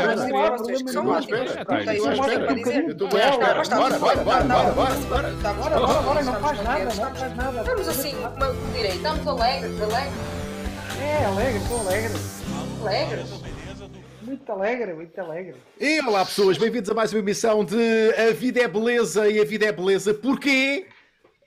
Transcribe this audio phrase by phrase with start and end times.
[0.00, 0.16] espera.
[0.30, 1.18] Não há problema nenhum.
[1.18, 1.44] espera.
[1.44, 2.16] Estou à espera.
[2.16, 3.32] mostra bocadinho Eu estou de bem à ela.
[3.34, 3.54] espera.
[3.54, 4.94] Basta- Bora, bora, bora, bora, bora, bora.
[4.94, 7.60] Bora, Estamos- bora, bora, não estamos faz nada, não faz nada.
[7.60, 10.12] Estamos assim, como direi, estamos alegres, alegres,
[11.00, 12.18] É, alegre, estou alegre.
[12.82, 13.30] alegres.
[14.22, 15.54] Muito alegre, muito alegre.
[15.80, 19.44] E olá pessoas, bem-vindos a mais uma emissão de A Vida é Beleza e a
[19.44, 20.14] Vida é Beleza.
[20.14, 20.86] Porquê?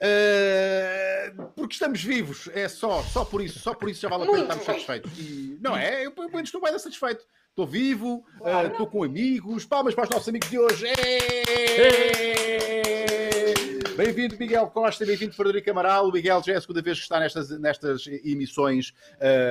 [0.01, 4.25] Uh, porque estamos vivos, é só, só por isso, só por isso já vale a
[4.27, 5.11] pena estarmos satisfeitos.
[5.17, 6.05] E, não é?
[6.05, 7.23] Eu pelo menos estou bem satisfeito.
[7.53, 8.67] Estou vivo, uh, Claro.
[8.69, 10.87] estou com amigos, palmas para os nossos amigos de hoje.
[13.95, 16.07] Bem-vindo Miguel Costa, bem-vindo Frederico Amaral.
[16.09, 18.91] O Miguel já é a segunda vez que está nestas, nestas emissões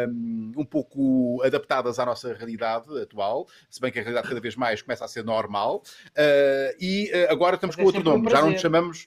[0.08, 4.56] um, um pouco adaptadas à nossa realidade atual, se bem que a realidade cada vez
[4.56, 5.84] mais começa a ser normal.
[6.08, 8.60] Uh, e uh, agora estamos com É outro sempre um nome, já não prazer.
[8.62, 9.06] chamamos.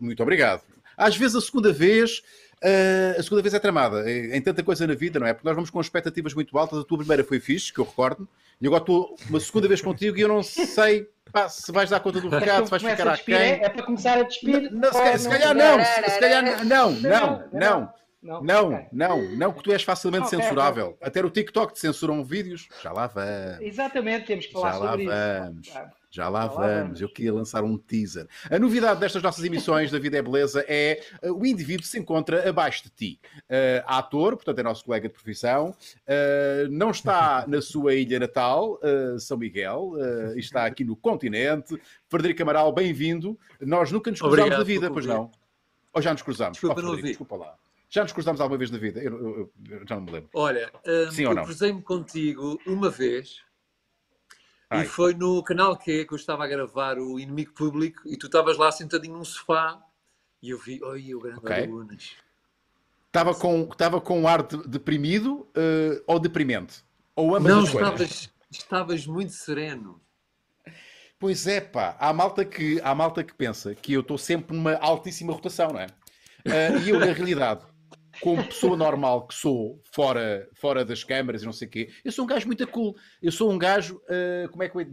[0.00, 0.62] Muito obrigado.
[0.96, 2.22] Às vezes a segunda vez.
[2.62, 5.32] Uh, a segunda vez é tramada em em tanta coisa na vida, não é?
[5.34, 6.78] Porque nós vamos com expectativas muito altas.
[6.80, 8.28] A tua primeira foi fixe, que eu recordo,
[8.60, 12.00] e agora estou uma segunda vez contigo e eu não sei pá, se vais dar
[12.00, 13.34] conta do recado, se vais ficar a quem.
[13.34, 14.70] é, é para começar a despir.
[14.72, 18.40] Não, se, ou calhar- se calhar não, se, se calhar não, não, não, não, Não,
[18.42, 20.86] não, não, não, que tu és facilmente Ok, censurável.
[20.90, 20.98] ok.
[21.02, 22.68] Até o TikTok te censuram vídeos.
[22.82, 23.60] Já lá vamos.
[23.60, 25.66] Exatamente, temos que falar Já lá sobre vamos.
[25.66, 25.76] isso.
[25.78, 26.82] Ah, Já lá Já lá vamos.
[26.82, 27.00] vamos.
[27.00, 28.28] Eu queria lançar um teaser.
[28.50, 32.46] A novidade destas nossas emissões da Vida é Beleza é uh, o indivíduo se encontra
[32.48, 33.20] abaixo de ti.
[33.44, 38.78] Uh, ator, portanto é nosso colega de profissão, uh, não está na sua ilha natal,
[39.18, 39.92] São Miguel,
[40.36, 41.80] está aqui no continente.
[42.08, 43.38] Frederico Amaral, bem-vindo.
[43.60, 45.30] Nós nunca nos cruzamos Obrigado na vida, pois não?
[45.94, 46.52] Ou já nos cruzamos?
[46.58, 47.54] Desculpa, Oh, não Frederico, desculpa lá.
[47.88, 49.00] Já nos cruzamos alguma vez na vida?
[49.00, 50.28] Eu, eu- eu- já não me lembro.
[50.34, 51.44] Olha, hum, Sim ou não?
[51.44, 53.42] cruzei-me contigo uma vez
[54.72, 54.84] Ai.
[54.84, 58.26] e foi no canal Q que eu estava a gravar o Inimigo Público e tu
[58.26, 59.80] estavas lá sentadinho num sofá
[60.42, 61.56] e eu vi, oi, o grande Ok.
[61.56, 62.16] Arunas.
[63.06, 66.82] Estava com, estava com um ar de- deprimido uh, ou deprimente?
[67.14, 68.00] Ou ambas Não, as coisas?
[68.00, 70.00] estavas, estavas muito sereno.
[71.18, 74.74] Pois é, pá, há malta que, há malta que pensa que eu estou sempre numa
[74.76, 75.86] altíssima rotação, não é?
[76.48, 77.64] Ah, e eu, na realidade,
[78.22, 82.12] como pessoa normal que sou, fora, fora das câmaras e não sei o quê, eu
[82.12, 82.96] sou um gajo muito cool.
[83.20, 84.86] Eu sou um gajo, ah, como é que é?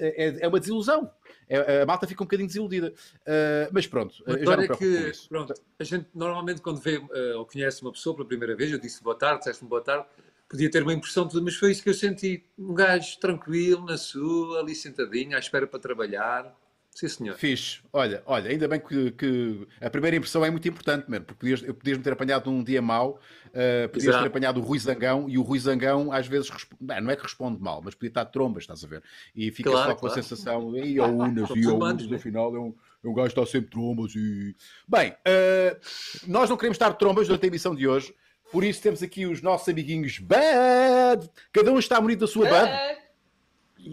[0.00, 0.44] É?
[0.44, 1.10] É uma desilusão.
[1.48, 2.94] É- a malta fica um bocadinho desiludida.
[3.26, 7.34] Ah, mas pronto, eu já não com que, pronto, a gente normalmente quando vê eh,
[7.34, 10.06] ou conhece uma pessoa pela primeira vez, eu disse boa tarde, disseste-me boa tarde,
[10.48, 12.44] podia ter uma impressão de mas foi isso que eu senti.
[12.56, 16.54] Um gajo tranquilo, na sua, ali sentadinho, à espera para trabalhar.
[16.94, 17.36] Sim, senhor.
[17.36, 17.80] Fixe.
[17.90, 21.62] Olha, olha, ainda bem que, que a primeira impressão é muito importante, mesmo, porque podias,
[21.62, 24.24] eu podias me ter apanhado num dia mau, uh, podias Exato.
[24.24, 27.16] ter apanhado o Rui Zangão, e o Rui Zangão às vezes respo- não, não é
[27.16, 29.02] que responde mal, mas podia estar de trombas, estás a ver?
[29.34, 30.22] E fica Claro, só com a claro.
[30.22, 32.12] sensação, e ao Unas, e ao Unas, né?
[32.12, 34.54] no final é um, é um gajo que está sempre de trombas e.
[34.86, 35.80] Bem, uh,
[36.26, 38.14] nós não queremos estar de trombas durante a emissão de hoje.
[38.52, 41.26] Por isso temos aqui os nossos amiguinhos Bad.
[41.50, 42.70] Cada um está bonito da sua Bad.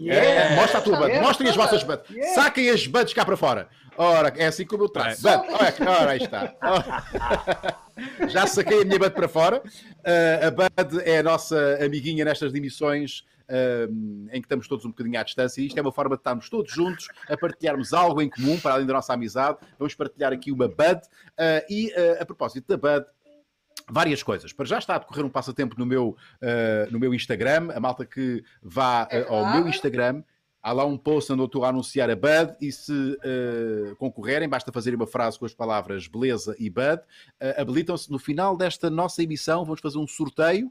[0.08, 1.08] É, mostra a tua bud.
[1.08, 1.26] Yeah.
[1.26, 2.08] Mostrem as vossas buds.
[2.10, 2.34] Yeah.
[2.34, 3.68] Saquem as buds cá para fora.
[3.96, 5.28] Ora, é assim como eu traço.
[5.28, 5.36] É.
[5.36, 5.52] Bud.
[5.52, 6.54] Ora, ora, aí está.
[6.62, 7.76] Ora.
[8.28, 9.62] Já saquei a minha bud para fora.
[9.64, 14.90] Uh, a bud é a nossa amiguinha nestas emissões um, em que estamos todos um
[14.90, 15.60] bocadinho à distância.
[15.60, 18.74] E isto é uma forma de estarmos todos juntos a partilharmos algo em comum, para
[18.74, 19.58] além da nossa amizade.
[19.78, 21.00] Vamos partilhar aqui uma bud.
[21.38, 23.06] Uh, e uh, a propósito da bud,
[23.90, 24.52] várias coisas.
[24.52, 27.70] Para já está a decorrer um passatempo no meu, uh, no meu Instagram.
[27.74, 29.68] A malta que vá uh, ao meu.
[29.68, 30.22] Instagram.
[30.62, 34.46] Há lá um post onde eu estou a anunciar a Bud e se uh, concorrerem,
[34.46, 37.00] basta fazer uma frase com as palavras beleza e Bud.
[37.56, 39.64] Habilitam-se no final desta nossa emissão.
[39.64, 40.70] Vamos fazer um sorteio,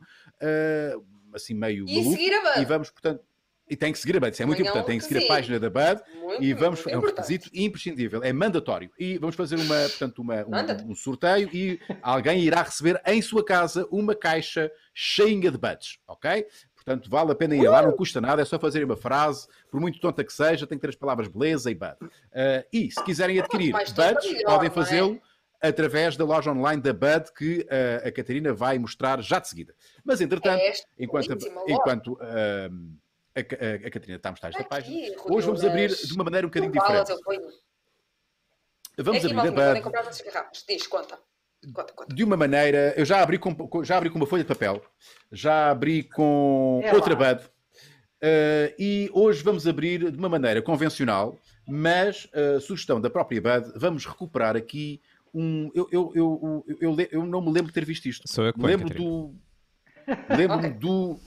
[1.33, 2.11] assim meio E maluco.
[2.15, 2.61] seguir a Bud.
[2.61, 3.23] E vamos, portanto,
[3.69, 4.85] e tem que seguir a Bud, isso é muito importante.
[4.85, 7.27] Tem que seguir a página da Bud Muito, e vamos, é um importante.
[7.27, 8.89] requisito imprescindível, é mandatório.
[8.97, 13.45] E vamos fazer uma, portanto, uma, um, um sorteio e alguém irá receber em sua
[13.45, 16.47] casa uma caixa cheinha de buds, ok?
[16.75, 19.79] Portanto, vale a pena ir lá, não custa nada, é só fazer uma frase, por
[19.79, 21.95] muito tonta que seja, tem que ter as palavras beleza e bud.
[22.01, 24.71] Uh, e se quiserem adquirir buds, melhor, podem é?
[24.71, 25.21] fazê-lo
[25.61, 29.75] através da loja online da Bud que uh, a Catarina vai mostrar já de seguida.
[30.03, 31.37] Mas, entretanto, É enquanto,
[31.67, 32.97] enquanto uh,
[33.35, 36.13] a, a- a Catarina está a mostrar esta Aqui, página, Rui hoje vamos abrir de
[36.13, 37.13] uma maneira um bocadinho diferente.
[38.97, 40.65] Vamos Aqui, abrir a comprar garrafas.
[40.67, 41.17] Diz, conta.
[41.73, 42.13] Conta, conta.
[42.15, 42.93] de uma maneira.
[42.95, 43.53] Eu já abri com,
[43.83, 44.81] já abri com uma folha de papel,
[45.31, 47.33] já abri com É outra lá.
[47.33, 47.45] Bud.
[48.21, 51.37] Uh, e hoje vamos abrir de uma maneira convencional,
[51.67, 55.01] mas uh, sugestão da própria Bud, vamos recuperar aqui
[55.33, 55.69] um.
[55.73, 58.27] Eu, eu, eu, eu, eu, não me lembro de ter visto isto.
[58.27, 59.09] Sou eu que lembro Catarina.
[59.09, 59.35] do.
[60.29, 60.79] Lembro-me Ok.
[60.79, 61.19] do.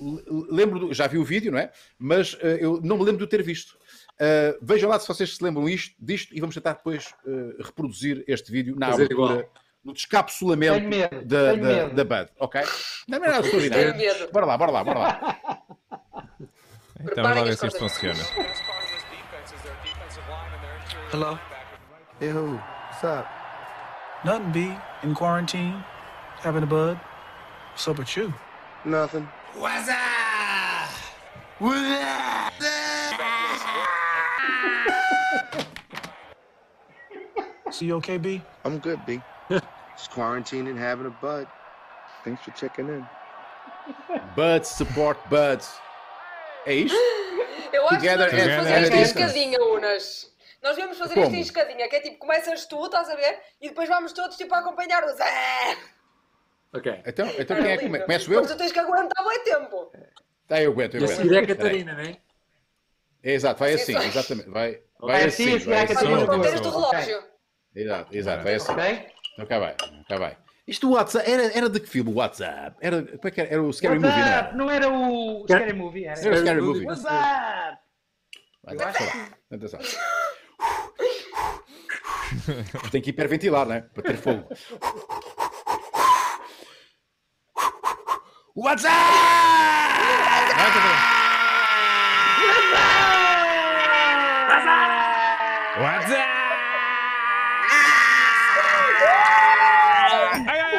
[0.51, 0.95] Lembro do.
[0.95, 1.71] Já vi o vídeo, não é?
[1.99, 3.73] Mas uh, eu não me lembro de o ter visto.
[4.21, 8.23] Uh, vejam lá se vocês se lembram isto, disto e vamos tentar depois uh, reproduzir
[8.29, 9.53] este vídeo na Fazer abertura, igual.
[9.85, 12.61] no descapsulamento medo, da, da, da Bud, ok?
[13.09, 14.31] Não, não é nada extraordinário.
[14.33, 15.39] Bora lá, bora lá, bora lá.
[17.01, 18.21] Então vamos lá ver se isto funciona.
[21.13, 21.39] Hello?
[22.21, 22.55] Hey, who?
[22.55, 23.27] What's up?
[24.25, 24.77] Nothing, B.
[25.03, 25.85] In quarantine.
[26.45, 26.99] Having a bud.
[27.73, 28.33] What's up with you?
[28.85, 29.29] Nothing.
[37.71, 38.43] So you okay, B?
[38.65, 39.21] I'm good, B.
[39.51, 41.47] Just quarantining, having a bud.
[42.25, 43.07] Thanks for checking in.
[44.37, 45.73] Buds support buds.
[46.67, 46.97] É isto?
[47.73, 49.25] Eu acho que Together nós devemos and- fazer and isto em distance.
[49.25, 50.33] escadinha, Unas.
[50.63, 51.27] Nós devemos fazer Como?
[51.27, 53.41] isto em escadinha, que é tipo, começas tu, estás a ver?
[53.61, 55.19] E depois vamos todos tipo a acompanhar-nos.
[55.19, 55.77] É!
[56.75, 57.03] Ok.
[57.07, 58.41] Então, então quem é que come- começo eu?
[58.41, 59.93] Mas tu tens que aguentar bem tempo.
[60.49, 61.17] Tá, eu aguento, eu E aguento.
[61.19, 61.47] seguir é.
[61.47, 62.17] Catarina, não é?
[63.23, 64.09] É, exato, vai Sim, assim, sim.
[64.09, 64.49] exatamente.
[64.51, 66.61] Vai, vai assim, assim, assim, vai a assim.
[66.61, 67.23] Do relógio.
[67.75, 68.73] Exato, exato, vai assim.
[68.73, 69.07] Ok?
[69.35, 69.77] Então cá vai,
[70.09, 70.37] cá vai.
[70.67, 72.77] Isto do WhatsApp, era, era de que filme o WhatsApp?
[72.81, 73.51] Era, como é que era?
[73.51, 74.57] Era o Scary Movie, não WhatsApp, era?
[74.57, 76.21] não era o Scary Movie, era.
[76.21, 76.87] Era o Scary Movie.
[76.87, 77.79] WhatsApp!
[78.65, 79.29] Vai, vai, vai lá.
[79.51, 79.81] Atenção.
[82.91, 83.85] Tem que hiperventilar, né?
[83.93, 84.49] Para ter fogo.
[88.55, 88.93] WhatsApp!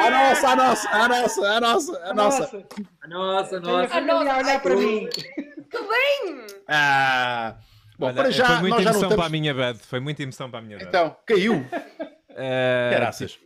[0.06, 2.66] A nossa, a nossa, a nossa, a nossa, a nossa.
[3.02, 4.32] A nossa, a Tem a nossa.
[4.32, 5.10] a olhar para mim.
[5.10, 6.46] Que bem!
[6.68, 7.56] Ah,
[7.98, 9.32] bom, Olha, para já, foi muita nós já não emoção para a estamos...
[9.32, 9.80] minha bad.
[9.80, 10.90] Foi muita emoção para a minha bad.
[10.90, 11.66] Então, caiu.
[12.92, 13.40] Caraças.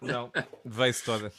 [0.00, 0.30] Não,
[0.64, 1.30] veio-se toda.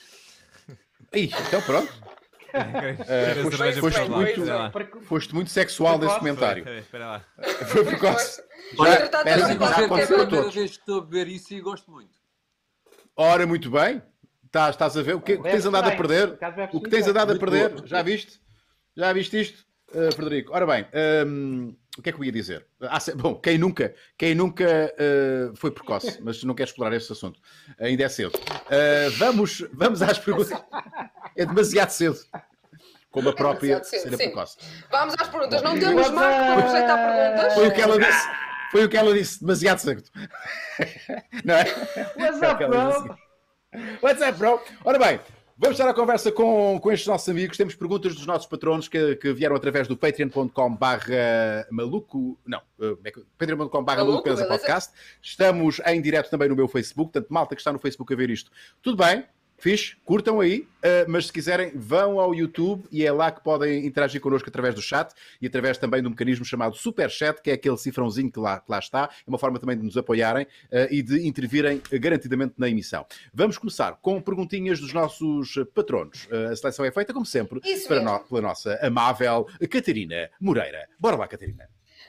[1.15, 2.18] Ih, então pronto.
[2.53, 4.71] A foste- foste lá.
[4.71, 5.01] muito-.
[5.05, 6.65] Foste muito sexual nesse comentário.
[6.93, 7.23] Lá.
[7.67, 8.41] Foi precoce.
[8.77, 10.53] Olha, Já, já que é aconteceu a todos.
[10.55, 12.17] vez que estou a beber isso e gosto muito.
[13.15, 14.01] Ora, muito bem.
[14.45, 16.37] Estás, estás a ver o que, o que tens andado a perder?
[16.73, 17.73] O que tens andado a perder?
[17.85, 18.39] Já viste?
[18.95, 20.53] Já viste isto, uh, Frederico?
[20.53, 20.87] Ora bem,
[21.25, 22.65] hum, o que é que eu ia dizer?
[22.81, 27.11] Ah, se- bom, quem nunca, quem nunca uh, foi precoce, mas não quero explorar esse
[27.11, 27.39] assunto.
[27.79, 28.35] Ainda é cedo.
[28.35, 30.59] Uh, vamos, vamos às perguntas.
[31.35, 32.17] É demasiado cedo.
[33.11, 34.57] Como a própria demasiado cedo, precoce.
[34.91, 35.61] Vamos às perguntas.
[35.61, 37.53] Não temos marco para rejeitar perguntas.
[37.53, 38.27] Foi o que ela disse.
[38.71, 39.39] Foi o que ela disse.
[39.41, 40.03] Demasiado cedo.
[41.43, 41.63] Não é?
[42.17, 43.17] What's É up, bro?
[44.01, 44.61] What's up, bro?
[44.85, 45.19] Ora bem,
[45.59, 47.57] vamos estar a conversa com, com estes nossos amigos.
[47.57, 52.99] Temos perguntas dos nossos patronos que, que vieram através do patreon.com barra maluco, não, como
[53.03, 54.93] é patreon.com barra Maluco, podcast.
[55.21, 58.29] Estamos em direto também no meu Facebook, portanto, malta que está no Facebook a ver
[58.29, 58.49] isto.
[58.81, 59.25] Tudo bem,
[59.59, 63.85] fixe, curtam aí, uh, mas se quiserem vão ao YouTube e é lá que podem
[63.85, 67.53] interagir connosco através do chat e através também do mecanismo chamado Super Chat, que é
[67.53, 69.09] aquele cifrãozinho que lá, que lá está.
[69.25, 73.05] É uma forma também de nos apoiarem uh, e de intervirem uh, garantidamente na emissão.
[73.33, 76.27] Vamos começar com perguntinhas dos nossos patronos.
[76.51, 80.87] A seleção é feita, como sempre, para no- pela nossa amável Catarina Moreira.
[80.99, 81.67] Bora lá, Catarina.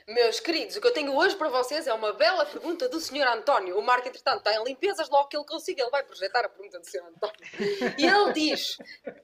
[0.09, 3.27] Meus queridos, o que eu tenho hoje para vocês é uma bela pergunta do Sr.
[3.29, 3.79] António.
[3.79, 6.79] O Marco, entretanto, está em limpezas, logo que ele consiga, ele vai projetar a pergunta
[6.79, 7.03] do Sr.
[7.05, 7.95] António.
[7.99, 8.79] E ele diz: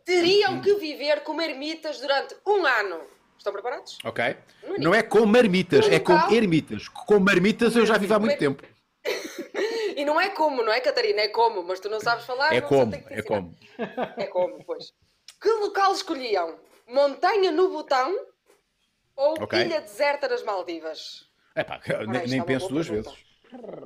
[0.05, 3.00] teriam que viver como ermitas durante um ano.
[3.37, 3.99] Estão preparados?
[4.05, 4.37] Ok?
[4.64, 4.81] Único.
[4.81, 6.88] Não é com marmitas, é com ermitas.
[6.88, 8.62] Com marmitas eu já vivo há muito tempo.
[9.96, 11.23] E não é como, não é, Catarina?
[11.23, 12.52] É como, mas tu não sabes falar.
[12.52, 13.56] É não como, é como.
[14.19, 14.93] É como, pois.
[15.40, 16.58] Que local escolhiam?
[16.87, 18.14] Montanha no Botão
[19.16, 19.58] ou Ok.
[19.60, 21.26] ilha deserta nas Maldivas?
[21.56, 23.11] Epá, Ora, nem, nem é uma penso boa duas pergunta.
[23.11, 23.26] vezes.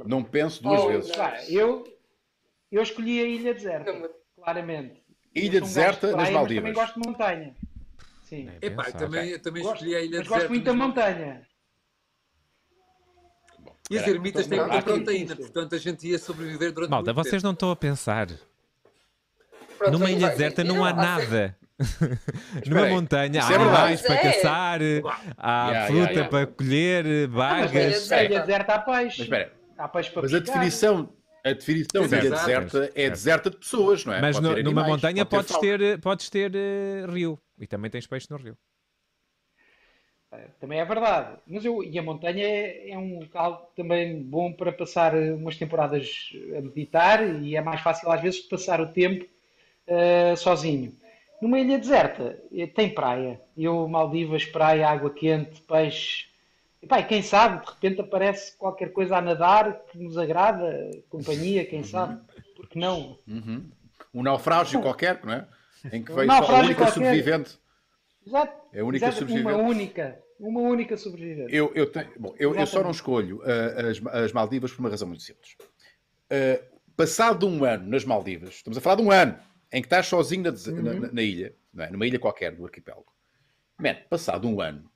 [0.07, 1.11] Não penso duas Oh, vezes.
[1.11, 1.17] não.
[1.17, 1.85] Pá, eu,
[2.73, 5.01] eu escolhi a ilha deserta, Não me- claramente.
[5.35, 6.63] Ilha Eu sou um gajo deserta de nas praia, mas Maldivas.
[6.63, 7.57] também gosto de montanha.
[8.25, 8.49] Sim.
[8.61, 8.99] É Epá, pensar.
[8.99, 10.35] também, eu também Gosto, escolhi a ilha mas deserta.
[10.35, 11.47] gosto muito da mas- montanha.
[13.91, 17.29] E as ermitas têm muita aqui- proteína, portanto a gente ia sobreviver durante Malta, muito
[17.29, 18.29] vocês não estão a pensar.
[19.79, 20.31] Pronto, Numa aí ilha vai.
[20.31, 21.59] deserta E não há há- nada.
[22.67, 24.33] Numa montanha há é animais para Mas é.
[24.33, 24.81] caçar,
[25.37, 27.73] há Yeah, fruta para colher, Mas bagas.
[27.73, 28.25] ilha na deserta.
[28.25, 29.19] ilha deserta há peixe.
[29.19, 33.51] Mas espera, Há peixe para mas a definição, a definição de ilha deserta é deserta
[33.51, 34.21] de pessoas, não é?
[34.21, 37.41] Mas Pode no- ter numa montanha pode podes ter, podes ter eh, rio.
[37.59, 38.57] E também tens peixe no rio.
[40.61, 41.39] Também é verdade.
[41.47, 46.31] Mas eu, e a montanha é, é um local também bom para passar umas temporadas
[46.57, 49.27] a meditar e é mais fácil às vezes de passar o tempo
[49.89, 50.95] eh, sozinho.
[51.41, 53.41] Numa ilha deserta eh, tem praia.
[53.57, 56.27] Eu, Maldivas, praia, água quente, peixe.
[56.83, 61.65] E, pá, quem sabe, de repente aparece qualquer coisa a nadar que nos agrada, companhia,
[61.67, 62.19] quem sabe,
[62.57, 63.19] porque não?
[64.15, 65.47] Um naufrágio qualquer, não é?
[65.93, 66.93] Em que Um veio só a única qualquer.
[66.93, 67.59] sobrevivente.
[68.27, 68.53] Exato.
[68.73, 69.55] É a única Exato, sobrevivente.
[69.55, 70.19] Uma única.
[70.39, 71.55] Uma única sobrevivente.
[71.55, 74.89] Eu, eu, tenho- bom, eu, eu só não escolho ah, as, as Maldivas por uma
[74.91, 75.57] razão muito simples.
[76.31, 76.61] Ah,
[76.97, 79.39] passado um ano nas Maldivas, estamos a falar de um ano
[79.73, 81.91] em que estás sozinho na, dese- na- na- ilha, é?
[81.91, 83.13] numa ilha qualquer do arquipélago.
[83.79, 84.91] Man, passado um ano,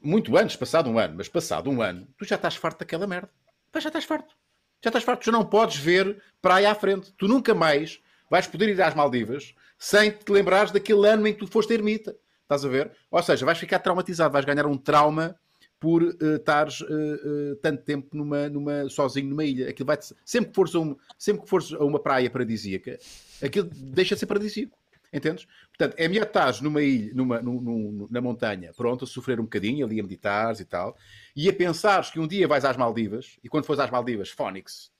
[0.00, 3.30] muito antes, passado um ano, mas passado um ano, tu já estás farto daquela merda.
[3.72, 4.34] Pá, já estás farto.
[4.82, 5.20] Já estás farto.
[5.22, 7.12] Tu já não podes ver praia à frente.
[7.14, 11.40] Tu nunca mais vais poder ir às Maldivas sem te lembrares daquele ano em que
[11.40, 12.14] tu foste ermita.
[12.42, 12.92] Estás a ver?
[13.10, 15.38] Ou seja, vais ficar traumatizado, vais ganhar um trauma
[15.80, 19.70] por uh, estares uh, uh, tanto tempo numa, numa, sozinho numa ilha.
[19.70, 22.98] Aquilo vai sempre, que fores a um, sempre que fores a uma praia paradisíaca,
[23.42, 24.76] aquilo deixa de ser paradisíaco.
[25.10, 25.46] Entendes?
[25.68, 29.44] Portanto, é melhor estás numa ilha, numa, num, num, na montanha, pronto, a sofrer um
[29.44, 30.96] bocadinho, ali a meditares e tal,
[31.34, 34.92] e a pensares que um dia vais às Maldivas, e quando fores às Maldivas, Fónix,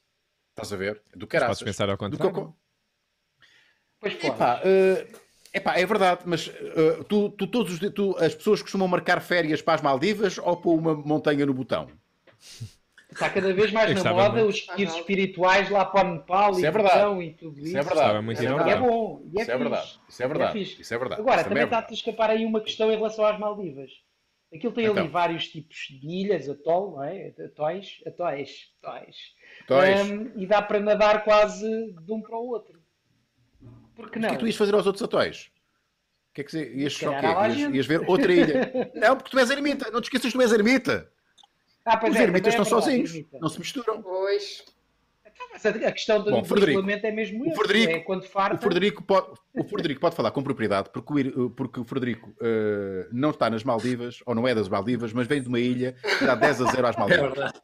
[0.50, 1.02] estás a ver?
[1.14, 1.58] Do caraças.
[1.58, 2.54] Podes pensar ao contrário.
[4.00, 4.26] Pois pode.
[4.28, 5.27] Epá, uh,
[5.58, 9.60] epá, é verdade, mas uh, tu, tu, todos os, tu, as pessoas costumam marcar férias
[9.62, 11.88] para as Maldivas ou para uma montanha no botão?
[13.10, 14.48] Está cada vez mais na moda muito.
[14.48, 16.94] os retiros espirituais lá para o Nepal Isso e é verdade.
[16.98, 17.68] Butão e tudo isso.
[17.68, 18.24] Isso é verdade.
[18.24, 18.92] Muito de ir Isso é ao E é verdade.
[18.92, 19.22] bom.
[19.24, 20.00] E é Isso é verdade.
[20.08, 20.52] Isso é verdade.
[20.52, 20.82] fixe.
[20.82, 21.20] Isso é verdade.
[21.22, 23.90] Agora, Isso também é está a escapar aí uma questão em relação às Maldivas.
[24.54, 25.10] Aquilo tem ali Então.
[25.10, 27.34] vários tipos de ilhas, atol, não é?
[27.44, 29.16] Atóis, atóis, atóis.
[30.10, 32.77] Hum, e dá para nadar quase de um para o outro.
[33.98, 34.28] Por que O não?
[34.28, 35.50] que é que tu ias fazer aos outros atóis?
[36.30, 37.26] O que é que você- ias, só o quê?
[37.26, 38.70] Ias, ias ver outra ilha?
[38.94, 39.90] Não, porque tu és ermita.
[39.90, 41.10] Não te esqueças que tu és ermita.
[41.84, 43.10] Ah, Os é, ermitas é estão verdade, sozinhos.
[43.10, 43.38] ermita.
[43.40, 44.00] Não se misturam.
[44.02, 44.64] Pois.
[45.52, 48.58] Mas a questão do Bom, Frederico, é mesmo o esse, Frederico- é quando O farta.
[48.58, 53.08] Frederico, pode, o Frederico pode falar com propriedade porque o, Ir- porque o Frederico eh,
[53.12, 56.24] não está nas Maldivas, ou não é das Maldivas, mas vem de uma ilha que
[56.26, 57.30] dá 10 a 0 às É Maldivas.
[57.32, 57.60] verdade.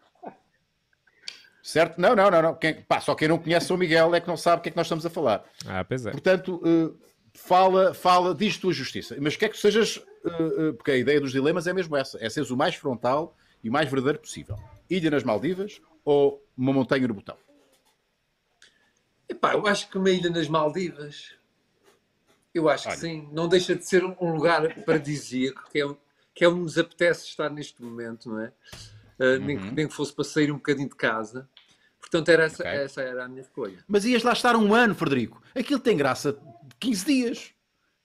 [1.64, 1.98] Certo?
[2.00, 2.42] Não, não, não.
[2.42, 2.54] não.
[2.54, 4.72] Quem, pá, só quem não conhece São Miguel é que não sabe o que é
[4.72, 5.44] que nós estamos a falar.
[5.66, 6.10] Ah, pois é.
[6.10, 9.16] Portanto, eh, fala, fala, diz tua justiça.
[9.20, 10.28] Mas quer que sejas, eh,
[10.68, 13.68] eh, porque a ideia dos dilemas é mesmo essa: é seres o mais frontal e
[13.68, 14.56] o mais verdadeiro possível.
[14.90, 17.36] Ilha nas Maldivas ou uma montanha no botão?
[19.28, 21.32] Epá, eu acho que uma ilha nas Maldivas.
[22.54, 22.98] Eu acho que Olha.
[22.98, 23.28] sim.
[23.32, 25.96] Não deixa de ser um lugar paradisíaco, que é, um-
[26.34, 28.52] que é onde nos apetece estar neste momento, não é?
[29.40, 29.62] Nem, Uhum.
[29.68, 31.48] que- nem que fosse para sair um bocadinho de casa.
[32.04, 32.72] Portanto, era essa, Ok.
[32.72, 33.78] essa era a minha escolha.
[33.88, 35.42] Mas ias lá estar um ano, Frederico.
[35.54, 37.50] Aquilo tem graça de 15 dias.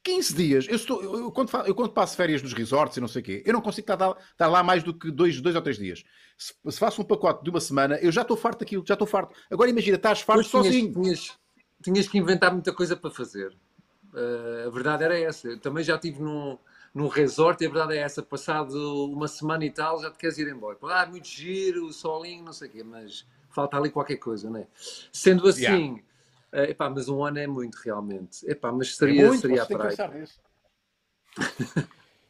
[0.03, 0.68] 15 dias.
[0.68, 3.25] Eu, estou, eu, eu quando, eu quando passo férias nos resorts e não sei o
[3.25, 5.77] quê, eu não consigo estar, lá- estar lá mais do que dois, dois ou três
[5.77, 6.03] dias.
[6.38, 9.06] Se, se faço um pacote de uma semana, eu já estou farto daquilo, já estou
[9.06, 9.36] farto.
[9.51, 10.94] Agora imagina, estás farto tinhas, sozinho.
[10.94, 11.38] tinhas,
[11.84, 13.53] tinhas que inventar muita coisa para fazer.
[14.15, 15.50] Ah, a verdade era essa.
[15.50, 16.58] Eu também já estive num,
[16.96, 18.24] num resort e a verdade é essa.
[18.24, 18.74] Passado
[19.12, 20.77] uma semana e tal, já te queres ir embora.
[20.84, 24.68] Ah, muito giro, solinho, não sei o quê, mas falta ali qualquer coisa, não é?
[25.12, 26.01] Sendo assim,
[26.51, 28.50] ah, epá, mas um ano é muito realmente.
[28.50, 29.96] Epá, mas É seria, muito, seria a praia.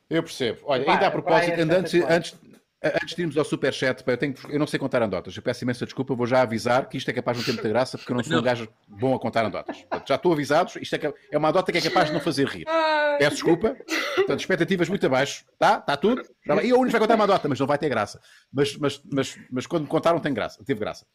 [0.10, 0.62] Eu percebo.
[0.64, 2.36] Olha, ainda a propósito, é antes, antes,
[2.82, 5.36] antes de irmos ao superchat, eu, tenho, eu não sei contar anedotas.
[5.36, 7.70] Eu peço imensa desculpa, vou já avisar que isto é capaz de não ter muita
[7.70, 8.44] graça, porque eu não sou um Não.
[8.44, 9.78] gajo bom a contar anedotas.
[9.78, 12.48] Portanto, já estou avisados, isto é, é uma anedota que é capaz de não fazer
[12.48, 12.66] rir.
[13.18, 13.76] Peço desculpa.
[14.16, 15.44] Portanto, expectativas muito abaixo.
[15.58, 15.78] Tá?
[15.78, 16.22] Está tudo?
[16.64, 18.20] E a Unis vai contar uma anedota, mas não vai ter graça.
[18.52, 20.64] Mas, mas, mas, mas quando me contaram, tem graça.
[20.64, 21.06] Teve graça.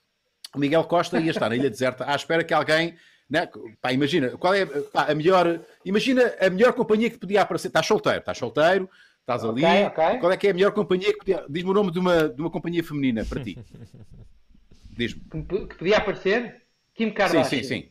[0.54, 2.94] O Miguel Costa ia estar na ilha deserta à espera que alguém.
[3.28, 3.48] Né?
[3.80, 5.60] Pá, imagina, qual é pá, a melhor.
[5.82, 7.68] Imagina a melhor companhia que podia aparecer.
[7.68, 8.88] Estás solteiro, estás solteiro,
[9.24, 9.64] estás ali.
[9.64, 10.18] Ok, ok.
[10.20, 11.44] Qual é que é a melhor companhia que podia.
[11.48, 13.58] Diz-me o nome de uma, de uma companhia feminina para ti.
[14.96, 15.22] Diz-me.
[15.66, 16.62] Que, podia aparecer?
[16.94, 17.44] Kim Sim, Kardashian.
[17.44, 17.88] sim, sim.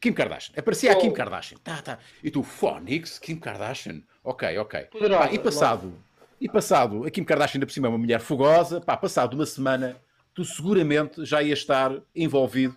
[0.00, 0.54] Kim Kardashian.
[0.58, 1.00] Aparecia a Oh.
[1.00, 1.58] Kim Kardashian.
[1.62, 1.98] Tá, tá.
[2.24, 4.02] E tu, Phonics, Kim Kardashian.
[4.24, 4.84] Ok, ok.
[4.84, 5.92] Poderosa, Pá, e passado,
[6.40, 9.44] e passado, a Kim Kardashian ainda por cima é uma mulher fogosa, pá, passado uma
[9.44, 10.00] semana,
[10.32, 12.74] tu seguramente já ias estar envolvido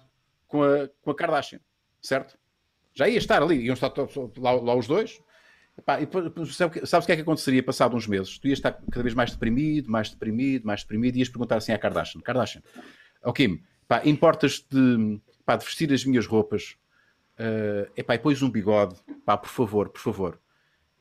[0.48, 1.60] com a, com a Kardashian,
[2.02, 2.38] certo?
[2.94, 3.92] Já ias estar ali, iam estar
[4.38, 5.22] lá, lá os dois.
[5.86, 6.08] Pá, e
[6.54, 8.38] sabe o sabes o que é que aconteceria passado uns meses?
[8.38, 11.72] Tu ias estar cada vez mais deprimido, mais deprimido, mais deprimido, e ias perguntar assim
[11.72, 12.62] à Kardashian: Kardashian,
[13.24, 16.78] ó Kim, pá, importas de, pá, de vestir as minhas roupas
[17.34, 20.40] Uh, epá, e pões um bigode, pá, por favor, por favor.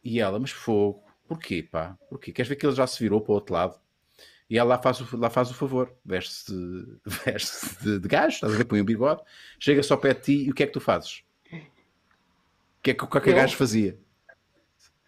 [0.02, 1.96] E ela, mas fogo, porquê, pá?
[2.08, 2.32] Porquê?
[2.32, 3.78] Queres ver que ele já se virou para o outro lado?
[4.48, 6.52] E ela lá faz o, lá faz o favor, veste-se
[7.24, 8.64] veste de, de gajo, estás a ver?
[8.64, 9.22] Põe um bigode,
[9.58, 11.22] chega só perto de ti e o que é que tu fazes?
[11.52, 13.36] O que é que qualquer Eu?
[13.36, 13.98] gajo fazia?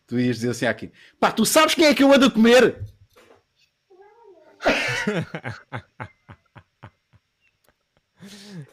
[0.06, 2.76] Tu ias dizer assim aqui, pá, tu sabes quem é que eu ando a comer?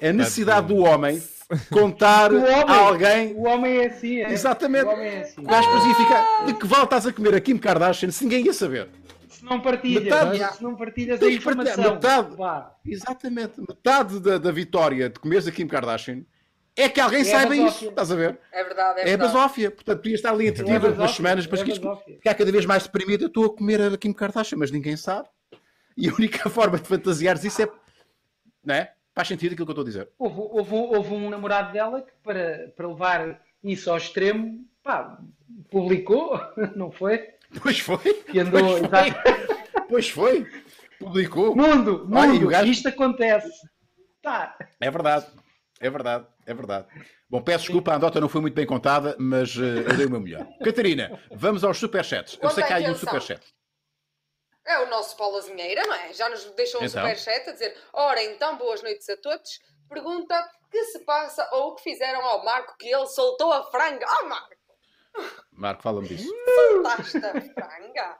[0.02, 1.22] A necessidade do homem
[1.70, 4.32] contar homem, a alguém o homem é assim, é.
[4.32, 4.86] Exatamente.
[4.86, 5.94] O homem é assim.
[5.96, 6.46] ficar.
[6.46, 8.88] De que vale estás a comer a Kim Kardashian se ninguém ia saber?
[9.30, 11.96] Se não partilhas, Metade- se não partilhas a informação.
[11.96, 12.36] Metade.
[12.38, 12.76] Vá.
[12.86, 13.60] Exatamente.
[13.60, 16.24] Metade da, da vitória de comeres a Kim Kardashian
[16.76, 17.90] é que alguém É saiba isso.
[17.90, 18.40] Estás a ver?
[18.52, 19.34] É verdade, é É verdade.
[19.34, 19.72] basófia.
[19.72, 22.34] Portanto, tu ias estar ali É entretido basófia, umas semanas, mas é que isto ficar
[22.36, 23.24] cada vez mais deprimido.
[23.24, 25.28] Eu estou a comer a Kim Kardashian, mas ninguém sabe.
[25.98, 27.70] E a única forma de fantasiares isso é.
[28.64, 28.94] Não é?
[29.14, 30.10] Faz sentido aquilo que eu estou a dizer.
[30.18, 35.18] Houve, houve um- houve um namorado dela que, para, para levar isso ao extremo, pá,
[35.70, 36.40] publicou,
[36.76, 37.28] não foi?
[37.62, 37.98] Pois foi.
[37.98, 39.12] Que andou, Pois foi.
[39.90, 40.48] Pois foi.
[40.98, 41.54] Publicou.
[41.56, 43.50] Mundo, e mundo, o gajo- isto acontece.
[44.22, 44.56] Tá.
[44.80, 45.26] É verdade.
[45.82, 46.28] É verdade.
[46.46, 46.88] É verdade.
[47.30, 50.10] Bom, peço desculpa, a andota não foi muito bem contada, mas eh, eu dei o
[50.12, 50.46] meu melhor.
[50.64, 52.38] Catarina, vamos aos superchats.
[52.42, 53.42] Eu sei que há aí um superchat.
[54.64, 56.14] É o nosso Paulo Azinheira, não é?
[56.14, 57.02] Já nos deixou um Então.
[57.02, 59.60] superchat a dizer: Ora, então, boas noites a todos.
[59.90, 64.06] Pergunta que se passa ou o que fizeram ao Marco que ele soltou a franga.
[64.22, 64.56] Oh, Marco,
[65.52, 66.30] Marco, fala-me disso.
[66.72, 68.20] soltaste a franga.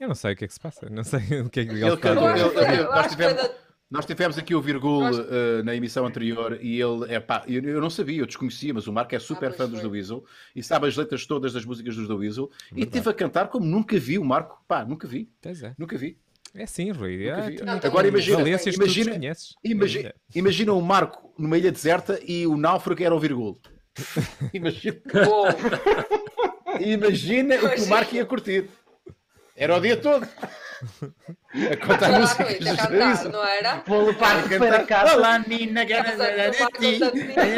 [0.00, 0.88] Eu não sei o que é que se passa.
[0.90, 3.54] Não sei o que é que ele, Ele a ele-
[3.92, 7.62] nós tivemos- aqui o Virgul Nós- eh, na emissão anterior e ele, é pá, eu,
[7.62, 9.80] eu não sabia, eu desconhecia, mas o Marco é super pois fã dos.
[9.80, 10.24] The Weasel
[10.56, 13.66] e sabe as letras todas das músicas dos The Weasel e teve a cantar como
[13.66, 15.74] nunca vi o Marco, pá, nunca vi, Pois é.
[15.78, 16.16] nunca vi.
[16.54, 17.30] É sim, Rui.
[17.30, 19.14] Nunca Ah, Não, Agora imagina- imagina-.
[19.64, 23.58] Imagina, imagina o Marco numa ilha deserta e o náufrago era o Virgul.
[24.52, 24.96] imagina,
[26.80, 27.86] imagina o que o.
[27.88, 28.68] Marco ia curtir.
[29.56, 30.26] Era o dia todo.
[30.82, 33.82] A contar músicas a cantar, não era?
[33.86, 34.78] Vou levar para casa.
[34.78, 37.06] cantar, Olá, Nina, Casa do Marco Constantino.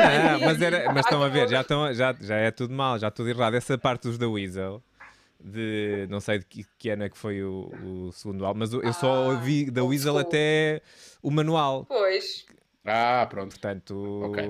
[0.02, 3.10] Ah, mas, era, mas estão a ver, já, estão, já, já é tudo mal, já
[3.10, 3.54] tudo errado.
[3.54, 4.82] Essa parte dos da Weasel,
[5.42, 8.72] de não sei de que, que ano é que foi o, o segundo álbum, mas
[8.72, 10.20] eu só Ah, ouvi da Weasel school.
[10.26, 10.82] até
[11.22, 11.84] o manual.
[11.86, 12.44] Pois.
[12.86, 13.50] Ah, pronto.
[13.52, 14.44] Portanto, Ok.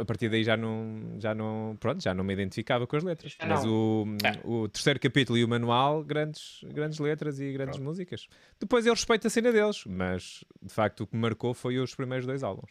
[0.00, 3.36] a partir daí já não, já não, pronto, já não me identificava com as letras.
[3.40, 4.38] Já Mas o, Ah.
[4.46, 8.28] o terceiro capítulo e o manual, grandes, grandes letras e grandes músicas.
[8.60, 11.92] Depois eu respeito a cena deles, mas de facto o que me marcou foi os
[11.94, 12.70] primeiros dois álbuns.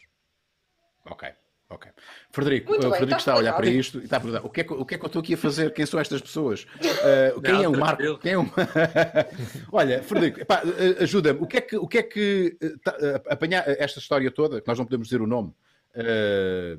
[1.04, 1.28] Ok,
[1.70, 1.90] ok.
[2.30, 4.50] Frederico, o bem, Frederico está está a olhar para isto e está a perguntar o
[4.50, 5.72] que, é que, o que é que eu estou aqui a fazer?
[5.72, 6.64] Quem são estas pessoas?
[6.64, 7.78] Uh, quem Não, é o.
[7.78, 8.18] Marco?
[8.18, 8.44] Quem é o...
[9.72, 11.40] Olha, Frederico, uh, ajuda-me.
[11.40, 12.96] O que é que, o que, é que tá,
[13.28, 15.48] apanhar esta história toda, que nós não podemos dizer o nome,
[15.94, 16.78] uh,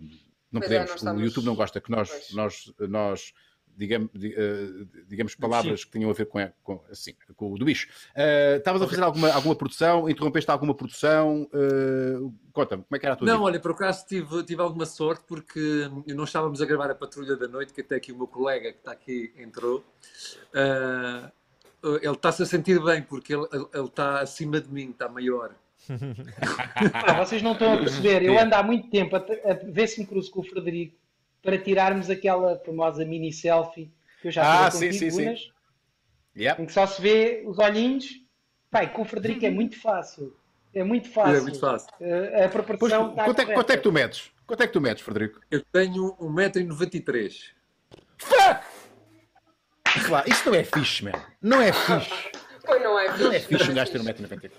[0.51, 2.31] não Pois é, podemos, o estamos- YouTube não gosta que nós, Pois.
[2.33, 3.33] nós, nós
[3.77, 7.65] digamos, di- uh, digamos palavras que tenham a ver com, com, assim, com o do
[7.65, 7.87] bicho.
[8.15, 10.09] Uh, Estavas a fazer alguma, alguma produção?
[10.09, 11.49] Interrompeste alguma produção?
[11.53, 13.45] Uh, Conta-me, como é que era a tua Não, vida?
[13.45, 17.47] olha, por acaso tive, tive alguma sorte porque não estávamos a gravar a Patrulha da
[17.47, 19.83] Noite, que até aqui o meu colega que está aqui entrou.
[20.53, 21.31] Ah,
[21.83, 25.55] ele está-se a sentir bem porque ele, ele- está acima de mim, está maior.
[26.91, 28.21] Pá, vocês não estão a perceber.
[28.23, 30.95] Eu ando há muito tempo a, a ver se me cruzo com o Frederico
[31.41, 35.27] para tirarmos aquela famosa mini selfie que eu já Ah, tirei sim, contigo, sim, sim.
[35.29, 35.51] Unas,
[36.33, 36.63] Yeah.
[36.63, 38.05] em que só se vê os olhinhos.
[38.69, 40.33] Pai, com o Frederico é muito fácil.
[40.73, 41.35] É muito fácil.
[41.35, 41.89] É muito fácil.
[41.99, 44.31] Eh, a Pois, proporção está quanto, é, que- quanto é que tu medes?
[44.47, 45.41] Quanto é que tu medes, Frederico?
[45.51, 47.51] Eu tenho 1,93m.
[50.09, 51.11] Lá, isso não é fixe, man.
[51.41, 52.31] Não é fixe.
[52.63, 54.13] Pois não é, Não é fixe, fixe um é gajo ter fixe.
[54.23, 54.51] 1,90m.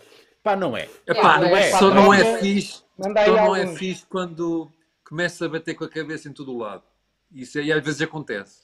[0.43, 0.89] Pá, não é.
[1.07, 1.69] Epá, não não é.
[1.69, 4.71] é, só não é fixe, manda aí só não é fixe quando
[5.13, 6.83] começa a bater com a cabeça em todo o lado.
[7.31, 8.63] Isso aí às vezes acontece.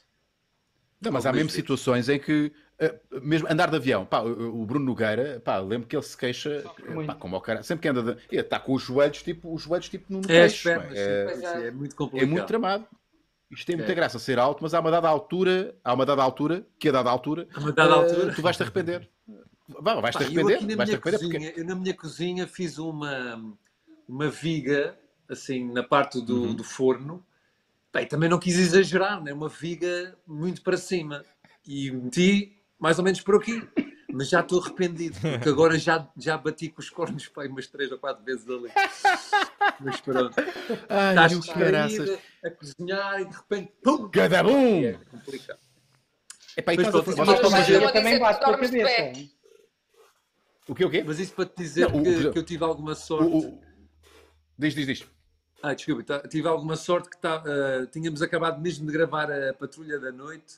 [0.99, 4.65] Não, mas há mesmo situações em que, eh, mesmo andar de avião, pá, o o
[4.67, 7.89] Bruno Nogueira, pá, lembro que ele se queixa, eh, pá, como ao cara, sempre que
[7.89, 10.97] anda, de, ele está com os joelhos, tipo, os joelhos, tipo, no É queixo, pernas,
[10.97, 11.35] é,
[11.65, 11.67] é.
[11.67, 12.29] é muito é complicado.
[12.31, 12.87] muito tramado.
[13.51, 13.95] Isto tem muita É.
[13.95, 17.11] graça ser alto, mas há uma dada altura, há uma dada altura, que a dada
[17.11, 18.35] altura, A uma dada eh, altura.
[18.35, 19.09] tu vais-te arrepender.
[19.69, 21.61] Vais-te arrepender, vais-te minha, arrepender cozinha, porque...
[21.61, 23.55] eu na minha cozinha fiz uma,
[24.09, 26.55] uma viga, assim, na parte do, Uhum.
[26.55, 27.25] do forno.
[27.93, 29.33] Bem, também não quis exagerar, né?
[29.33, 31.25] uma viga muito para cima.
[31.67, 33.67] E meti mais ou menos por aqui.
[34.11, 37.93] Mas já estou arrependido, porque agora já, já bati com os cornos pai, umas três
[37.93, 38.71] ou quatro vezes ali.
[39.81, 40.35] Mas pronto.
[40.89, 44.09] Ai, Estás distraído a cozinhar e de repente, pum!
[44.09, 44.83] Gadabum!
[44.83, 45.59] É complicado.
[46.57, 49.13] Epá, e Mas pronto, mas mas dizer- eu- também bato com a cabeça.
[50.67, 51.05] O quê, o quê?
[51.07, 53.31] Mas isso para te dizer Não, o- que, o- que eu tive alguma sorte.
[53.31, 53.61] O- o-
[54.59, 55.05] Diz, diz, diz.
[55.63, 59.53] Ah, desculpa, tá- tive alguma sorte que tá, ah, tínhamos acabado mesmo de gravar a
[59.53, 60.57] Patrulha da Noite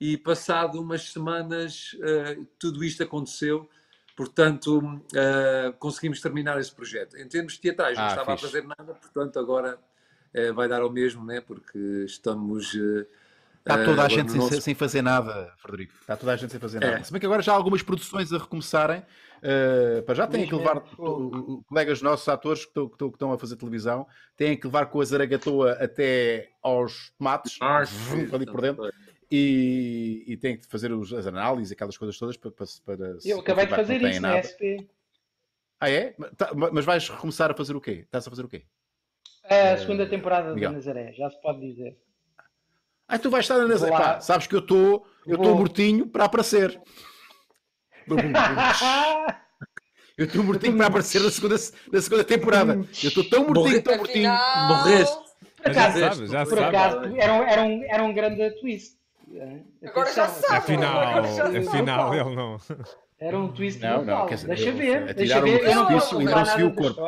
[0.00, 3.68] e passado umas semanas ah, tudo isto aconteceu,
[4.16, 7.16] portanto ah, conseguimos terminar esse projeto.
[7.16, 8.44] Em termos teatrais não Ah, estava fixe.
[8.44, 9.78] a fazer nada, portanto agora
[10.34, 11.40] eh, vai dar ao mesmo, né?
[11.40, 12.74] porque estamos...
[12.74, 13.06] eh,
[13.60, 15.94] Está eh, toda a gente no sem, nosso- sem fazer nada, Frederico.
[16.00, 16.90] Está toda a gente sem fazer É.
[16.92, 17.04] nada.
[17.04, 19.02] Se bem que agora já há algumas produções a recomeçarem.
[19.42, 20.80] Eh, para já têm que levar
[21.66, 24.86] colegas nossos, atores que estão, que estão- que estão a fazer televisão, têm que levar
[24.86, 27.82] com a zaragatoa até aos tomates, Ah,
[28.32, 28.90] ali por dentro,
[29.30, 33.28] e, e têm que fazer os- as análises, aquelas coisas todas para, para, para se
[33.30, 34.42] Eu acabei de fazer isso na nada.
[34.48, 34.88] SP.
[35.80, 36.14] Ah, é?
[36.18, 38.00] Mas tá- Mas vais recomeçar a fazer o quê?
[38.04, 38.64] Estás a fazer o quê?
[39.44, 40.70] A segunda temporada Miguel.
[40.70, 41.96] da Nazaré, já se pode dizer.
[43.06, 43.96] Ah, tu vais estar na Nazaré.
[43.96, 46.78] Pá, sabes que eu estou eu estou mortinho para aparecer.
[50.16, 51.54] Eu estou mortinho para aparecer na segunda,
[51.92, 52.74] na segunda temporada.
[52.74, 54.30] Eu estou tão mortinho, tão mortinho.
[54.68, 55.16] Morreste.
[55.62, 56.76] Por Já acaso, sabe, já por sabe.
[56.76, 58.96] acaso era, um- era, um, era um grande twist.
[59.84, 60.56] Agora já sabe.
[60.56, 62.58] Afinal, já- afinal ele não.
[63.20, 64.26] Era um twist Não, não, brutal.
[64.26, 65.64] quer dizer, Deixa eu- ver, deixa um ver.
[65.64, 65.94] Eu não e
[66.24, 67.00] revelar não se viu o corpo.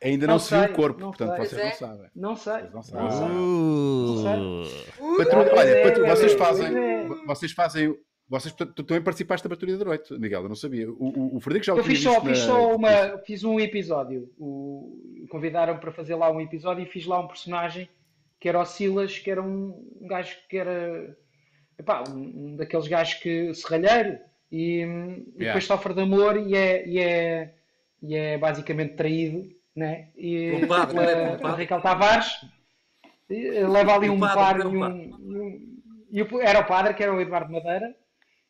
[0.00, 1.46] Ainda Não não, se viu o corpo, não portanto sei.
[1.48, 2.10] vocês não sabem.
[2.14, 2.52] Não sei.
[2.70, 3.34] Vocês não sabem.
[3.34, 4.84] Não sei.
[5.00, 5.56] Uh.
[5.56, 7.08] Olha, É, é, vocês fazem.
[7.26, 7.96] Vocês fazem.
[8.28, 10.90] Vocês tu, também participaste da patrulha da noite, Miguel, eu não sabia.
[10.90, 13.58] O, o, o Frederico já o Eu fiz só, fiz na- só uma, fiz um
[13.58, 14.30] episódio.
[14.38, 17.88] O, convidaram para fazer lá um episódio e fiz lá um personagem
[18.38, 21.16] que era o Silas, que era um, um gajo que era
[21.78, 22.18] epá, um,
[22.52, 24.18] um daqueles gajos que serralheiro
[24.52, 24.82] e,
[25.34, 27.54] e depois sofre de amor e é, e é,
[28.02, 30.08] e é basicamente traído, né?
[30.16, 31.14] E Um padre, pela- é?
[31.14, 31.62] Um pela padre.
[31.64, 32.26] Raquel Tavares
[33.30, 35.78] e leva ali Um padre, par é um um, e um-
[36.10, 37.94] e o- era o padre que era o Eduardo Madeira,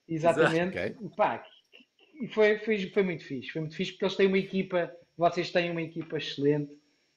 [0.08, 0.78] exatamente.
[0.78, 0.96] Ok.
[1.16, 1.44] Pá,
[2.22, 5.50] e foi, foi, foi muito fixe, foi muito fixe porque eles têm uma equipa, vocês
[5.50, 6.72] têm uma equipa excelente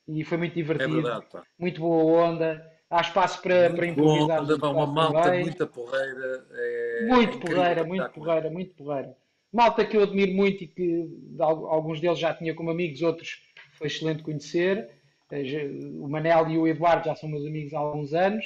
[0.08, 1.44] e foi muito É divertido, verdade, pá.
[1.58, 4.40] muito boa onda, há espaço para, para Muito bom, improvisar.
[4.42, 5.42] anda, pá, uma muito malta, bem.
[5.44, 6.46] muita porreira.
[6.52, 9.16] É, Muito é porreira, muito porreira, muito porreira.
[9.52, 11.08] Malta que eu admiro muito e que
[11.40, 13.42] alguns deles já tinha como amigos, outros
[13.74, 14.90] foi excelente conhecer.
[15.32, 15.68] Eh,
[16.00, 18.46] O Manel e o Eduardo já são meus amigos há alguns anos.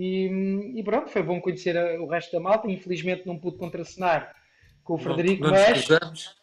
[0.00, 2.70] E, e pronto, foi bom conhecer o resto da malta.
[2.70, 4.32] Infelizmente não pude contracenar
[4.84, 5.90] com o Frederico, não, não mas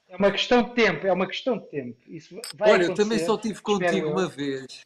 [0.09, 1.97] é uma questão de tempo, é uma questão de tempo.
[2.07, 4.11] Isso vai Olha, eu também só tive contigo eu.
[4.11, 4.81] uma vez.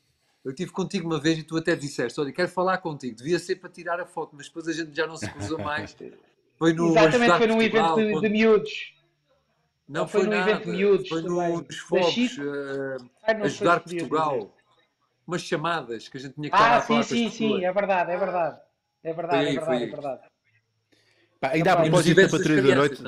[0.46, 3.16] Eu tive contigo uma vez e tu até disseste: Olha, quero falar contigo.
[3.16, 5.96] Devia ser para tirar a foto, mas depois a gente já não se cruza mais.
[6.58, 8.94] Foi no Exatamente, foi num evento de, de miúdos.
[9.88, 12.28] Não foi foi, num evento de miúdos Foi nos não sei
[13.26, 14.54] Ajudar Portugal.
[15.30, 17.64] Umas chamadas que a gente tinha que estar Ah, a falar sim, sim, sim, pessoas.
[17.64, 18.60] é verdade, é verdade.
[19.04, 20.22] É verdade, Foi aí, é verdade, foi é verdade.
[21.40, 23.04] Pá, ainda a Epá, propósito da patrulha da noite,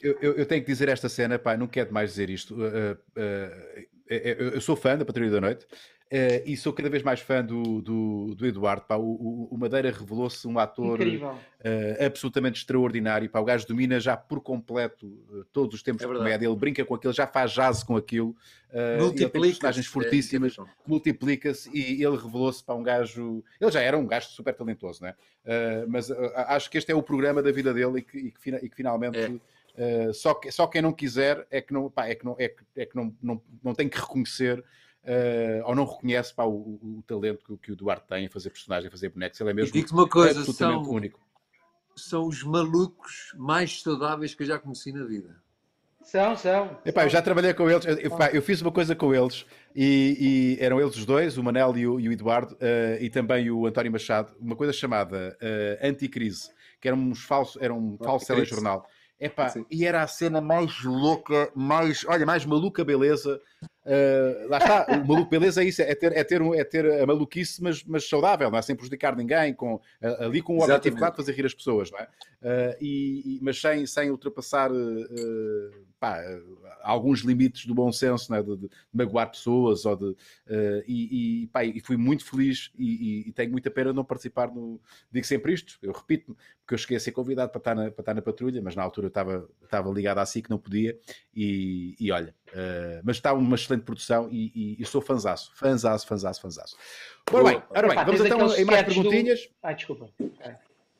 [0.00, 2.54] eu, eu- eu tenho que dizer esta cena, pá, não quero mais dizer isto.
[2.54, 5.66] uh, uh, uh, eu eu sou fã da Patrulha da Noite
[6.14, 8.82] uh, e sou cada vez mais fã do, do, do Eduardo.
[8.86, 8.96] Pá.
[8.96, 13.28] O, o- Madeira revelou-se um ator uh, absolutamente extraordinário.
[13.30, 13.40] Pá.
[13.40, 16.46] O gajo domina já por completo uh, todos os tempos É de comédia.
[16.46, 18.30] Ele brinca com aquilo, já faz jazz com aquilo.
[18.70, 20.74] Uh, ele tem Multiplica-se, personagens é fortíssimas incrível.
[20.86, 23.42] multiplica-se e ele revelou-se para um gajo.
[23.60, 25.14] Ele já era um gajo super talentoso, né?
[25.44, 28.30] Uh, mas uh, acho que este é o programa da vida dele e que, e
[28.30, 29.18] que fina- e que finalmente.
[29.76, 30.08] É.
[30.08, 32.48] uh, só, que, só quem não quiser é que não, pá, é que não, é
[32.48, 34.62] que, é que não, não, não tem que reconhecer
[35.04, 38.50] uh, ou não reconhece pá, o, o- talento que, que o Duarte tem a fazer
[38.50, 39.40] personagem, a fazer bonecos.
[39.40, 41.20] Ele é mesmo uma coisa: absolutamente são, único.
[41.96, 45.36] são os malucos mais saudáveis que eu já conheci na vida.
[46.02, 46.78] São, são.
[46.84, 47.96] Epá, eu já trabalhei com eles, eu,
[48.32, 51.86] eu- fiz uma coisa com eles e, e eram eles os dois, o Manel e
[51.86, 56.50] o, e o Eduardo, eh, e também o António Machado, uma coisa chamada eh, Anticrise,
[56.78, 58.86] que era, uns falso, era um falso telejornal.
[59.18, 59.64] Epá, Sim.
[59.70, 63.40] e era a cena mais louca, mais, olha, mais maluca beleza.
[63.86, 66.84] Eh, lá está, o maluco beleza é isso, é ter, é ter, um- é ter
[67.02, 69.80] a maluquice, mas, mas saudável, não é sem prejudicar ninguém, com,
[70.18, 70.98] ali com o objetivo Exatamente.
[70.98, 72.08] claro de fazer rir as pessoas, não é?
[72.44, 78.42] Uh, e, mas sem, sem ultrapassar uh, pá, uh, alguns limites do bom senso, né?
[78.42, 79.86] de, de magoar pessoas.
[79.86, 80.16] Ou de, uh,
[80.86, 84.04] e, e, pá, e fui muito feliz e, e- e tenho muita pena de não
[84.04, 84.78] participar no.
[85.10, 88.02] Digo sempre isto, eu repito, porque eu cheguei a ser convidado para estar na, para
[88.02, 90.98] estar na patrulha, mas na altura eu estava, estava ligado à SIC, não podia.
[91.34, 96.06] E, e olha, uh, mas está uma excelente produção e, e, e sou fanzaço, fanzaço,
[96.06, 96.76] fanzaço, fanzaço.
[97.32, 99.48] Ora bem, ora bem Epá, vamos então em mais sketches do- perguntinhas.
[99.62, 100.08] Ai, desculpa.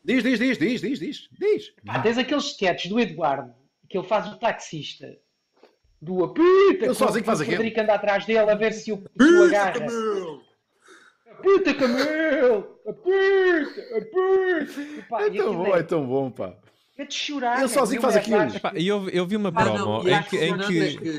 [0.05, 1.75] Diz, diz, diz, diz, diz, diz, diz.
[1.85, 3.55] Pá, tens aqueles sketches do Eduardo
[3.89, 5.17] que ele faz o taxista
[6.01, 6.85] do apita.
[6.85, 7.57] Ele sozinho faz o aquilo.
[7.59, 9.87] Frederico anda atrás dele a ver se o, se o agarra.
[11.31, 12.79] Apita, Camelo!
[12.87, 13.81] Apita!
[13.99, 14.81] Apita!
[14.81, 16.55] E, pá, É tão bom, é tão bom, pá.
[16.97, 17.55] É de chorar.
[17.55, 17.69] Ele meu.
[17.69, 18.39] sozinho faz aquilo.
[18.77, 21.19] e eu, eu vi uma Ah, não, promo e em que, em, não é que,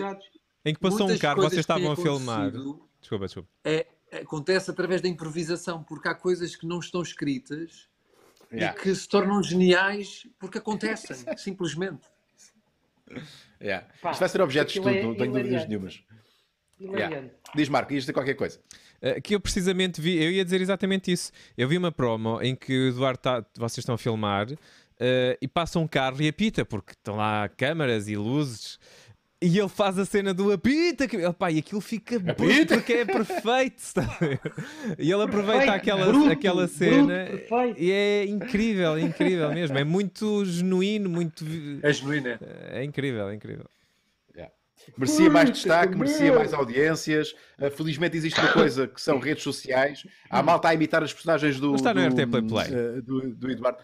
[0.66, 2.52] em que passou um carro, vocês estavam a filmar.
[3.00, 3.50] Desculpa, desculpa.
[3.64, 7.88] É, acontece através da improvisação, porque há coisas que não estão escritas
[8.52, 12.08] Yeah, e que se tornam geniais porque acontecem, simplesmente.
[13.62, 13.88] yeah.
[14.02, 16.04] Pá, Isto vai ser objeto de aquilo estudo, é não tenho dúvidas nenhumas.
[16.80, 17.30] Yeah.
[17.56, 18.60] Diz Marco, ias dizer qualquer coisa.
[19.02, 21.32] Uh, que eu precisamente vi, eu ia dizer exatamente isso.
[21.58, 24.48] Eu vi uma promo em que o Eduardo tá, vocês estão a filmar
[25.00, 28.80] uh, e passa um carro e apita, porque estão lá câmaras e luzes.
[29.42, 33.06] E ele faz a cena do apita, que, opá, e aquilo fica bruto, porque é
[33.06, 34.02] perfeito.
[34.98, 37.80] e ele aproveita Perfeito, aquela, bruto, aquela bruto, cena perfeito.
[37.80, 39.78] e é incrível, é incrível mesmo.
[39.78, 41.46] É muito genuíno, muito.
[41.84, 42.40] É genuíno, é?
[42.80, 43.66] É incrível, é incrível.
[44.98, 47.36] Merecia mais destaque, que merecia mais audiências.
[47.60, 50.06] Uh, felizmente existe uma coisa que são redes sociais.
[50.30, 52.68] Há malta a imitar as personagens do, está no do, RT Play Play.
[52.68, 53.80] uh, do, do Eduardo.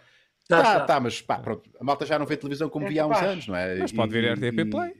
[0.57, 0.85] Tá, Tá, tá.
[0.85, 1.69] tá, mas pá, pronto.
[1.79, 3.75] A malta já não vê televisão como É via há uns anos, não é?
[3.77, 4.93] Mas pode vir E- RTP e- Play.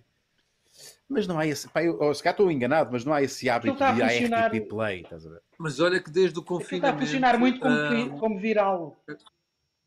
[1.09, 1.67] Mas não há esse.
[1.67, 4.09] Pá, eu, se calhar estou enganado, mas não há esse hábito a de ir à
[4.09, 5.01] funcionar- RTP Play.
[5.01, 5.41] Estás a ver?
[5.57, 6.99] Mas olha que desde o Aquilo está a confinamento.
[7.05, 8.97] funcionar muito como, vi- como viral.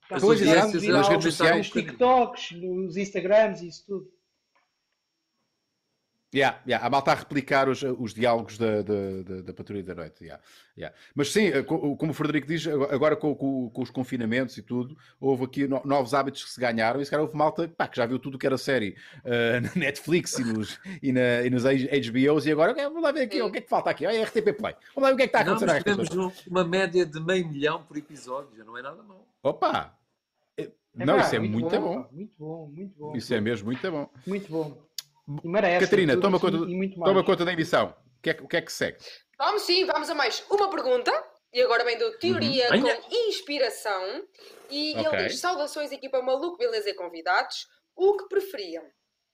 [0.03, 1.71] Está audiências viral, nas redes nos sociais.
[1.71, 4.07] TikToks, nos Instagrams e isso tudo.
[6.35, 9.95] Yeah, yeah, a malta a replicar os, os diálogos da, da, da, da Patrulha da
[9.95, 10.25] Noite.
[10.25, 10.43] Yeah,
[10.77, 10.97] yeah.
[11.15, 14.63] Mas sim, eh, co- como o Frederico diz, agora com, com- com os confinamentos e
[14.63, 17.87] tudo, houve aqui no- novos hábitos que se ganharam e se calhar houve malta pá,
[17.87, 21.43] que já viu tudo o que era série eh, na Netflix e nos, e, na,
[21.43, 23.91] e nos HBOs e agora "Ok, vamos lá ver aqui o que é que falta
[23.91, 24.05] aqui.
[24.05, 24.75] Ah, é RTP Play.
[24.93, 25.67] Vamos lá ver o que é que está a Não, acontecer.
[25.67, 28.83] mas à RTP tivemos um- uma média de meio milhão por episódio, já não é
[28.83, 29.25] nada mau.
[29.41, 29.97] Opa!
[30.57, 32.03] É Não, pá, isso é muito bom.
[32.03, 33.17] pá, Muito bom, muito bom.
[33.17, 34.09] Isso é mesmo muito bom.
[34.27, 34.84] Muito bom.
[35.43, 35.85] E merece.
[35.87, 37.11] Catarina, toma assim conta, e muito mais.
[37.13, 37.97] toma conta da emissão.
[38.19, 38.99] O que é, que- o que, é que segue?
[39.39, 41.13] Vamos sim, vamos a mais uma pergunta.
[41.53, 42.83] E agora vem do Teoria Uhum.
[42.83, 44.27] com Inspiração.
[44.71, 45.19] E Ok.
[45.19, 47.69] ele diz: Saudações, equipa maluco, beleza e convidados.
[47.95, 48.85] O que preferiam?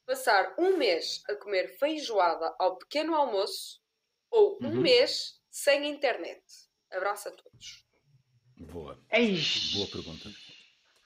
[0.07, 3.81] Passar um mês a comer feijoada ao pequeno almoço
[4.31, 4.81] ou um Uhum.
[4.83, 6.43] mês sem internet?
[6.93, 7.85] Abraço a todos.
[8.59, 8.99] Boa.
[9.11, 9.75] Eish.
[9.77, 10.29] Boa pergunta.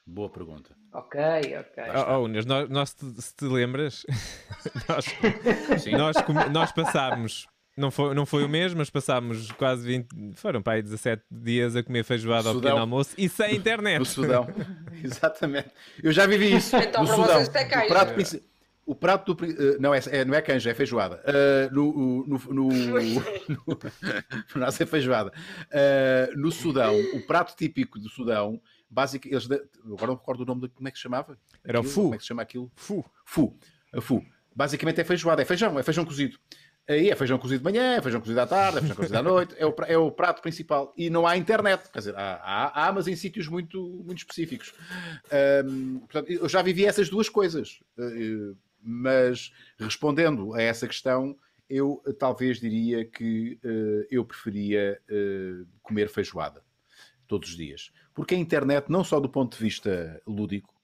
[0.07, 0.71] Boa pergunta.
[0.93, 1.83] Ok, ok.
[1.97, 4.05] Oh, oh, Unas, nós, nós te- se te lembras,
[4.89, 5.07] nós,
[5.93, 6.17] nós,
[6.53, 10.83] nós passámos, não foi, não foi o mês, mas passámos quase 20, foram para aí
[10.83, 13.99] 17 dias a comer feijoada ao pequeno almoço e sem internet.
[13.99, 14.47] No Sudão.
[15.03, 15.71] Exatamente.
[16.03, 16.77] Eu já vivi isso.
[16.77, 17.35] Então, no para Sudão.
[17.45, 17.85] vocês, é canja.
[17.85, 18.43] o prato princi-
[18.87, 19.45] O prato do.
[19.47, 21.23] eh, Não é, é- não é canja, é feijoada.
[21.25, 22.69] Eh, no, no, no,
[23.49, 23.79] no,
[24.55, 25.33] no nosso é feijoada.
[25.73, 29.49] Eh, no Sudão, o prato típico do Sudão, básico, eles.
[29.85, 31.39] Agora não recordo o nome de como é que se chamava.
[31.65, 32.03] Era o Aquilo, fu.
[32.03, 32.73] Como é que se chama aquilo?
[32.75, 33.05] Fu.
[33.25, 33.59] Fu.
[33.93, 34.25] A fu.
[34.55, 36.39] Basicamente é feijoada, é feijão, é feijão cozido.
[36.87, 39.23] Aí é feijão cozido de manhã, é feijão cozido à tarde, é feijão cozido à
[39.23, 40.93] noite, é o, é o prato principal.
[40.97, 44.75] E não há internet, quer dizer, há, há, há, mas em sítios muito, muito específicos.
[45.33, 47.81] Ahm, portanto, eu já vivi essas duas coisas.
[47.99, 51.35] Eh, mas respondendo a essa questão,
[51.69, 56.63] eu eh, talvez diria que eh, eu preferia eh, comer feijoada
[57.27, 57.91] todos os dias.
[58.15, 60.75] Porque a internet, não só do ponto de vista lúdico,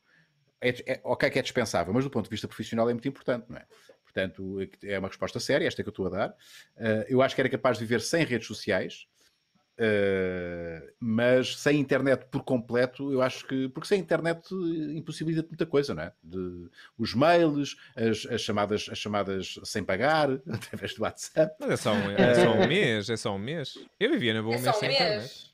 [0.60, 3.46] é, é, ok que é dispensável, mas do ponto de vista profissional é muito importante,
[3.48, 3.66] não é?
[4.04, 6.30] Portanto, é uma resposta séria, esta que eu estou a dar.
[6.76, 9.06] Uh, eu acho que era capaz de viver sem redes sociais,
[9.78, 13.68] uh, mas sem internet por completo, eu acho que.
[13.68, 16.12] Porque sem internet eh, impossibilita muita coisa, não é?
[16.24, 21.54] De, os mails, as, as chamadas, as chamadas sem pagar, através do WhatsApp.
[21.60, 23.78] Mas é só, um, é só um mês, é só um mês.
[23.98, 25.49] Eu vivia na boa É um mês sem internet.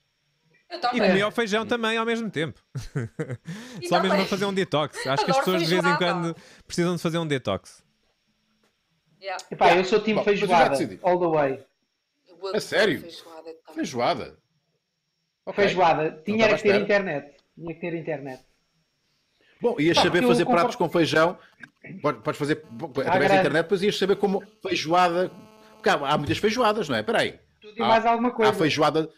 [0.76, 1.00] E também.
[1.08, 2.60] comia o feijão também ao mesmo tempo.
[3.80, 5.06] E Só mesmo a fazer um detox.
[5.06, 6.34] Acho que as pessoas de vez em quando
[6.66, 7.84] precisam de fazer um detox.
[9.20, 9.42] Yeah.
[9.50, 11.64] Epá, eu sou time Bom, feijoada, all the way.
[12.54, 13.00] A sério?
[13.00, 13.50] feijoada.
[13.74, 14.38] Feijoada.
[15.46, 15.64] Ok.
[15.64, 16.22] Feijoada.
[16.24, 17.34] Tinha que ter internet.
[17.54, 18.42] Tinha que ter internet.
[19.60, 21.38] Bom, ias Pá, saber fazer pratos com feijão,
[22.02, 22.62] Pode- podes fazer
[23.00, 25.30] através da internet, depois ias saber como feijoada.
[25.74, 27.00] Porque há, há muitas feijoadas, não é?
[27.00, 27.38] Espera aí.
[27.60, 28.50] Tudo e mais alguma coisa.
[28.52, 29.08] Há feijoada.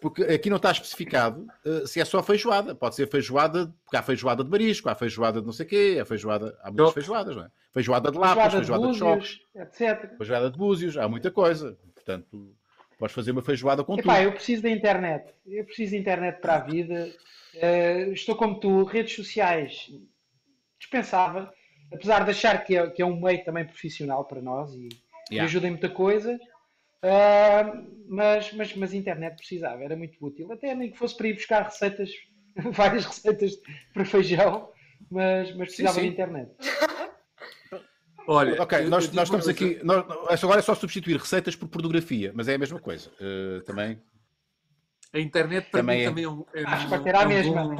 [0.00, 2.74] Porque aqui não está especificado eh, se é só feijoada.
[2.74, 5.98] Pode ser feijoada, porque há feijoada de marisco, há feijoada de não sei o quê,
[6.00, 6.58] há feijoada.
[6.62, 7.50] Há muitas feijoadas, não é?
[7.72, 10.16] Feijoada de lápis, Feijoada de choques, etc.
[10.16, 11.76] feijoada de búzios, há muita coisa.
[11.94, 12.54] Portanto,
[12.98, 14.24] podes fazer uma feijoada com Epá, tudo.
[14.24, 15.32] eu preciso da internet.
[15.46, 17.10] Eu preciso de internet para a vida.
[17.54, 19.90] Eh, estou como tu, redes sociais
[20.78, 21.48] dispensável,
[21.92, 25.06] apesar de achar que é, que é um meio também profissional para nós e, e
[25.28, 25.44] Yeah.
[25.50, 26.38] ajuda em muita coisa.
[27.02, 30.50] Ah, mas, mas, mas a internet precisava, era muito útil.
[30.52, 32.10] Até nem que fosse para ir buscar receitas,
[32.72, 33.52] várias receitas
[33.92, 34.70] para feijão,
[35.10, 36.02] mas, mas precisava sim.
[36.02, 36.50] de internet.
[38.28, 39.78] Olha, Ok, eu- nós, nós estamos aqui.
[39.84, 43.12] Nós, agora é só substituir receitas por pornografia, mas é a mesma coisa.
[43.20, 44.02] Eh, também.
[45.12, 46.08] A internet para Também mim é.
[46.08, 47.62] também é um, é Acho um- que é um mesma.
[47.68, 47.76] bom-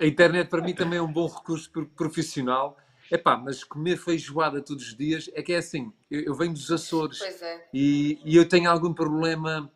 [0.00, 2.76] A internet para mim também é um bom recurso pro- profissional.
[3.10, 5.92] Epá, mas comer feijoada todos os dias é que é assim.
[6.10, 7.68] Eu, eu venho dos Açores Pois é.
[7.72, 9.70] e, e eu tenho algum problema.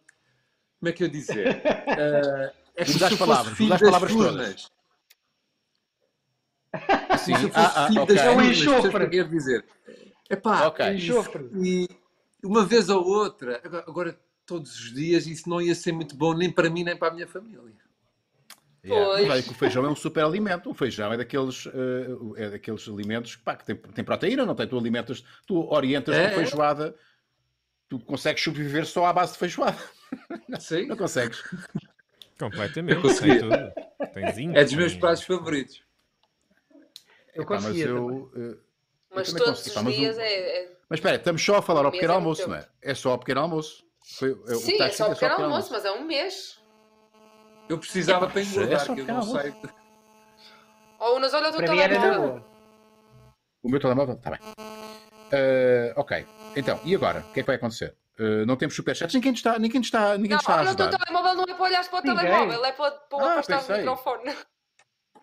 [0.78, 1.62] Como é que eu dizer?
[1.66, 4.32] Ah, é se eu palavras, às das palavras todas.
[4.32, 4.72] furnas.
[7.18, 8.14] Sim, Se ah, ah, filho ok.
[8.16, 9.04] das É um enxofre.
[9.04, 9.64] que quero dizer?
[10.28, 10.84] Epá, Ok.
[10.86, 11.50] Um enxofre.
[11.62, 11.88] e
[12.42, 16.34] uma vez ou outra, agora, agora todos os dias, isso não ia ser muito bom
[16.34, 17.81] nem para mim nem para a minha família.
[18.84, 19.26] Yeah.
[19.28, 19.48] Pois.
[19.48, 20.68] O feijão é um super alimento.
[20.70, 24.66] O feijão é daqueles, eh, é daqueles alimentos pá, que tem, tem proteína, não tem?
[24.66, 26.44] Tu alimentas, tu orientas É, com é.
[26.44, 26.94] feijoada,
[27.88, 29.78] tu consegues sobreviver só à base de feijoada.
[30.58, 31.42] Sim, Não consegues.
[32.38, 32.96] Completamente.
[32.96, 33.38] Eu consegui.
[33.38, 33.54] Tudo.
[34.54, 35.82] É dos meus pratos favoritos.
[37.34, 38.16] Eu Epá, mas conseguia também.
[38.18, 38.56] eu, eh,
[39.14, 41.56] Mas também todos consegui, os pá, mas o- dias é, é- Mas espera, estamos só
[41.56, 42.66] a falar ao pequeno é almoço, não é?
[42.82, 43.86] É só ao pequeno almoço.
[44.18, 46.60] Foi, o Sim, é só o escrito pequeno almoço, mas é um mês.
[47.72, 49.54] Eu precisava para é engordar, só que eu não sei.
[50.98, 52.44] Ou Unas, olha o teu telemóvel.
[53.62, 54.14] O meu telemóvel?
[54.14, 54.40] Está bem.
[55.32, 56.26] Eh, ok.
[56.54, 57.20] Então, e agora?
[57.20, 57.96] O que é que vai acontecer?
[58.18, 59.14] Uh, não temos superchats.
[59.14, 61.02] Ninguém está, ninguém está, ninguém Não, está a olha, o teu ajudar.
[61.02, 62.24] telemóvel não é para olhar para o Ninguém.
[62.26, 64.36] telemóvel, é para, para Ah, afastar o microfone.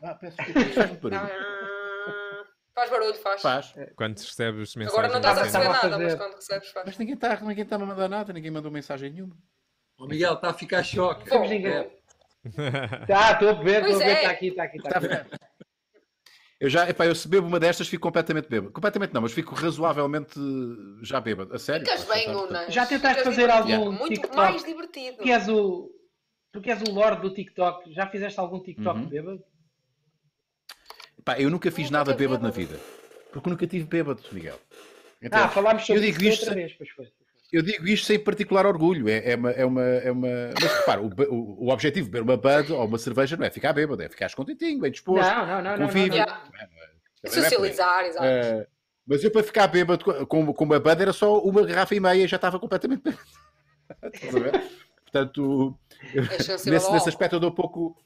[0.02, 1.20] Ah, peço desculpa, isto faz barulho.
[2.74, 3.42] Faz barulho, faz.
[3.42, 3.74] Faz.
[3.96, 4.98] Quando recebes mensagens.
[4.98, 5.58] Agora não estás a assim.
[5.58, 6.86] Receber nada, mas quando recebes, faz.
[6.88, 9.38] Mas ninguém está ninguém está a mandar nada, ninguém mandou mensagem nenhuma.
[10.00, 11.30] O Miguel está a ficar choque.
[11.30, 11.72] Temos ninguém.
[11.74, 11.99] É.
[13.08, 14.14] Tá, estou Pois estou a ver, é.
[14.14, 15.36] está aqui, está aqui, está Está aqui.
[16.60, 18.74] Eu já, epá, eu se bebo uma destas fico completamente bêbado.
[18.74, 20.38] Completamente não, mas fico razoavelmente
[21.02, 21.56] já bêbado.
[21.56, 21.86] A sério?
[21.86, 22.74] Ficas bem, já está- Unas.
[22.74, 23.74] Já tentaste Ficas fazer divertido.
[23.84, 24.36] algum Muito TikTok?
[24.36, 25.18] mais divertido.
[25.18, 25.90] Tu que és o,
[26.52, 29.06] tu que és o lord do TikTok, já fizeste algum TikTok Uhum.
[29.08, 29.44] bêbado?
[31.24, 32.78] Pá, eu nunca fiz Nunca nada teve bêbado na bêbado.
[32.78, 32.84] vida.
[33.32, 34.60] Porque nunca tive bêbado, Miguel.
[34.60, 35.54] Ah, Entendes?
[35.54, 37.08] falámos sobre eu digo isso isto outra vez, pois foi.
[37.52, 39.10] Eu digo isto sem particular orgulho.
[39.10, 40.28] É, é uma, é, uma, é uma.
[40.62, 43.50] Mas repara, o, o, o objetivo de beber uma Bud ou uma cerveja não é
[43.50, 46.20] ficar bêbado, é ficar contentinho, bem disposto, Não, não, não, não, convívio.
[46.20, 46.34] não, não.
[46.34, 46.70] Não é-
[47.24, 48.26] é- socializar, exato.
[48.26, 48.68] Eh,
[49.08, 52.24] mas eu para ficar bêbado com, com, uma Bud era só uma garrafa e meia
[52.24, 53.24] e já estava completamente bêbado.
[54.14, 54.64] Estás a ver?
[55.04, 55.80] Portanto,
[56.14, 57.98] eu- nesse, nesse aspecto eu dou pouco.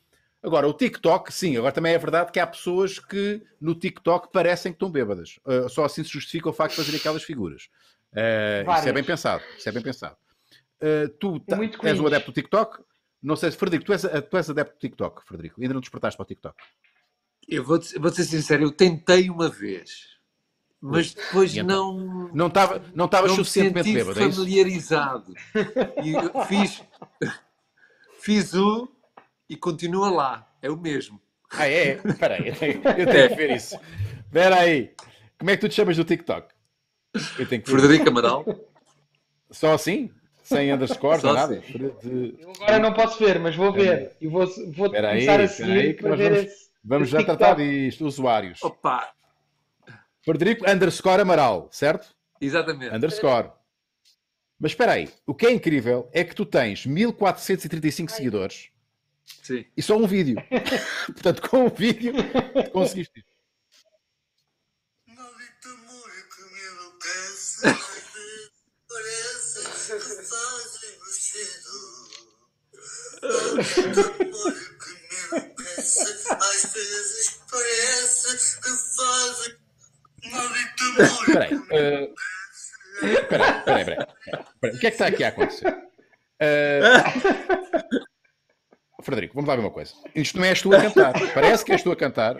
[0.41, 4.71] Agora, o TikTok, sim, agora também é verdade que há pessoas que no TikTok parecem
[4.73, 5.39] que estão bêbadas.
[5.45, 7.69] Uh, só assim se justifica o facto de fazer aquelas figuras.
[8.13, 9.43] Uh, isso é bem pensado.
[9.57, 10.15] Isso é bem pensado.
[10.81, 12.83] Uh, tu muito és um adepto do TikTok?
[13.21, 15.61] Não sei se, Frederico, tu és, tu és adepto do TikTok, Frederico.
[15.61, 16.55] Ainda não despertaste para o TikTok.
[17.47, 20.17] Eu vou, vou ser sincero, eu tentei uma vez,
[20.81, 21.97] mas depois então?
[21.97, 22.29] não.
[22.33, 24.37] Não estava não me suficientemente senti bêbado, é isso?
[24.37, 25.33] familiarizado.
[26.03, 26.83] E eu fiz,
[28.19, 28.87] fiz um
[29.49, 30.53] e continua lá.
[30.61, 31.21] É o mesmo.
[31.49, 32.01] Ah, é?
[32.03, 33.79] Espera aí, eu tenho, eu tenho que ver isso.
[34.25, 34.93] Espera aí.
[35.37, 36.52] Como é que tu te chamas do TikTok?
[37.37, 37.69] Eu tenho que.
[37.69, 38.45] Frederico Amaral.
[39.51, 40.11] Só assim?
[40.43, 41.59] Sem underscore, nada?
[41.59, 42.35] assim.
[42.39, 44.15] Eu agora não posso ver, mas vou ver.
[44.19, 46.63] E vou, vou Espera aí, começar a seguir para ver vamos- esse.
[46.83, 47.37] Vamos esse já TikTok.
[47.39, 48.61] tratar disto, usuários.
[48.61, 49.13] Opa,
[50.21, 52.13] Frederico underscore Amaral, certo?
[52.41, 52.93] exatamente.
[52.93, 53.51] Underscore.
[54.59, 58.17] Mas espera aí, o que é incrível é que tu tens 1435 Ai.
[58.17, 58.69] seguidores
[59.41, 59.65] Sim.
[59.77, 60.35] e só um vídeo.
[61.07, 62.13] Portanto, com um vídeo
[62.65, 63.19] tu conseguiste.
[63.19, 63.33] isto.
[65.07, 67.52] Maldito amor que me enlouquece, às vezes parece que fazem cedo.
[67.52, 67.52] Maldito amor que me enlouquece, às vezes parece que fazem.
[67.52, 67.52] Maldito amor Espera aí.
[67.52, 67.52] que me eh, Espera aí,
[81.21, 83.57] espera aí, espera aí.
[83.57, 84.07] Espera
[84.61, 85.75] aí, O que é que está aqui a acontecer?
[86.39, 86.81] Eh,
[89.01, 89.93] Frederico, vamos lá ver uma coisa.
[90.15, 91.13] Isto não és tu a cantar.
[91.33, 92.37] Parece que és tu a cantar,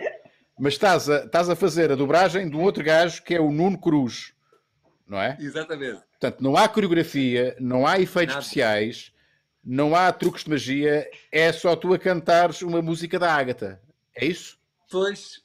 [0.58, 3.50] mas estás a, estás a fazer a dobragem de um outro gajo que é o
[3.50, 4.33] Nuno Cruz.
[5.06, 5.36] Não é?
[5.40, 6.00] Exatamente.
[6.12, 8.42] Portanto, não há coreografia, não há efeitos Nada.
[8.44, 9.12] especiais,
[9.64, 13.80] não há truques de magia, é só tu a cantares uma música da Ágata.
[14.14, 14.58] É isso?
[14.90, 15.42] Pois,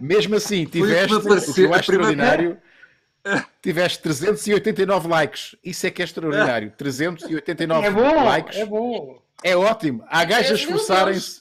[0.00, 1.20] Mesmo assim, tiveste, o
[1.54, 2.58] que eu acho primeira- extraordinário,
[3.62, 5.56] tiveste 389 likes.
[5.64, 6.72] Isso é que é extraordinário.
[6.76, 8.56] 389 É bom, likes.
[8.58, 9.22] é bom.
[9.42, 10.04] É ótimo.
[10.08, 11.40] Há Dez mil esforçarem-se.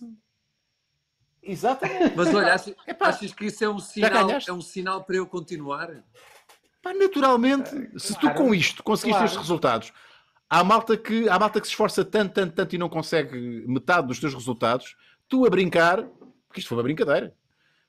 [1.47, 2.13] Exatamente.
[2.15, 5.25] mas olha, achas, Epá, achas que isso é um sinal, é um sinal para eu
[5.25, 5.89] continuar?
[6.81, 9.25] Pá, naturalmente, se tu claro, com isto conseguiste claro.
[9.25, 9.93] estes resultados,
[10.49, 14.07] há malta, que, há malta que se esforça tanto, tanto, tanto e não consegue metade
[14.07, 14.95] dos teus resultados,
[15.27, 16.03] tu a brincar,
[16.47, 17.33] porque isto foi uma brincadeira,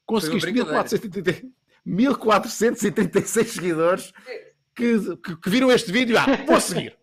[0.06, 0.78] conseguiste brincadeira.
[0.84, 1.46] 1430
[1.84, 4.12] 1436 seguidores
[4.74, 6.16] que, que- que viram este vídeo.
[6.18, 6.96] Ah, vou seguir.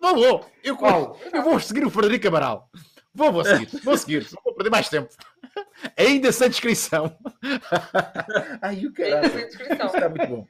[0.00, 0.50] Vou, vou.
[0.62, 1.18] Eu, Qual?
[1.32, 2.70] eu vou seguir o Frederico Amaral.
[3.14, 3.68] Vou, vou seguir.
[3.82, 4.26] Vou seguir.
[4.32, 5.08] Não vou perder mais tempo.
[5.96, 7.16] Ainda sem descrição.
[8.62, 9.86] Ai, o Ainda sem descrição.
[9.86, 10.46] Está muito bom.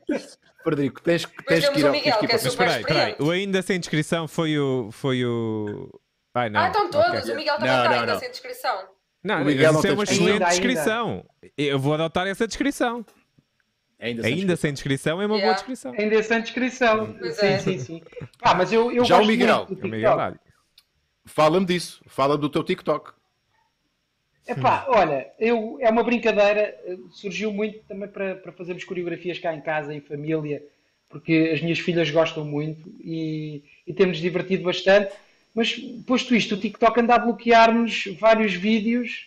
[0.63, 2.73] Frederico, tens, que- tens que ir ao Miguel, tens que ir que é Mas espera
[2.75, 3.17] aí, espera aí.
[3.21, 4.91] O ainda sem descrição foi o.
[4.91, 5.91] Foi o.
[6.35, 6.61] Ai não.
[6.61, 7.21] Ah, estão todos.
[7.21, 7.33] Ok.
[7.33, 8.21] O Miguel também Não, está não, ainda não.
[8.21, 8.89] sem descrição.
[9.25, 10.61] Não, O Miguel não isso é uma excelente Ainda, ainda.
[10.61, 11.25] descrição.
[11.57, 13.05] Eu vou adotar essa descrição.
[13.99, 15.55] Ainda sem Ainda sem descrição é uma boa Yeah.
[15.55, 15.93] descrição.
[15.99, 17.17] Ainda sem descrição.
[17.19, 17.59] Pois sim, é.
[17.59, 18.03] sim, sim.
[18.43, 19.57] Ah, mas eu, eu Já o Miguel.
[19.57, 19.91] muito do O TikTok.
[19.91, 20.41] Miguel Alho.
[21.25, 22.03] Fala-me disso.
[22.07, 23.13] Fala do teu TikTok.
[24.47, 26.75] Epá, olha, eu, é uma brincadeira,
[27.11, 30.63] surgiu muito também para, para fazermos coreografias cá em casa, em família,
[31.09, 35.13] porque as minhas filhas gostam muito e, e temos divertido bastante.
[35.55, 35.73] Mas,
[36.07, 39.27] posto isto, o TikTok anda a bloquear-nos vários vídeos,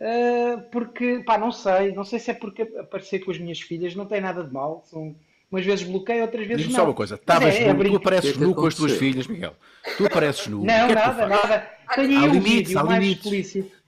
[0.00, 3.94] eh, porque, pá, não sei, não sei se é porque aparecer com as minhas filhas
[3.94, 5.14] não tem nada de mal, são,
[5.50, 6.80] umas vezes bloqueio, outras vezes Diz-me não.
[6.80, 7.14] só uma coisa.
[7.16, 9.54] Mas Estavas é, é nu, tu brinca- apareces é nu com as tuas filhas, Miguel.
[9.96, 10.62] Tu apareces nu.
[10.62, 11.42] Não, o que é que tu nada, fazes?
[11.42, 11.70] nada.
[11.86, 13.16] Há Tem aí um limites, vídeo há mais limites.
[13.16, 13.83] explícito.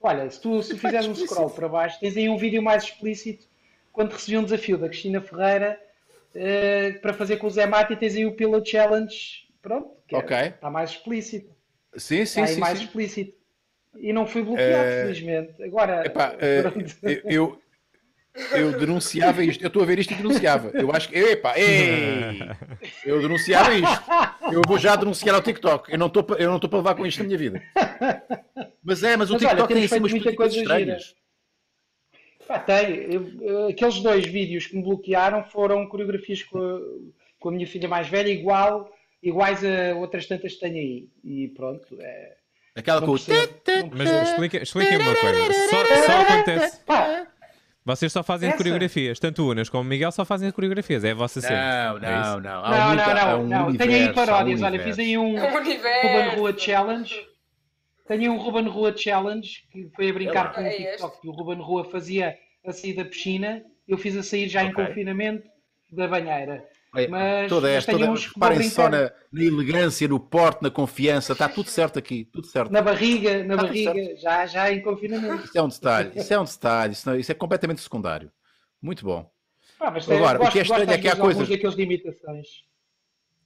[0.00, 3.46] Olha, se tu se fizeres um scroll para baixo, tens aí um vídeo mais explícito
[3.92, 5.78] quando recebi um desafio da Cristina Ferreira
[6.34, 9.46] eh, para fazer com o Zé Mata e tens aí o Pillow Challenge.
[9.60, 10.36] Pronto, que é- Ok.
[10.38, 11.50] está mais explícito.
[11.96, 12.60] Sim, Está sim, aí sim.
[12.60, 12.84] mais sim.
[12.84, 13.38] explícito.
[13.98, 15.62] E não fui bloqueado, Eh, felizmente.
[15.62, 16.30] Agora, Epá,
[16.62, 16.96] pronto.
[17.24, 17.60] eu,
[18.52, 19.62] eu denunciava isto.
[19.62, 20.70] Eu estou a ver isto e denunciava.
[20.74, 21.18] Eu acho que.
[21.18, 22.38] Epá, ei!
[23.04, 24.02] Eu denunciava isto.
[24.52, 25.90] Eu vou já denunciar ao TikTok.
[25.92, 27.62] Eu não estou pa- eu não estou para levar com isto na minha vida.
[28.82, 31.14] Mas é, mas o Mas olha, TikTok tem assim umas feito muita políticas coisa estranhas.
[32.46, 33.12] Pá, tem.
[33.12, 36.80] Eu- eu- aqueles dois vídeos que me bloquearam foram coreografias com a,
[37.38, 38.90] com a minha filha mais velha, igual,
[39.22, 41.08] iguais a outras tantas que tenho aí.
[41.22, 41.96] E pronto.
[42.00, 42.36] É,
[42.76, 43.12] Aquela com o.
[43.12, 44.22] Mas percebo.
[44.22, 45.52] explica- expliquem uma coisa.
[45.68, 46.80] Só, só acontece.
[46.84, 47.26] Pá,
[47.84, 48.58] Vocês só fazem Essa?
[48.58, 49.18] coreografias.
[49.18, 51.02] Tanto o Unas como o Miguel só fazem coreografias.
[51.02, 51.94] É a vossa cena.
[51.98, 52.30] Não, É isso?
[52.30, 52.64] não, não.
[52.64, 53.76] Há não, muita- não, não, um não.
[53.76, 54.62] Tenho aí há um paródias.
[54.62, 55.52] Olha, fiz aí um É um.
[55.52, 57.14] Ruben Rua Challenge.
[58.06, 61.20] Tenho aí um Ruben Rua Challenge que foi a brincar com o É TikTok.
[61.22, 63.62] que O Ruben Rua fazia a sair da piscina.
[63.88, 64.84] Eu fiz a sair já em Ok.
[64.86, 65.48] confinamento
[65.90, 66.62] da banheira.
[67.08, 71.68] Mas toda esta, toda, reparem só na, na elegância, no porte, na confiança, está tudo
[71.68, 72.72] certo aqui, tudo certo.
[72.72, 75.44] Na barriga, na Tá tudo barriga, já, já em confinamento.
[75.44, 78.30] Isso é um detalhe, isso é um detalhe, isso, não- isso é completamente secundário.
[78.82, 79.30] Muito bom.
[79.78, 82.46] Ah, Agora, o gosto- que é estranho é que há coisas- daqueles de imitações.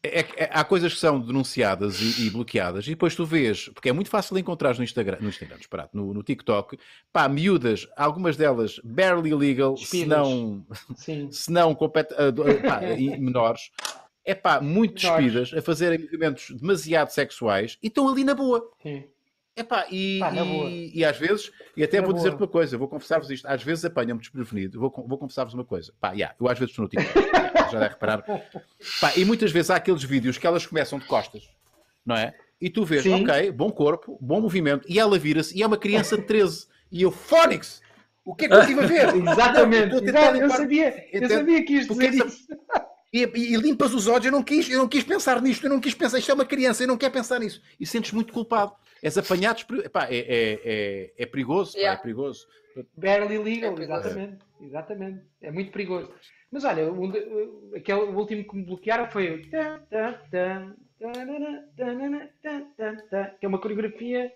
[0.07, 3.89] É é- há coisas que são denunciadas e, e bloqueadas, e depois tu vês, porque
[3.89, 6.79] é muito fácil encontrar no Instagram, no Instagram, disparado, no, no TikTok,
[7.13, 10.67] pá, miúdas, algumas delas barely legal, se não,
[11.33, 13.71] se não compet- ah, do- ah, pá, e menores,
[14.27, 18.71] é pá, muito despidas, a fazerem movimentos demasiado sexuais e estão ali na boa.
[18.83, 19.05] Sim.
[19.57, 22.89] Epá, e, Pá, e, e às vezes, e até Na vou dizer-te uma coisa, vou
[22.89, 26.59] confessar-vos isto, às vezes apanham-me desprevenido, vou, vou confessar-vos uma coisa, pá, yeah, eu às
[26.59, 27.15] vezes estou no TikTok,
[27.71, 28.25] já deve reparar,
[29.01, 31.49] pá, e muitas vezes há aqueles vídeos que elas começam de costas,
[32.05, 32.35] não é?
[32.61, 33.23] E tu vês, Sim.
[33.23, 37.03] ok, bom corpo, bom movimento, e ela vira-se, e é uma criança de 13, e
[37.03, 37.81] eu, Fónix,
[38.25, 39.15] o que é que eu estive a ver?
[39.31, 40.05] Exatamente.
[40.05, 41.33] Exato, eu sabia, eu Entende?
[41.35, 42.49] sabia que isto Porque dizer é isso.
[43.13, 45.71] e, e- e limpas os olhos, eu não, quis, eu não quis pensar nisto, eu
[45.71, 47.63] não quis pensar, isto é uma criança, eu não quero pensar nisso.
[47.79, 48.73] E sentes muito culpado.
[49.03, 51.99] És apanhado, despre- epá, é, é, é, é perigoso, pá, Yeah.
[51.99, 52.47] é perigoso.
[52.97, 54.39] Barely legal, É exatamente.
[54.61, 55.21] Exatamente.
[55.43, 56.13] É muito perigoso.
[56.51, 59.43] Mas olha, o, o- aquele, o último que me bloquearam foi o.
[63.41, 64.33] Que é uma coreografia.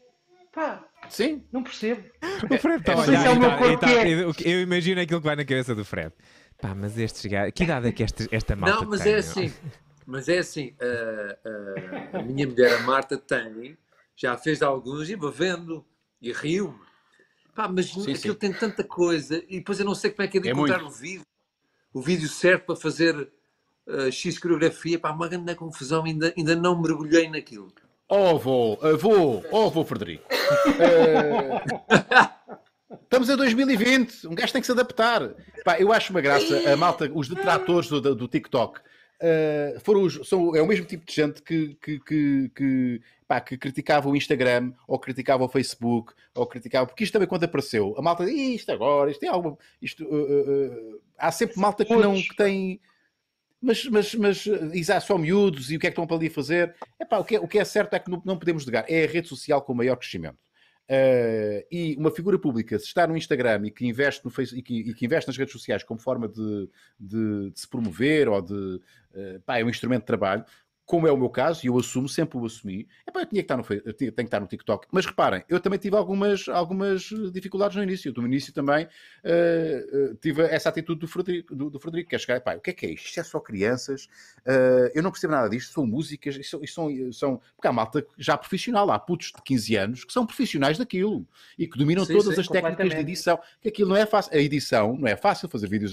[0.53, 2.03] Pá, Sim, não percebo.
[2.51, 4.13] O Fred está a olhar é o meu tá- corpo tá- é.
[4.13, 6.13] eu- imagino aquilo que vai na cabeça do Fred.
[6.61, 7.53] Pá, mas estes gajos.
[7.55, 9.53] Que idade é que este- esta malta Não, mas tem, é assim.
[10.07, 10.75] Mas é assim.
[10.81, 13.77] a- a- a minha mulher, a Marta, tem.
[14.21, 15.85] Já fez alguns e vou vendo.
[16.21, 16.33] E
[17.55, 18.35] Pá, mas Sim, aquilo sim.
[18.35, 19.43] tem tanta coisa.
[19.49, 20.93] E depois eu não sei como é que é de É encontrar muito.
[20.93, 21.23] o vídeo.
[21.93, 23.15] O vídeo certo para fazer
[23.87, 24.99] uh, X coreografia.
[24.99, 26.05] Pá, uma grande confusão.
[26.05, 27.73] Ainda, ainda não mergulhei naquilo.
[28.09, 30.25] Oh, avô, avô, oh, avô Frederico.
[30.81, 31.63] Eh,
[33.03, 35.35] Estamos em 2020, um gajo tem que se adaptar.
[35.65, 38.81] Pá, eu acho uma graça, a malta, os detratores do, do- TikTok,
[39.21, 43.41] eh, foram os- são, é o mesmo tipo de gente que, que, que, que, pá,
[43.43, 47.95] que criticava o Instagram, ou criticava o Facebook, ou criticava, porque isto também quando apareceu,
[47.99, 51.85] a malta diz, "Ih, isto agora, isto tem algo, isto, eh, eh", há sempre malta
[51.85, 52.81] que não, que tem,
[53.61, 56.31] mas, mas, mas isso há só miúdos e o que é que estão para ali
[56.31, 56.75] fazer?
[56.99, 59.05] Epá, o, que é, o que é certo é que não, não podemos negar, é
[59.05, 60.39] a rede social com o maior crescimento.
[60.91, 64.63] Eh, e uma figura pública, se está no Instagram e que investe, no face, e
[64.63, 66.67] que, e que investe nas redes sociais como forma de,
[66.99, 68.81] de- de se promover ou de.
[69.15, 70.47] eh, pá, é um instrumento de trabalho,
[70.89, 73.45] como é o meu caso, e eu assumo, sempre o assumi, epá, eu tinha que
[73.53, 74.87] estar no, eu tinha- tenho que estar no TikTok.
[74.91, 78.11] Mas reparem, eu também tive algumas, algumas dificuldades no início.
[78.17, 78.89] No início também
[79.23, 82.61] eh, eh, tive essa atitude do Frederico, do, do Frederico que é chegar, pá, o
[82.63, 83.05] que é que é isto?
[83.07, 84.09] Isto é só crianças,
[84.47, 87.41] eh, eu não percebo nada disto, são músicas, isto, são- isto são, são.
[87.55, 91.27] Porque há malta já profissional, há putos de 15 anos que são profissionais daquilo
[91.59, 94.33] e que dominam Sim, todas sim, as técnicas de edição, que aquilo não é fácil.
[94.35, 95.93] A edição não é fácil, fazer vídeos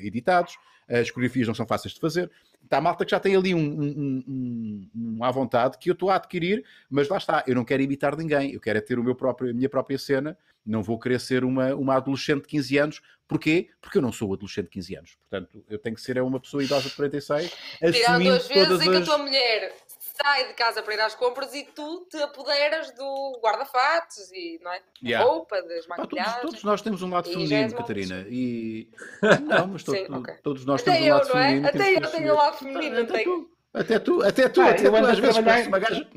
[0.00, 0.56] editados,
[0.88, 2.30] as coreografias não são fáceis de fazer.
[2.64, 5.92] Está a malta que já tem ali um, um, um, um à vontade que eu
[5.92, 8.98] estou a adquirir, mas lá está, eu não quero imitar ninguém, eu quero é ter
[8.98, 12.48] o meu próprio, a minha própria cena, não vou querer ser uma, uma adolescente de
[12.48, 13.00] 15 anos.
[13.26, 13.68] Porquê?
[13.80, 15.16] Porque eu não sou adolescente de 15 anos.
[15.16, 17.52] Portanto, eu tenho que ser é uma pessoa idosa de 46,
[17.92, 19.04] Tirar duas vezes todas em que a as...
[19.04, 19.74] tua mulher
[20.20, 24.72] sai de casa para ir às compras e tu te apoderas do guarda-fatos e não
[24.72, 24.82] é?
[25.02, 25.24] Yeah.
[25.28, 26.40] roupa, das Pá, todos, maquilhagens.
[26.42, 28.26] todos nós temos um lado feminino, Catarina.
[28.28, 28.90] E...
[29.46, 30.34] Não, mas to- Sim, to- ok.
[30.42, 31.44] todos nós Até temos um eu, lado não é?
[31.46, 31.68] feminino.
[31.68, 32.30] Até eu tenho assumir.
[32.32, 33.24] lado feminino, não Até tenho.
[33.44, 36.08] tu, até tu, até tu, Pá, até tu às vezes trabalhar- parece uma gaja.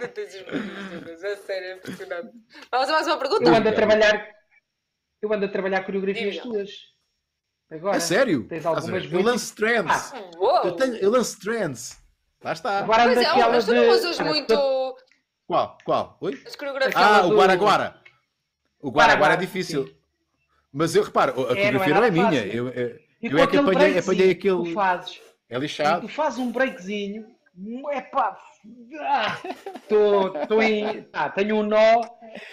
[0.00, 2.32] Não tens os é sério, é impressionante.
[2.70, 3.44] Vamos a mais uma pergunta?
[3.48, 4.28] Eu ando a trabalhar.
[5.22, 6.70] Eu ando a trabalhar coreografias tuas.
[7.72, 7.96] Agora.
[7.96, 8.44] É sério?
[8.48, 9.16] Tens algumas ver?
[9.18, 10.12] Eu lanço trends.
[10.36, 10.64] Uou!
[10.64, 11.98] Eu, tenho, eu lanço trends.
[12.42, 12.78] Lá está.
[12.80, 13.80] Agora Pois é, mas tu de.
[13.80, 14.96] não usas muito
[15.46, 15.78] Qual?
[15.84, 16.18] Qual?
[16.20, 16.42] Oi?
[16.46, 16.96] as coreografias.
[16.96, 17.96] Ah, Aquela o do- Guaraguara.
[18.80, 19.86] O Guaraguara é difícil.
[19.86, 19.94] sim.
[20.72, 22.24] Mas eu reparo, a não é coreografia não é minha.
[22.24, 22.52] fácil.
[22.52, 24.74] Eu, eu, E eu é que aquele apanhei, apanhei que tu aquele.
[24.74, 25.20] fazes.
[25.50, 26.00] É lixado.
[26.00, 27.26] tu fazes um breakzinho
[27.92, 28.38] Epá,
[29.82, 31.06] estou em.
[31.12, 32.00] Ah, tenho um nó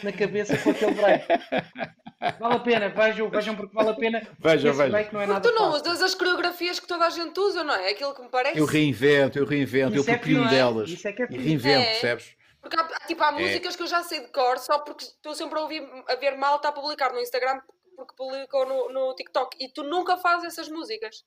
[0.03, 1.25] na cabeça com aquele break.
[2.39, 4.19] Vale a pena, vejam, vejam porque vale a pena.
[4.39, 4.91] Vejam, vejam.
[4.91, 5.91] break não é nada tu não fácil.
[5.91, 7.91] usas as coreografias que toda a gente usa, não é?
[7.91, 8.57] Aquilo que me parece.
[8.59, 10.49] Eu reinvento, eu reinvento, eu Isso é copio fixe.
[10.55, 10.89] delas.
[10.89, 11.85] Isso é que é e reinvento, É.
[11.91, 12.35] percebes?
[12.61, 15.57] Porque há, tipo, há músicas que eu já sei de cor só porque estou sempre
[15.57, 17.61] a ouvir a ver malta a publicar no Instagram
[17.95, 21.23] porque publicou no, no TikTok e tu nunca fazes essas músicas.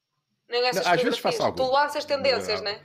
[0.49, 1.71] Nem essas Não, às vezes faço Tu algum.
[1.73, 2.75] lanças tendências, Não, é?
[2.75, 2.81] Eu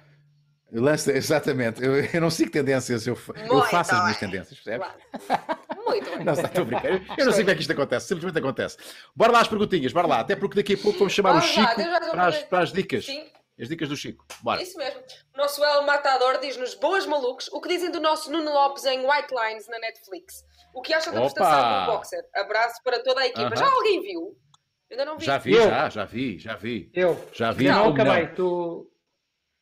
[0.72, 4.88] lanço- exatamente, eu, eu não sigo tendências, eu, eu faço as minhas tendências, percebes?
[5.28, 5.57] Claro.
[5.86, 6.24] Muito bem.
[6.26, 6.89] Não, está, estou a brincar.
[6.91, 8.78] Eu eu não sei como é que isto acontece, simplesmente acontece.
[9.15, 11.55] Bora lá às perguntinhas, bora lá, até porque daqui a pouco vamos chamar o Vamos
[11.55, 13.05] lá, Chico estou para as, para- as dicas.
[13.05, 13.26] Sim,
[13.59, 14.26] As dicas do Chico.
[14.43, 14.61] Bora.
[14.61, 14.99] isso mesmo.
[15.34, 18.99] O nosso El Matador diz-nos boas malucos o que dizem do nosso Nuno Lopes em
[18.99, 20.43] White Lines na Netflix.
[20.76, 21.34] O que acham da Opa!
[21.34, 22.24] prestação do boxer?
[22.36, 23.47] Abraço para toda a equipa.
[23.47, 23.55] Aham.
[23.55, 24.38] Já alguém viu?
[24.89, 25.26] Eu ainda não vi.
[25.26, 25.63] Já vi, Eu.
[25.70, 26.91] já, já vi, já vi.
[26.93, 28.28] Eu Já vi, não acabei.
[28.28, 28.89] Tu...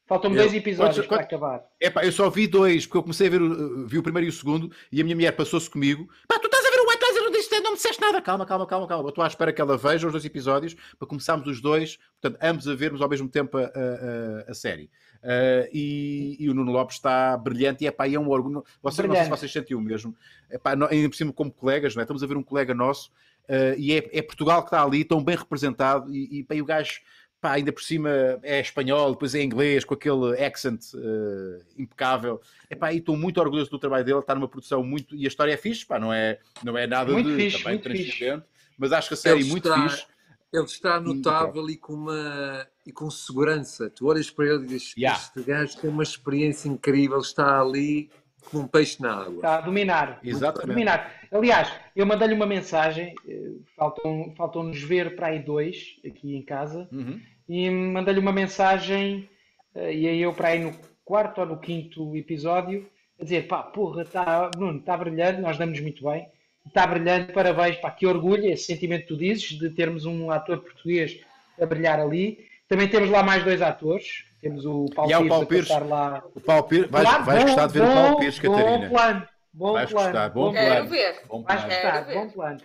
[0.06, 1.66] Faltam-me Eu- dois episódios Quantos- para quantos- acabar.
[1.82, 4.30] Epá, eu só vi dois, porque eu comecei a ver, o- vi o primeiro e
[4.30, 6.08] o segundo, e a minha mulher passou-se comigo.
[6.28, 8.22] Pá, tu estás a ver o White Lines, não, disse, não me disseste nada.
[8.22, 9.04] Calma, calma, calma, calma.
[9.06, 12.40] Eu estou à espera que ela veja os dois episódios, para começarmos os dois, portanto,
[12.44, 14.90] ambos a vermos ao mesmo tempo a, a- a- série.
[15.24, 18.64] Ah, e, e o Nuno Lopes está brilhante e, epá, e é um orgulho.
[18.84, 20.16] Vocês, não sei se vocês sentem o mesmo.
[20.52, 22.04] Epá, nó- ainda por cima como colegas, não é?
[22.04, 23.12] estamos a ver um colega nosso,
[23.50, 26.62] ah, e é, é Portugal que está ali, tão bem representado, e, e, pá, e
[26.62, 27.02] o gajo
[27.46, 28.10] pá, ainda por cima
[28.42, 32.42] é espanhol, depois é inglês, com aquele accent eh, impecável.
[32.70, 35.16] Epá, e estou muito orgulhoso do trabalho dele, está numa produção muito.
[35.16, 37.74] E a história é fixe, pá, não é, não é nada Muito de fixe, também
[37.74, 38.46] muito transcendente,
[38.80, 40.06] mas acho que a série Ele é muito está- fixe.
[40.54, 43.90] Ele está notável e com, uma, e com segurança.
[43.90, 45.20] Tu olhas para ele e dizes: Yeah.
[45.22, 48.10] Este gajo tem uma experiência incrível, está ali
[48.46, 49.36] como um peixe na água.
[49.36, 50.20] Está a dominar.
[50.24, 50.64] Exatamente.
[50.64, 51.14] A dominar.
[51.32, 53.14] Aliás, eu mandei-lhe uma mensagem.
[53.28, 56.88] eh, Faltam, faltam-nos ver para aí dois aqui em casa.
[56.92, 57.20] Uhum.
[57.48, 59.30] E mandei-lhe uma mensagem.
[59.76, 60.74] eh, E aí eu para aí no
[61.04, 62.90] quarto ou no quinto episódio.
[63.20, 65.42] A dizer, pá, porra, tá, Bruno, está brilhante.
[65.42, 66.28] Nós damos muito bem.
[66.66, 68.46] Está brilhante, parabéns, pá, que orgulho.
[68.46, 71.20] Esse sentimento que tu dizes de termos um ator português
[71.62, 72.46] a brilhar ali.
[72.68, 74.26] Também temos lá mais dois atores.
[74.42, 75.68] Temos o Paulo E há o Pires Paulo a Pires.
[75.68, 76.24] passar lá.
[76.36, 78.42] O Paulo Pires, vais, Claro, vais bom, gostar de ver o bom, Paulo Pires, Bom
[78.56, 78.90] Catarina.
[78.90, 79.94] plano, bom Vais plano.
[79.94, 80.90] gostar, bom Quero plano.
[80.90, 81.22] ver.
[81.28, 81.66] Bom Vais plano.
[81.66, 82.14] gostar, Quero ver.
[82.14, 82.62] bom plano.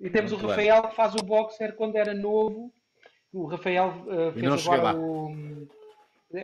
[0.00, 0.48] E temos Bom o plano.
[0.50, 2.72] Rafael que faz o boxer quando era novo.
[3.36, 4.94] O Rafael uh, fez agora lá.
[4.94, 5.66] o.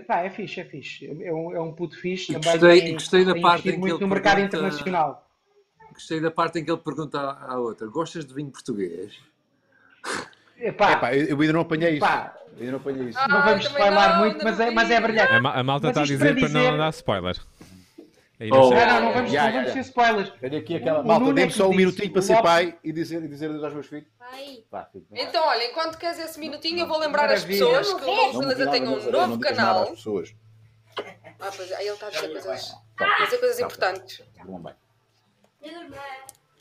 [0.07, 1.07] Pá, é fixe, é fixe.
[1.24, 2.32] É um, é um puto fixe.
[2.32, 4.34] E Também gostei- tem- e gostei da tem parte em que muito ele no mercado
[4.36, 5.28] pergunta- internacional.
[5.93, 9.12] Gostei da parte em que ele pergunta à à outra: Gostas de vinho português?
[10.59, 12.05] Epá, Epá, eu, ainda não apanhei isso.
[12.07, 13.18] Eu ainda não apanhei isso.
[13.18, 15.32] Ah, não vamos spoiler não, muito, mas é, mas é brilhante.
[15.32, 17.36] A, ma- a malta está a dizer para para não dizer- dar spoiler.
[18.51, 18.70] Oh.
[18.70, 19.01] não.
[19.01, 19.72] Não, vamos, Já, não vamos já.
[19.74, 20.30] ser spoilers.
[20.40, 21.01] Tenho aqui aquela.
[21.01, 23.22] O Malta, é dê-me que só um disse, minutinho para ser Lopes- pai e dizer,
[23.22, 24.07] e dizer adeus aos meus filhos.
[24.70, 25.18] Vá, filho, vá.
[25.20, 28.70] Então, olha, enquanto queres esse minutinho, eu vou lembrar as pessoas que o Lobo Beleza
[28.70, 29.82] tem um novo não digas nada canal.
[29.84, 30.34] às pessoas.
[31.40, 34.22] Ah, pois é, aí ele está a dizer coisas, a dizer coisas importantes.
[34.45, 34.74] Bom, bem.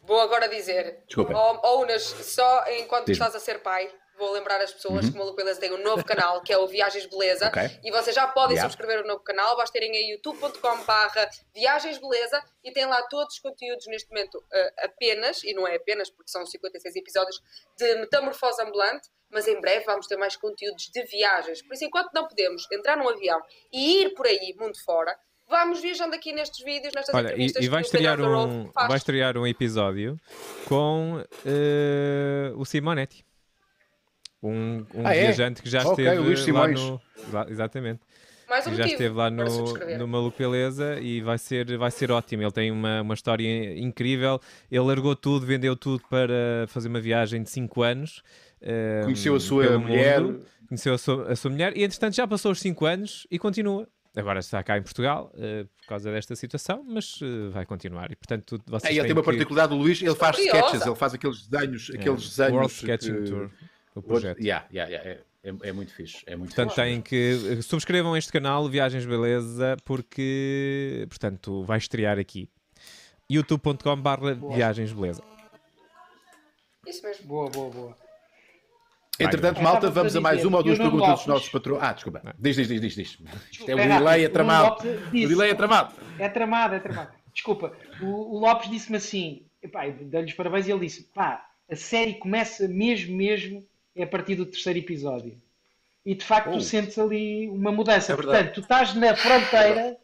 [0.03, 1.36] Vou agora dizer, Desculpem.
[1.36, 3.25] ó ó, Unas, só enquanto Diz-me.
[3.25, 3.89] estás a ser pai,
[4.22, 6.67] vou lembrar as pessoas que o Maluco Beleza tem um novo canal, que é o
[6.67, 7.61] Viagens Beleza, Ok.
[7.84, 8.69] e vocês já podem Yeah.
[8.69, 13.34] subscrever o novo canal, basta irem a youtube.com barra Viagens Beleza, e tem lá todos
[13.34, 17.41] os conteúdos neste momento eh, apenas, e não é apenas porque são 56 episódios,
[17.78, 21.61] de Metamorfose Ambulante, mas em breve vamos ter mais conteúdos de viagens.
[21.63, 23.41] Por isso, enquanto não podemos entrar num avião
[23.74, 25.17] e ir por aí, mundo fora,
[25.47, 28.69] vamos viajando aqui nestes vídeos, nestas Olha, e, entrevistas e vai que o estrear um,
[28.95, 30.15] estrear um episódio
[30.67, 33.26] com eh, o Simonetti.
[34.43, 35.21] Um, um Ah, é?
[35.25, 36.79] viajante que já Ok, esteve o Luís lá Simões.
[36.79, 37.01] no.
[37.27, 37.99] Exa- Exatamente.
[38.49, 41.89] Mais um que já motivo esteve lá no, no Maluco Beleza e vai ser, vai
[41.89, 42.43] ser ótimo.
[42.43, 44.41] Ele tem uma, uma história incrível.
[44.69, 48.21] Ele largou tudo, vendeu tudo para fazer uma viagem de 5 anos.
[48.61, 50.19] eh, Conheceu a sua mulher.
[50.21, 50.43] mundo.
[50.67, 53.87] Conheceu a sua, a sua mulher e, entretanto, já passou os 5 anos e continua.
[54.13, 58.11] Agora está cá em Portugal eh, por causa desta situação, mas eh, vai continuar.
[58.11, 60.57] E, portanto, vocês Ah, ele têm tem uma que- particularidade, o Luís, ele faz curiosa.
[60.59, 62.51] sketches, ele faz aqueles desenhos, é, aqueles desenhos.
[62.53, 63.49] World Sketching que- Tour,
[63.95, 64.39] o projeto.
[64.39, 65.09] Yeah, yeah, yeah,
[65.43, 66.23] é, é, é muito fixe.
[66.25, 66.81] É muito Portanto, fixe.
[66.81, 72.49] têm que subscrevam este canal Viagens Beleza porque, portanto, vai estrear aqui.
[73.29, 75.23] youtube.com/barra Viagens Beleza.
[76.87, 77.25] Isso mesmo.
[77.27, 77.95] Boa, boa, boa.
[79.19, 81.27] Entretanto, Eu malta, vamos a mais dizer, uma ou duas o perguntas dos Lopes?
[81.27, 81.83] nossos patrões.
[81.83, 82.35] Ah, desculpa.
[82.39, 82.95] Diz, diz, diz, diz.
[82.95, 83.17] diz.
[83.51, 84.87] Isto é o delay é o tramado.
[84.87, 85.93] O disse- delay é tramado.
[86.17, 87.11] É tramado, é tramado.
[87.31, 87.71] Desculpa,
[88.01, 89.45] o, o Lopes disse-me assim,
[90.05, 93.63] dei-lhe os parabéns e ele disse, pá, a série começa mesmo, mesmo,
[93.95, 95.35] é a partir do terceiro episódio.
[96.05, 96.53] E de facto Oh.
[96.57, 98.13] tu sentes ali uma mudança.
[98.13, 98.15] É.
[98.15, 99.97] Portanto, tu estás na fronteira,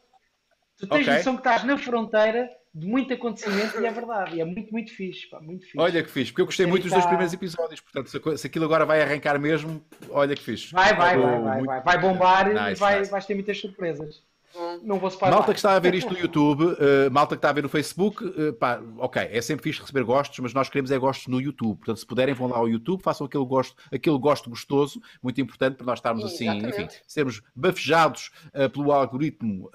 [0.77, 1.13] tu tens Ok.
[1.17, 4.35] noção que estás na fronteira de muito acontecimento e é verdade.
[4.35, 5.79] E é muito, muito fixe, pá, muito fixe.
[5.79, 7.81] Olha que fixe, porque eu gostei muito dos dois primeiros episódios.
[7.81, 10.71] Portanto, se, aquilo agora vai arrancar mesmo, olha que fixe.
[10.71, 11.81] Vai, vai, vai, vai, vai.
[11.81, 14.21] Vai bombar e vai, vais ter muitas surpresas.
[14.53, 14.79] Bom.
[14.83, 14.99] não.
[14.99, 15.35] Vou separar.
[15.35, 17.69] Malta que está a ver isto no YouTube, eh, malta que está a ver no
[17.69, 21.39] Facebook, eh, pá, ok, é sempre fixe receber gostos, mas nós queremos é gostos no
[21.39, 21.77] YouTube.
[21.77, 25.75] Portanto, se puderem, vão lá ao YouTube, façam aquele gosto, aquele gosto gostoso, muito importante
[25.75, 26.81] para nós estarmos assim, Exatamente.
[26.81, 29.69] enfim, sermos bafejados eh, pelo algoritmo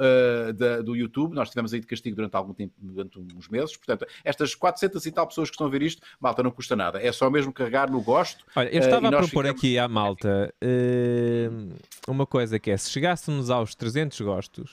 [0.57, 1.35] da- do YouTube.
[1.35, 3.77] Nós estivemos aí de castigo durante algum tempo, durante uns meses.
[3.77, 7.01] Portanto, estas 400 e tal pessoas que estão a ver isto, malta, não custa nada.
[7.01, 8.45] É só mesmo carregar no gosto.
[8.57, 10.53] Olha, eu estava a propor ficamos- aqui à malta
[12.09, 14.72] uma coisa que é, se chegássemos aos 300 gostos,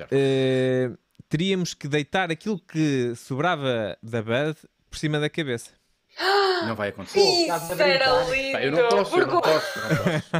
[0.00, 0.12] Certo.
[0.12, 0.90] eh,
[1.28, 4.56] teríamos que deitar aquilo que sobrava da Bud
[4.90, 5.70] por cima da cabeça.
[6.66, 7.20] Não vai acontecer.
[7.20, 8.52] Isso era lindo!
[8.52, 10.30] Pá, eu não posso, eu não Porque- posso, não posso.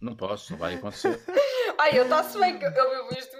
[0.00, 1.20] Não posso, não vai acontecer.
[1.78, 3.36] Ai, eu está-se bem que eu vivo isto.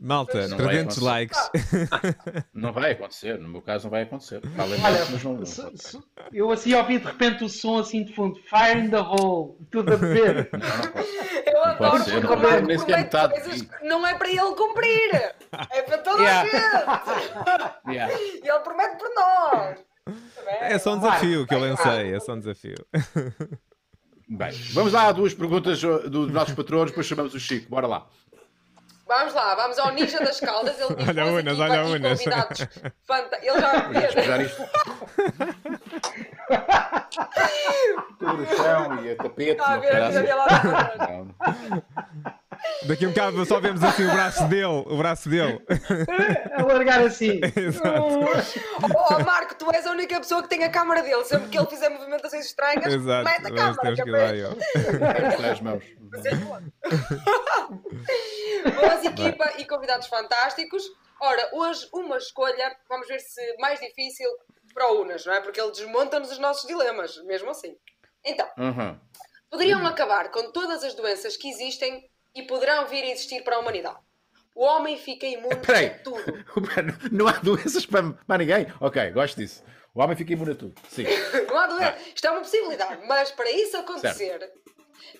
[0.00, 1.04] Malta, Não vai 300 acontecer.
[1.04, 1.50] likes.
[2.52, 4.40] Não vai acontecer, no meu caso não vai acontecer.
[4.58, 5.98] Olha, mas não, não se- se-
[6.32, 9.94] eu assim ouvi de repente o som assim de fundo, fire in the hole, tudo
[9.94, 10.50] a beber.
[10.52, 11.46] Não, não pode.
[11.46, 14.06] Eu adoro pode ser, não o pode, Marco nem sequer promete metade coisas que não
[14.06, 15.34] é para ele cumprir.
[15.70, 16.40] É para toda Yeah.
[16.42, 16.44] a
[17.84, 17.92] gente.
[17.94, 18.14] Yeah.
[18.14, 19.78] E ele promete por nós.
[20.60, 22.84] É só um desafio que eu lancei, é só um desafio.
[24.28, 27.68] Bem, vamos lá a duas perguntas dos nossos patronos, depois chamamos o Chico.
[27.68, 28.06] Bora lá.
[29.06, 30.80] Vamos lá, vamos ao Ninja das Caldas.
[30.80, 32.22] Ele diz Olha Unas, olha e Unas.
[33.06, 33.84] fanta- Ele já.
[38.18, 39.50] Tudo no chão e a tapete.
[39.52, 40.10] Está a ver a
[42.86, 45.60] Daqui a um bocado só vemos assim o braço dele, o braço dele.
[46.56, 47.40] A largar assim.
[49.10, 51.24] Oh, Marco, tu és a única pessoa que tem a câmara dele.
[51.24, 53.80] Sempre que ele fizer movimentações estranhas, Exato, mete a câmara.
[53.80, 55.84] temos que é lá, as mãos.
[58.74, 60.84] Boas equipa e convidados fantásticos.
[61.20, 64.28] Ora, hoje uma escolha, vamos ver se mais difícil
[64.72, 65.40] para o Unas, não é?
[65.40, 67.76] Porque ele desmonta-nos os nossos dilemas, mesmo assim.
[68.24, 68.98] Então, Uhum.
[69.50, 73.58] poderiam acabar com todas as doenças que existem e poderão vir a existir para a
[73.60, 73.98] humanidade.
[74.54, 75.86] O homem fica imune Espera aí.
[75.86, 76.44] a tudo.
[77.10, 78.66] Não há doenças para, para ninguém?
[78.80, 79.64] Ok, gosto disso.
[79.94, 80.74] O homem fica imune a tudo.
[80.88, 81.04] Sim.
[81.48, 81.98] Não há doença.
[82.14, 84.52] Isto é uma possibilidade, mas para isso acontecer,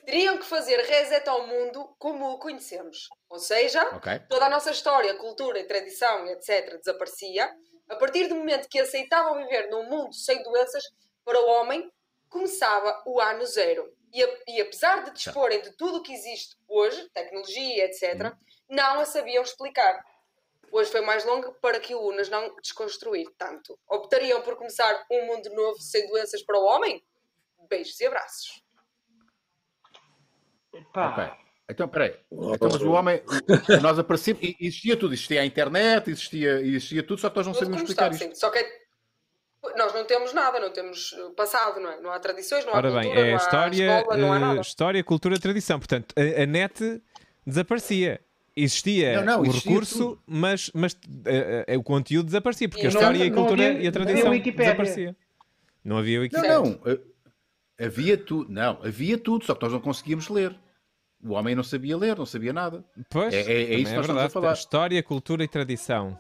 [0.05, 3.09] teriam que fazer reset ao mundo como o conhecemos.
[3.29, 4.21] Ou seja, Ok.
[4.29, 7.51] toda a nossa história, cultura e tradição, etc., desaparecia.
[7.89, 10.83] A partir do momento que aceitavam viver num mundo sem doenças,
[11.25, 11.91] para o homem
[12.29, 13.93] começava o ano zero.
[14.15, 18.33] E, a- e apesar de disporem de tudo o que existe hoje, tecnologia, etc.,
[18.69, 20.01] não a sabiam explicar.
[20.71, 23.79] Hoje foi mais longo para que o Unas não desconstruir tanto.
[23.89, 27.05] Optariam por começar um mundo novo sem doenças para o homem?
[27.69, 28.63] Beijos e abraços.
[30.93, 31.45] Pá, Ok.
[31.71, 32.15] Então, peraí.
[32.31, 33.23] Então, mas o homem,
[33.83, 37.55] nós aparecemos, e existia tudo, existia a internet, existia, existia tudo, só que nós não
[37.55, 38.35] Tudo sabemos como explicar está, isto.
[38.35, 38.41] sim.
[38.41, 38.84] Só que é-
[39.77, 42.01] nós não temos nada, não temos uh, passado, não é?
[42.01, 44.37] Não há tradições, não há Ora bem, cultura, é não há história, escola, não há
[44.37, 44.61] eh, nada.
[44.61, 45.79] história, cultura, tradição.
[45.79, 47.03] Portanto, a, a net
[47.47, 48.21] desaparecia.
[48.57, 50.23] Existia Não, não, o existia recurso, tudo.
[50.27, 50.97] mas, mas
[51.27, 53.93] eh, eh, o conteúdo desaparecia, porque a E não- história, a cultura havia- e a
[53.93, 55.17] tradição desaparecia.
[55.85, 56.53] Não havia Wikipedia.
[56.61, 56.81] não.
[56.87, 56.99] eh,
[57.81, 58.53] Havia tudo.
[58.53, 60.55] Não, havia tudo, só que nós não conseguíamos ler.
[61.25, 62.85] O homem não sabia ler, não sabia nada.
[63.11, 64.33] Pois, É- é- é isso que nós estamos a verdade.
[64.33, 64.53] falar.
[64.53, 66.17] História, cultura e tradição.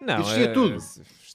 [0.00, 0.78] Não, Existia é- tudo.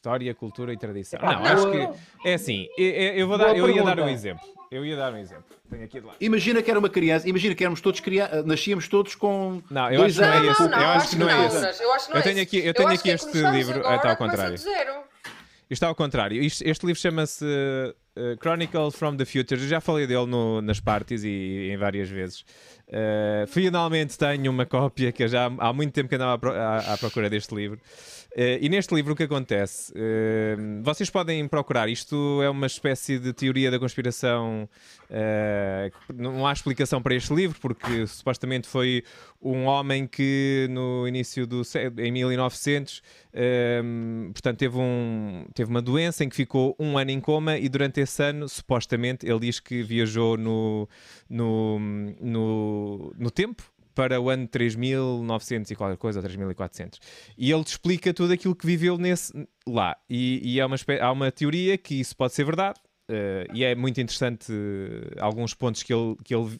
[0.02, 1.20] História, cultura e tradição.
[1.22, 2.68] Não, acho que é assim.
[2.76, 4.44] Eu, eu- vou dar, Boa eu ia dar um exemplo.
[4.72, 5.44] Eu ia dar um exemplo.
[5.70, 6.14] Tenho aqui de lá.
[6.20, 10.00] Imagina que era uma criança, imagina que éramos todos crianças, nascíamos todos com Não, eu
[10.00, 10.68] dois acho que não é esse.
[10.68, 11.58] Não, eu acho que não é esse.
[11.58, 11.80] Unas,
[12.10, 14.38] Eu, é tenho aqui- eu tenho aqui que é este livro, agora, está ao começa
[14.58, 15.04] contrário.
[15.70, 16.42] está ao contrário.
[16.42, 19.62] Isto- este livro chama-se uh, Chronicle from the Future.
[19.62, 22.40] Eu já falei dele no- nas parties e, em várias vezes.
[22.88, 26.94] Uh, finalmente tenho uma cópia que eu já há muito tempo que andava à, à-
[26.94, 27.80] à procura deste livro.
[28.34, 29.92] Uh, e neste livro o que acontece?
[29.92, 31.90] Uh, vocês podem procurar.
[31.90, 34.70] Isto é uma espécie de teoria da conspiração.
[36.08, 39.04] que não há explicação para este livro, porque supostamente foi
[39.42, 41.64] um homem que no início do
[41.98, 43.02] em 1900
[43.84, 47.68] um, portanto teve, um, teve uma doença em que ficou um ano em coma e
[47.68, 50.88] durante esse ano supostamente ele diz que viajou no,
[51.30, 51.80] no,
[52.22, 53.64] no, no tempo
[53.94, 57.00] para o ano 3900 e qualquer coisa, ou 3400.
[57.38, 59.32] E ele te explica tudo aquilo que viveu nesse,
[59.68, 59.96] lá.
[60.10, 62.80] E, e há, uma, espé- há uma teoria que isso pode ser verdade.
[63.10, 66.58] eh, e é muito interessante eh, alguns pontos que ele, que ele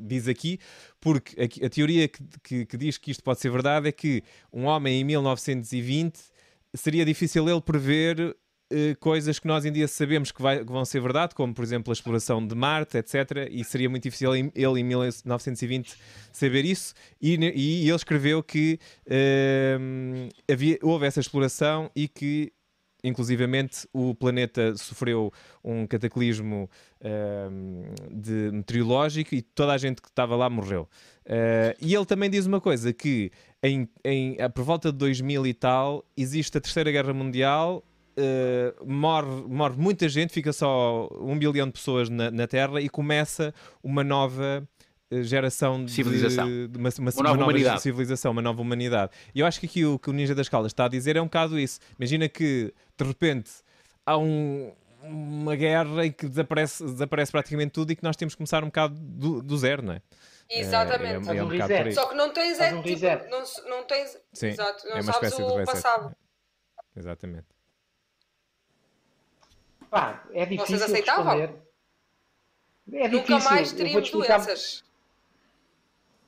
[0.00, 0.58] diz aqui,
[1.00, 4.22] porque a, a teoria que, que- que diz que isto pode ser verdade é que
[4.52, 6.18] um homem em 1920
[6.74, 8.36] seria difícil ele prever
[8.72, 11.62] eh, coisas que nós em dia sabemos que, vai- que vão ser verdade, como por
[11.62, 13.48] exemplo a exploração de Marte, etc.
[13.50, 15.94] E seria muito difícil ele em 1920
[16.32, 16.94] saber isso.
[17.20, 22.52] E, e ele escreveu que ehm, havia, houve essa exploração e que
[23.04, 25.32] inclusivamente o planeta sofreu
[25.64, 26.70] um cataclismo
[27.02, 30.88] ahm, de meteorológico e toda a gente que estava lá morreu.
[31.26, 33.30] Ah, e ele também diz uma coisa: que
[33.62, 37.82] em, em, por volta de 2000 e tal existe a Terceira Guerra Mundial.
[38.16, 42.88] Ah, morre, morre muita gente, fica só um bilhão de pessoas na, na Terra e
[42.88, 44.66] começa uma nova
[45.10, 46.46] eh, geração de Civilização.
[46.46, 47.82] de uma, uma- Uma nova humanidade.
[47.82, 49.12] civilização, uma nova humanidade.
[49.34, 51.20] E eu acho que aqui o que o Ninja das Caldas está a dizer é
[51.20, 51.78] um bocado isso.
[51.98, 53.50] Imagina que de repente
[54.06, 54.72] há um-
[55.04, 58.68] uma guerra em que desaparece, desaparece praticamente tudo e que nós temos que começar um
[58.68, 60.02] bocado do, do zero, não é?
[60.48, 61.28] Exatamente.
[61.28, 61.92] É, é, é um um.
[61.92, 63.00] Só que não tens, é, um tipo,
[63.30, 66.14] não, não tens, Sim, exato, não é uma sabes o passado.
[66.96, 67.46] Exatamente.
[69.92, 71.36] Pá, é difícil Vocês aceitavam?
[71.36, 71.62] responder.
[72.94, 73.50] É Nunca difícil.
[73.50, 74.38] mais explicar.
[74.38, 74.82] doenças.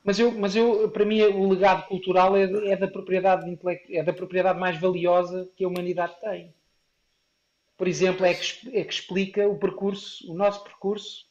[0.04, 4.02] Mas eu, mas eu, para mim, o legado cultural é, é da propriedade intele- é
[4.02, 6.52] da propriedade mais valiosa que a humanidade tem.
[7.78, 11.24] Por exemplo, é que, é que explica o percurso, o nosso percurso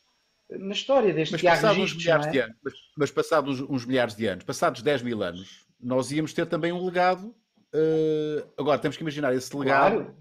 [0.50, 2.44] na história, desde Mas passados uns milhares não de é?
[2.46, 6.48] anos, mas, mas passados uns milhares de anos, passados 10 mil anos, nós íamos ter
[6.48, 7.34] também um legado.
[7.72, 10.16] eh, agora temos que imaginar esse legado Claro.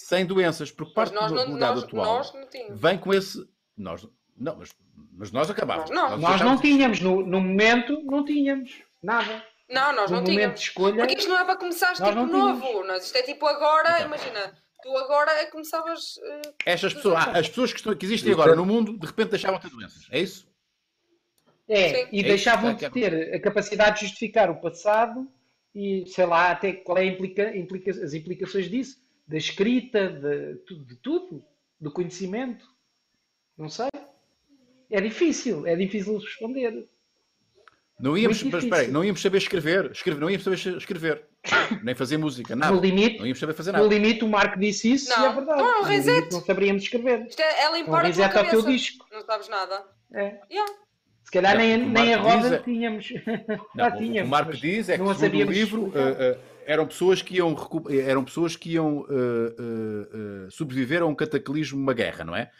[0.00, 2.80] Sem doenças, porque Mas parte nós do não, nós, atual nós não tínhamos.
[2.80, 3.44] vem com esse.
[3.76, 4.72] Nós, não, mas,
[5.12, 5.90] mas nós acabámos.
[5.90, 6.18] Nós não.
[6.18, 9.44] Nós não deixámos de- tínhamos, no, no momento, não tínhamos nada.
[9.68, 10.60] Não, nós No não momento tínhamos.
[10.60, 12.84] de escolha, Porque isto não é para começar nós tipo não novo.
[12.84, 14.06] Nós, isto é tipo agora, Então.
[14.06, 16.16] imagina, tu agora é começavas.
[16.22, 19.30] eh, Estas pessoas, ah, as pessoas que, estão, que existem agora no mundo, de repente
[19.30, 20.06] deixavam de ter doenças.
[20.12, 20.46] É isso?
[21.68, 22.08] É, Sim.
[22.12, 25.28] e É deixavam de é- ter a capacidade de justificar o passado
[25.74, 28.96] e, sei lá, até qual é a implica, implica- as implicações disso,
[29.28, 30.54] da escrita, de,
[30.84, 31.44] de tudo,
[31.80, 32.66] do conhecimento.
[33.56, 33.88] Não sei.
[34.90, 36.84] É difícil, é difícil responder.
[38.00, 38.58] Não íamos, mas difícil.
[38.68, 41.24] espera aí, não íamos saber escrever, escrever, não íamos saber escrever,
[41.82, 42.72] nem fazer música, nada.
[42.72, 43.88] No limite, Não íamos saber fazer no nada.
[43.92, 45.24] limite o Marco disse isso Não.
[45.24, 45.62] e é verdade.
[45.62, 46.32] Não, é um No reset.
[46.32, 47.26] não saberíamos escrever.
[47.26, 49.04] Isto é, é Um limpar a tua reset ao teu disco.
[49.12, 49.84] Não sabes nada.
[50.14, 50.40] É.
[50.48, 50.72] Yeah.
[51.24, 53.08] Se calhar Não, nem, nem a Marco diz roda é- tínhamos.
[53.74, 54.28] Não, tínhamos.
[54.28, 56.38] o Marco diz é que, segundo o livro, eh, eh,
[56.68, 57.56] eram pessoas que iam,
[58.06, 59.14] eram pessoas que iam eh,
[59.58, 62.50] eh, eh, sobreviver a um cataclismo, uma guerra, não é?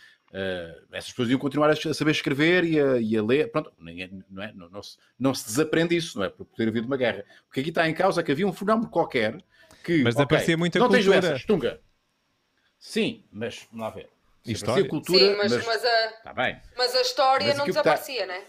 [0.93, 3.51] Essas pessoas iam continuar a saber escrever e a, e a ler.
[3.51, 4.53] Pronto, ninguém- não, é?
[4.55, 6.31] não, não se, não se desaprende isso, não é?
[6.31, 7.23] Por ter havido uma guerra.
[7.49, 9.43] O que aqui está em causa é que havia um fenómeno qualquer
[9.85, 10.03] que.
[10.03, 11.21] Mas ok, aparecia muita não tens cultura.
[11.29, 11.81] doenças, tunga.
[12.79, 14.09] Sim, mas vamos lá ver.
[14.47, 14.89] História.
[14.89, 16.59] cultura, Sim, mas, mas, mas, a, Está bem.
[16.79, 18.45] mas a história Mas não aquilo que está- desaparecia, né?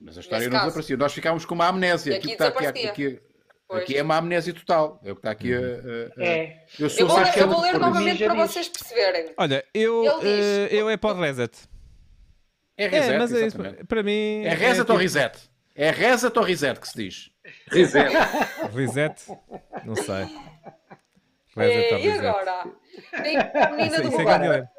[0.00, 0.66] Mas a história Nesse não caso.
[0.68, 0.96] desaparecia.
[0.96, 2.12] Nós ficámos com uma amnésia.
[2.12, 2.90] E Aqui aqui está aqui, desaparecia.
[2.90, 3.20] aqui,
[3.72, 3.82] Pois.
[3.84, 5.00] aqui é uma amnésia total.
[5.04, 5.58] É o que está aqui a.
[5.58, 6.64] a- a- É.
[6.78, 7.80] Eu Eu vou, eu vou ler cor.
[7.80, 9.32] novamente para vocês perceberem.
[9.36, 11.56] Olha, eu, diz- eh, eu é para o reset.
[12.76, 13.56] É É, reset, mas é isso,
[13.86, 14.44] para mim.
[14.44, 15.38] É reset tipo- ou reset?
[15.74, 17.30] É reset ou reset que se diz?
[17.70, 18.10] Reset.
[18.74, 19.14] Reset?
[19.84, 20.26] Não sei.
[21.56, 22.64] Reset ou É, e agora?
[23.22, 24.70] Tem a menina do é lugar.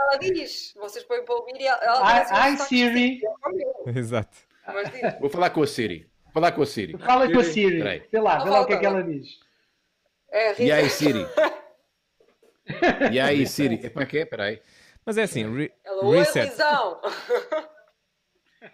[0.00, 3.20] Ela diz, vocês põem para ouvir e ela, ela Ai, Siri.
[3.96, 4.36] Exato.
[4.66, 5.18] Mas diz.
[5.20, 6.08] Vou falar com a Siri.
[6.32, 6.96] Falar com a Siri.
[6.98, 7.78] Fala com a Siri.
[7.78, 8.02] Peraí.
[8.12, 9.26] Vê lá, vê lá o que é que ela diz.
[10.30, 10.88] É, E aí.
[10.90, 11.26] Siri?
[13.10, 13.78] E aí, Siri?
[13.90, 14.22] Como é que é?
[14.24, 14.60] Espera aí.
[15.06, 16.52] Mas é assim, re- Ela, oi, reset.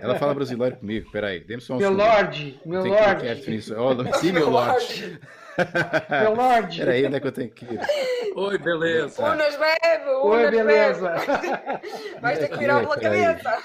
[0.01, 1.07] Ela fala brasileiro comigo.
[1.07, 1.41] Espera aí.
[1.45, 2.05] Dê-me só um Meu segundo.
[2.05, 3.87] Lorde, meu Tenho que Lorde, definição.
[3.87, 5.21] Oh, sim, meu Lorde.
[6.11, 6.73] meu Lorde.
[6.81, 7.81] Espera aí, onde é que eu tenho que ir?
[8.35, 9.23] Oi, beleza.
[9.25, 11.09] Unas bebe, Oi, unas beleza.
[11.11, 12.21] bebe.
[12.21, 13.23] Vais ter que virar pela Peraí.
[13.23, 13.63] cabeça.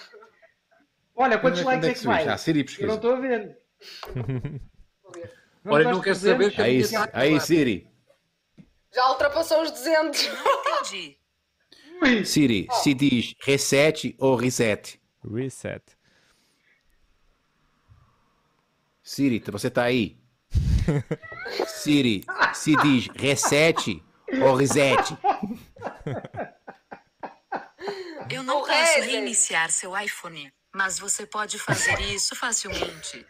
[1.15, 2.23] Olha, quantos é- likes é é que que vai?
[2.23, 3.57] Já, Siri Eu não estou a ver.
[5.65, 6.55] Olha, não aos quer saber 300?
[6.55, 7.87] que a Aí, minha aí, Siri.
[8.93, 10.25] Já ultrapassou os 200.
[10.25, 11.17] Entendi.
[12.01, 14.99] Ui, Siri, se diz reset ou reset?
[15.23, 15.83] Reset.
[19.03, 20.17] Siri, você está aí?
[21.67, 24.03] Siri, se diz reset
[24.41, 25.17] ou reset?
[28.31, 33.25] Eu não posso reiniciar seu iPhone, mas você pode fazer isso facilmente.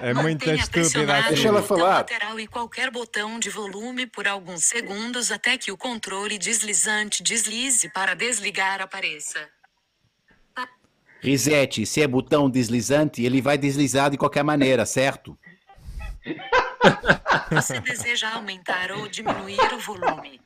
[0.00, 1.98] É muito estúpida Deixa ela falar.
[1.98, 7.88] lateral e qualquer botão de volume por alguns segundos até que o controle deslizante deslize
[7.90, 9.48] para desligar apareça.
[11.20, 15.38] Reset, se é botão deslizante, ele vai deslizar de qualquer maneira, certo?
[17.50, 20.43] Você deseja aumentar ou diminuir o volume?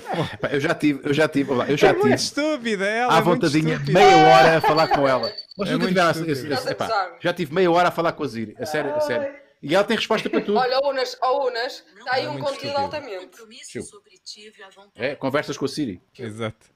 [0.00, 3.12] Fo- Eu já tive, eu já tive, eu já É muito tive estúpida ela.
[3.14, 5.32] à é muito vontadinha meia hora a falar com ela.
[5.58, 6.32] Mas É nunca muito tiveram estúpido.
[6.32, 9.00] esse- esse- epá, já tive meia hora a falar com a Siri, a sério, a
[9.00, 9.34] sério.
[9.62, 10.58] E ela tem resposta para tudo.
[10.58, 12.84] Olha, Unas, ó Unas, está aí É um muito conteúdo estúpido.
[12.84, 13.26] altamente.
[13.26, 13.82] Compromisso Tio.
[13.84, 14.90] sobre ti a vontade.
[14.96, 16.02] É, conversas com a Siri.
[16.18, 16.66] Exato.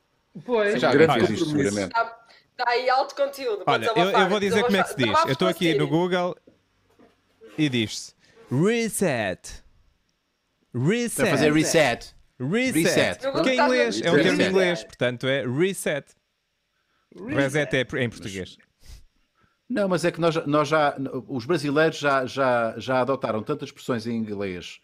[0.45, 0.81] Pois.
[0.81, 1.87] Já isto, seguramente.
[1.87, 2.05] Está
[2.57, 3.65] tá aí alto conteúdo.
[3.67, 5.25] Olha, eu, eu vou dizer como é que se diz.
[5.25, 5.89] Eu estou aqui no.
[5.89, 6.37] Google
[7.59, 8.15] e diz-se
[8.51, 9.65] Reset.
[10.75, 11.17] Reset.
[11.17, 12.15] Para fazer reset.
[12.39, 12.83] Reset.
[12.85, 13.33] Reset.
[13.33, 14.51] Porque é inglês, é um termo reset.
[14.51, 16.15] inglês, portanto é reset.
[17.29, 18.57] Reset é em português.
[19.69, 23.69] Não, mas é que nós, já- nós já, os brasileiros já, já, já adotaram tantas
[23.71, 24.81] expressões em inglês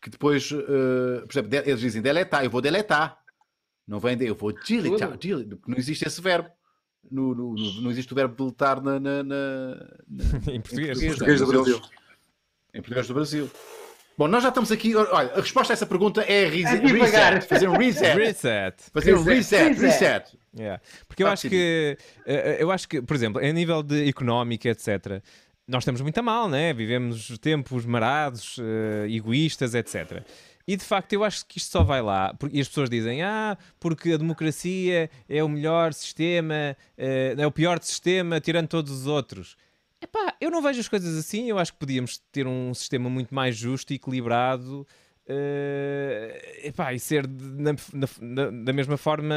[0.00, 3.18] que depois, eh, por exemplo, eles dizem deletar, eu vou deletar.
[3.86, 5.18] Não vem de, eu vou deletar, Tudo.
[5.18, 6.48] dele- porque não existe esse verbo.
[7.10, 9.84] No, no- no- não existe o verbo deletar na, na- na- na-
[10.54, 11.02] Em português.
[11.02, 11.06] é?
[11.08, 11.80] Português do Mas eles- Brasil.
[12.74, 13.50] Em português do Brasil.
[14.20, 14.94] Bom, nós já estamos aqui.
[14.94, 17.46] Olha, a resposta a essa pergunta é É reset.
[17.46, 18.18] Fazer um reset.
[18.18, 18.76] Reset.
[18.92, 19.68] Fazer um reset.
[19.70, 19.80] Reset.
[19.80, 20.38] Reset.
[20.54, 20.82] Yeah.
[21.08, 21.96] Porque eu Tá acho que
[22.26, 25.22] eh, eu acho que, por exemplo, a nível de económica, etc.,
[25.66, 26.74] nós estamos muito a mal, né?
[26.74, 30.22] Vivemos tempos marados, eh, egoístas, etc.
[30.68, 32.36] E de facto eu acho que isto só vai lá.
[32.52, 37.50] E as pessoas dizem, ah, porque a democracia é o melhor sistema, eh, é o
[37.50, 39.56] pior sistema, tirando todos os outros.
[40.02, 41.48] Epá, eu não vejo as coisas assim.
[41.48, 44.86] Eu acho que podíamos ter um sistema muito mais justo e equilibrado
[45.54, 47.74] eh, epá, e ser de- na-
[48.20, 49.34] na- da mesma forma,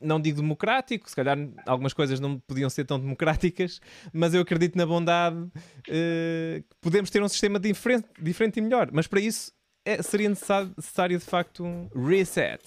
[0.00, 3.80] não digo democrático, se calhar algumas coisas não podiam ser tão democráticas,
[4.12, 5.46] mas eu acredito na bondade
[5.88, 8.90] eh, que podemos ter um sistema diferente, diferente e melhor.
[8.92, 9.50] Mas para isso
[9.84, 12.60] é- seria necessário, de facto um reset.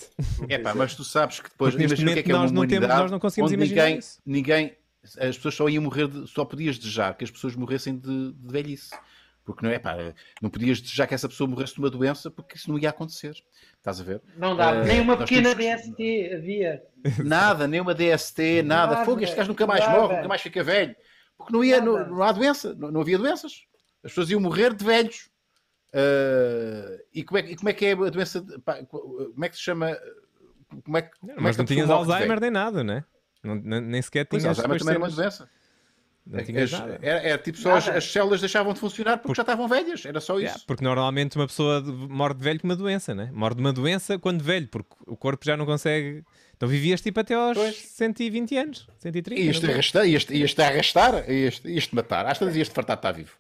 [0.50, 2.52] É pá, mas tu sabes que depois imagina o que é que é uma nós
[2.52, 4.20] não temos- nós não conseguimos imaginar ninguém, isso.
[4.26, 4.76] ninguém,
[5.18, 8.52] as pessoas só iam morrer, de, só podias desejar que as pessoas morressem de, de
[8.52, 8.92] velhice.
[9.46, 9.96] Porque não é pá,
[10.42, 13.34] não podias desejar que essa pessoa morresse de uma doença porque isso não ia acontecer.
[13.78, 14.22] Estás a ver?
[14.36, 14.72] Não dá.
[14.76, 16.84] Eh, Nem uma pequena temos- DST havia.
[17.24, 18.92] Nada, nem uma DST, nada.
[18.96, 19.98] Nada, Fogo, este gajo nunca mais nada.
[20.02, 20.94] morre, nunca mais fica velho.
[21.38, 23.64] Porque não, ia, não, não há doença, não, não havia doenças.
[24.04, 25.30] As pessoas iam morrer de velhos.
[25.94, 28.42] Ah, e, como é, que- e como é que é a doença?
[28.42, 29.98] de- pá, como é que se chama?
[30.84, 33.04] Como é que, como é Mas que a não tinhas Alzheimer nem nada, né?
[33.44, 34.58] Não, nem sequer Pois, tinhas.
[34.58, 35.50] Alzheimer também era uma doença.
[36.26, 39.44] Não tinhas As- era, era tipo só as, as células deixavam de funcionar porque já
[39.44, 40.06] estavam velhas.
[40.06, 40.44] Era só isso.
[40.44, 43.30] Yeah, porque normalmente uma pessoa de- morre de velho com uma doença, né?
[43.32, 46.26] Morre de uma doença quando velho, porque o corpo já não consegue.
[46.58, 47.76] Então vivias tipo até aos Pois.
[47.78, 49.42] 120 anos, 130.
[49.42, 49.72] E não sei.
[49.72, 52.26] arrastar, isto arrastar, isto, isto matar.
[52.26, 53.38] Às tantas isto fartar estar vivo.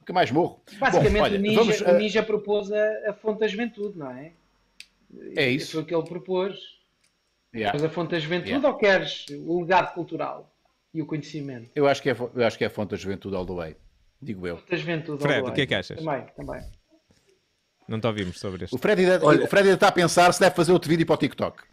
[0.00, 0.60] Nunca mais morro.
[0.80, 3.96] Basicamente, Bom, olha, o, ninja, vamos, o ah, ninja propôs a, a fonte da juventude,
[3.96, 4.32] não é?
[5.36, 5.72] É isso.
[5.72, 6.58] Foi o que ele propôs.
[7.54, 7.72] Yeah.
[7.74, 8.68] Mas a fonte da juventude Yeah.
[8.68, 10.52] ou queres o legado cultural
[10.94, 11.70] e o conhecimento?
[11.74, 13.76] Eu acho que é, eu acho que é a fonte da juventude all the way.
[14.20, 14.56] Digo eu.
[14.58, 15.22] Fonte da juventude.
[15.22, 15.98] Fred, all the o que é que achas?
[15.98, 16.62] Também, também.
[17.88, 18.74] Não te ouvimos sobre este.
[18.74, 21.04] O Fred, ainda, Olha- o Fred ainda está a pensar se deve fazer outro vídeo
[21.04, 21.62] para o TikTok.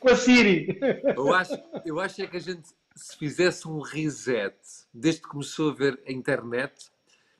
[0.00, 0.78] Com a Siri.
[1.16, 4.54] Eu acho, eu acho é que a gente, se fizesse um reset,
[4.92, 6.90] desde que começou a ver a internet,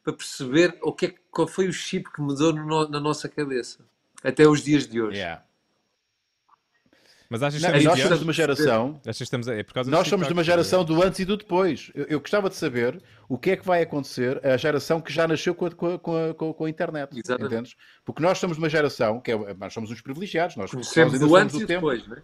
[0.02, 3.84] para perceber o que é, qual foi o chip que mudou no- na nossa cabeça,
[4.22, 5.18] até os dias de hoje.
[5.18, 5.42] Yeah.
[7.30, 9.00] Mas achas que Não, nós somos de uma geração.
[9.06, 11.34] Estamos a- É por causa do Nós somos de uma geração do antes e do
[11.38, 11.90] depois.
[11.94, 15.26] Eu, eu gostava de saber o que é que vai acontecer a geração que já
[15.26, 17.18] nasceu com a, com a- com a- com a- internet.
[17.18, 17.54] Exatamente.
[17.54, 17.74] Entendes?
[18.04, 20.56] Porque nós somos uma geração que é, nós somos uns privilegiados.
[20.56, 22.22] Nós, Conhecemos ainda o somos antes do e tempo depois, né?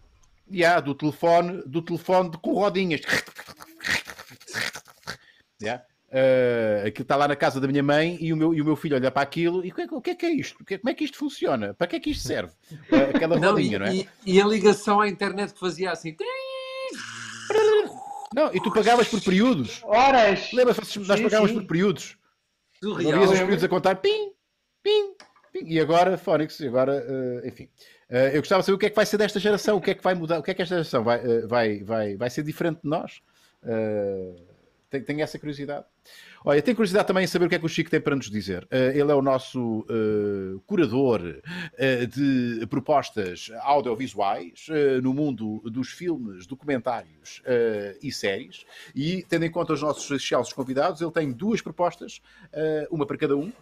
[0.52, 3.00] Yeah, do telefone, do telefone de- com rodinhas.
[5.60, 5.84] Yeah.
[6.10, 8.74] Uh, aquilo está lá na casa da minha mãe e o meu, e o meu
[8.76, 10.64] filho olha para aquilo e o que, é- o que é que é isto?
[10.64, 11.74] Como é que isto funciona?
[11.74, 12.50] Para que é que isto serve?
[12.90, 13.94] Uh, aquela Não, rodinha, e, não é?
[13.94, 16.16] e- e a ligação à internet que fazia assim.
[18.34, 19.80] Não, e tu pagavas por períodos.
[19.84, 20.52] Horas.
[20.52, 21.58] Lembra-se, nós Sim, pagávamos sim.
[21.60, 22.16] por períodos.
[22.82, 23.12] Surreal.
[23.20, 24.32] Ouvias os períodos a contar pim,
[24.82, 25.14] pim,
[25.52, 25.64] pim.
[25.66, 27.64] E agora, Fónix, e agora, uh, enfim.
[28.10, 29.90] Uh, eu gostava de saber o que é que vai ser desta geração, o que
[29.90, 32.30] é que vai mudar, o que é que esta geração vai, uh, vai, vai, vai
[32.30, 33.20] ser diferente de nós.
[33.62, 34.36] Uh,
[34.90, 35.84] tenho, tenho essa curiosidade.
[36.44, 38.30] Olha, tenho curiosidade também em saber o que é que o Chico tem para nos
[38.30, 38.64] dizer.
[38.64, 45.88] Uh, ele é o nosso uh, curador uh, de propostas audiovisuais uh, no mundo dos
[45.88, 47.42] filmes, documentários
[48.02, 48.64] e séries.
[48.94, 52.20] E, tendo em conta os nossos excelsos convidados, ele tem duas propostas,
[52.90, 53.52] uma para cada um,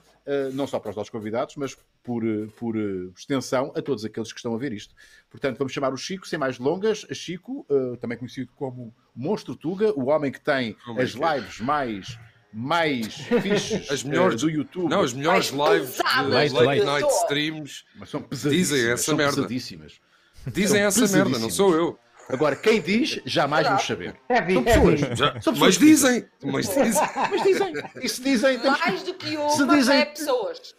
[0.53, 4.33] não só para os nossos convidados, mas por, uh, por uh, extensão a todos aqueles
[4.33, 4.95] que estão a ver isto.
[5.31, 7.07] Portanto, vamos chamar o Chico, sem mais delongas.
[7.13, 11.35] Chico, uh, também conhecido como Monstro Tuga, o homem que tem é as é?
[11.37, 12.19] lives mais
[12.53, 14.89] mais fixes As melhores- do YouTube.
[14.89, 18.69] Não, as melhores lives de late, de night streams Mas são pesadíssimas.
[18.69, 19.35] Dizem essa são merda.
[19.37, 20.01] pesadíssimas.
[20.47, 21.99] dizem São essa merda, não sou eu.
[22.29, 24.17] Agora, quem diz, jamais vamos saber.
[24.29, 25.03] Heavy, São pessoas.
[25.03, 25.17] heavy.
[25.17, 26.93] Já- São pessoas mas dizem, mas dizem.
[27.31, 27.73] Mas dizem.
[28.03, 30.75] E se dizem, temos Mais do que Se uma, dizem- é pessoas.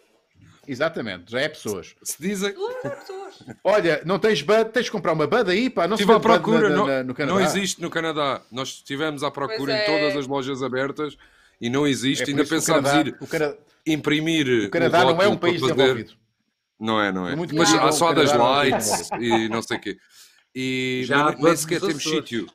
[0.66, 1.94] Exatamente, já é pessoas.
[2.02, 2.54] Se dizem.
[2.84, 3.34] É pessoas.
[3.64, 5.88] Olha, não tens Bud, tens de comprar uma Bud aí, pá.
[5.88, 7.38] Não se Estive à procura, na- não, na- no Canadá.
[7.38, 8.42] não existe no Canadá.
[8.52, 9.82] Nós estivemos à procura é.
[9.82, 11.16] em todas as lojas abertas
[11.58, 12.24] e não É existe.
[12.24, 14.66] por Ainda pensámos Canadá- ir O Canadá, imprimir.
[14.66, 16.12] o Canadá não é um país fazer- desenvolvido.
[16.78, 17.34] Não é, não é.
[17.34, 19.96] Muito Mas há só das é um lights e não sei o quê.
[20.60, 22.46] E Já mas nem sequer temos sítio.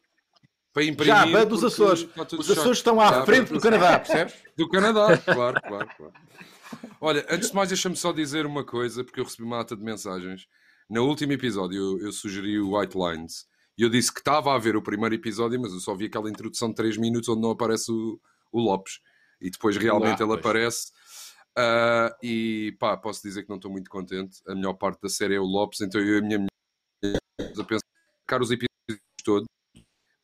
[0.74, 1.16] para imprimir.
[1.16, 2.06] Já, dos Açores.
[2.38, 2.50] Os.
[2.52, 4.34] Açores estão à Já, frente do Canadá, percebes?
[4.58, 6.14] Do Canadá, claro, claro, claro.
[7.00, 9.84] Olha, antes de mais, deixa-me só dizer uma coisa, porque eu recebi uma ata de
[9.84, 10.48] mensagens.
[10.90, 13.46] No último episódio, eu, eu sugeri o White Lines
[13.78, 16.30] e eu disse que estava a ver o primeiro episódio, mas eu só vi aquela
[16.30, 18.20] introdução de 3 minutos onde não aparece o,
[18.52, 19.00] o Lopes
[19.40, 20.40] e depois realmente Ah, ele pois.
[20.40, 20.92] aparece.
[21.58, 24.42] Ah, e pá, posso dizer que não estou muito contente.
[24.48, 27.20] A melhor parte da série é o Lopes, então eu e a minha mulher
[27.60, 27.83] a pensar
[28.32, 29.48] os episódios todos,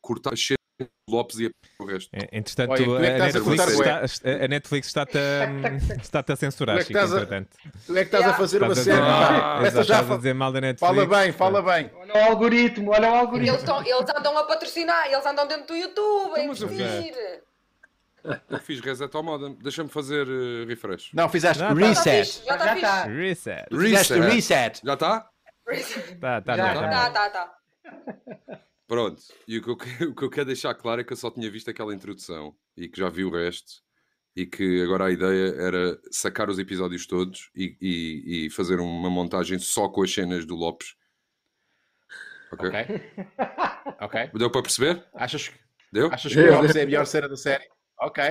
[0.00, 2.08] cortar as cenas do Lopes e o resto.
[2.14, 6.36] É, Entretanto, Olha, é a, a Netflix cortar está, a Netflix está-te a, está-te a
[6.36, 7.56] censurar, Tu é que Chico, estás a- entretanto.
[7.86, 9.40] Tu é que estás a fazer uma Estás a dizer, série.
[9.42, 10.94] Ah, já estás a dizer mal da Netflix.
[10.94, 11.90] Fala bem, fala bem.
[11.94, 13.50] Olha o algoritmo, olha o algoritmo.
[13.50, 17.14] Eles, estão, eles andam a patrocinar, eles andam dentro do YouTube a mas eu investir.
[18.50, 19.54] Eu fiz reset ao modem.
[19.62, 21.10] Deixa-me fazer eh, refresh.
[21.14, 21.74] Não, fizeste Já tá.
[21.80, 22.44] Já está reset.
[22.46, 23.02] já está está.
[23.04, 23.16] fixe.
[23.16, 23.66] Reset.
[23.70, 24.80] Fizeste reset.
[24.84, 25.30] Já está?
[26.20, 26.90] Tá, tá, Já, não, tá.
[26.90, 27.54] Tá, tá, tá.
[28.86, 29.22] Pronto.
[29.46, 29.74] E o que, eu,
[30.10, 32.88] o que eu quero deixar claro é que eu só tinha visto aquela introdução e
[32.88, 33.82] que já vi o resto.
[34.36, 39.10] E que agora a ideia era sacar os episódios todos e, e- e fazer uma
[39.10, 40.94] montagem só com as cenas do Lopes.
[42.52, 42.68] Ok?
[42.68, 43.00] Ok.
[44.00, 44.30] Ok.
[44.34, 45.04] Deu para perceber?
[45.12, 45.58] Achas, que-
[45.92, 46.08] Deu?
[46.12, 47.68] achas que o Lopes é a melhor cena da série?
[48.00, 48.22] Ok.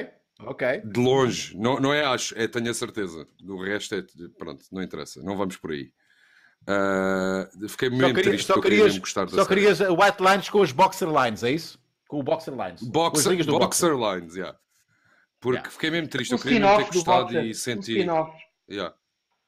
[0.41, 0.81] Ok.
[0.83, 1.55] De longe.
[1.57, 3.27] Não, não é acho, é tenho a certeza.
[3.39, 4.03] Do resto é.
[4.37, 5.21] Pronto, não interessa.
[5.21, 5.91] Não vamos por aí.
[6.71, 9.91] Ah, fiquei Só, mesmo queria- triste só porque eu queria querias, gostar só querias uh,
[9.93, 11.79] white lines com os boxer lines, é isso?
[12.07, 12.79] Com o boxer lines.
[12.81, 14.55] com as Boxer, do boxer lines, yeah.
[15.39, 15.71] Porque Yeah.
[15.71, 16.33] fiquei mesmo triste.
[16.33, 17.43] Um eu queria mesmo ter gostado Boxer.
[17.45, 17.97] e Um sentir.
[17.97, 18.31] spin-off.
[18.69, 18.93] Yeah.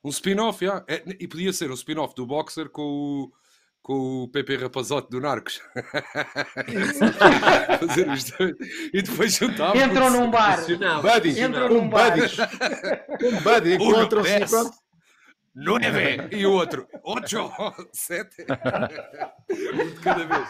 [0.04, 0.84] Um spin-off, yeah.
[0.88, 3.32] É, e podia ser um spin-off do Boxer com o,
[3.84, 5.62] com o PP Rapazote do Narcos.
[7.80, 8.56] Fazer os dois.
[8.94, 9.76] E depois juntar.
[9.76, 10.60] Entram num bar.
[11.02, 11.38] Buddies.
[11.38, 12.12] Entram Um num bar.
[12.16, 12.38] buddies.
[13.22, 13.78] Um buddy.
[13.78, 14.72] Um Encontram-se
[15.56, 16.16] e dez.
[16.16, 16.22] pronto.
[16.24, 16.36] Nove!
[16.38, 18.45] E o outro, oito, sete.
[19.74, 20.49] Um de cada vez.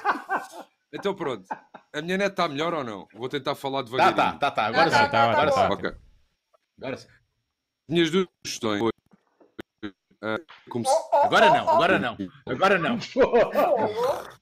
[0.93, 1.45] Então pronto.
[1.93, 3.07] A minha net está melhor ou não?
[3.13, 4.15] Vou tentar falar Tá, devagarinho.
[4.15, 4.65] tá, tá, tá.
[4.65, 5.03] Agora Tá, sim.
[5.03, 5.73] tá, tá, Agora tá sim.
[5.73, 5.91] Ok.
[6.79, 7.07] Agora sim.
[7.89, 8.81] Minhas duas questões.
[10.23, 10.37] Ah,
[10.69, 12.17] como se- Oh, oh, Agora oh, não, agora não.
[12.45, 12.99] Agora não.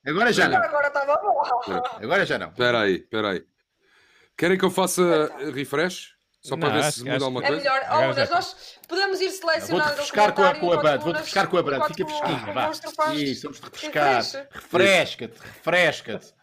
[0.05, 0.57] Agora já não.
[0.57, 0.91] Agora.
[2.03, 2.49] Agora já não.
[2.49, 3.45] Espera aí, espera aí.
[4.38, 5.01] Querem que eu faça
[5.53, 6.16] refresh?
[6.42, 7.62] Só para Não, ver se muda alguma É coisa?
[7.62, 7.82] melhor.
[7.92, 8.56] Oh, Unas, nós
[8.88, 10.98] podemos ir selecionando Vou-te refrescar com a, com a Bud.
[11.04, 11.88] Vou-te refrescar com a Bud.
[11.88, 12.72] Fica fresquinha, vá.
[13.14, 14.24] Isso, vamos-te refrescar.
[14.52, 16.34] Refresca-te, refresca-te.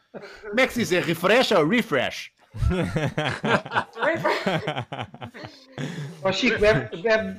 [0.48, 0.92] Como é que se diz?
[0.92, 2.30] É refresh ou refresh?
[6.22, 7.02] Ó Chico, bebe.
[7.02, 7.38] bebe.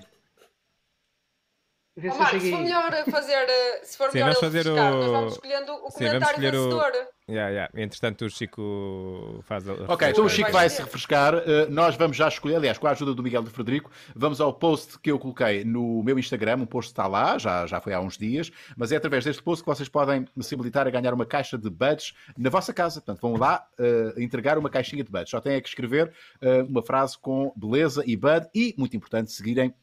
[1.97, 4.97] Oh, se Marcos, se for melhor fazer, eh, se for Sim, melhor fazer refrescar, o-
[4.97, 7.07] nós vamos escolhendo o Sim, comentário escolher o- vencedor.
[7.29, 7.71] Yeah, yeah.
[7.75, 9.73] Entretanto, o Chico faz a.
[9.91, 11.35] Ok, então o Chico Vai se refrescar.
[11.35, 14.53] Uh, nós vamos já escolher, aliás, com a ajuda do Miguel de Frederico, vamos ao
[14.53, 16.57] post que eu coloquei no meu Instagram.
[16.57, 19.61] Um post está lá, já, já foi há uns dias, mas é através deste post
[19.61, 23.01] que vocês podem se habilitar a ganhar uma caixa de buds na vossa casa.
[23.01, 25.29] Portanto, vão lá uh, entregar uma caixinha de buds.
[25.29, 29.31] Só têm é que escrever uh, uma frase com beleza e bud e, muito importante,
[29.33, 29.73] seguirem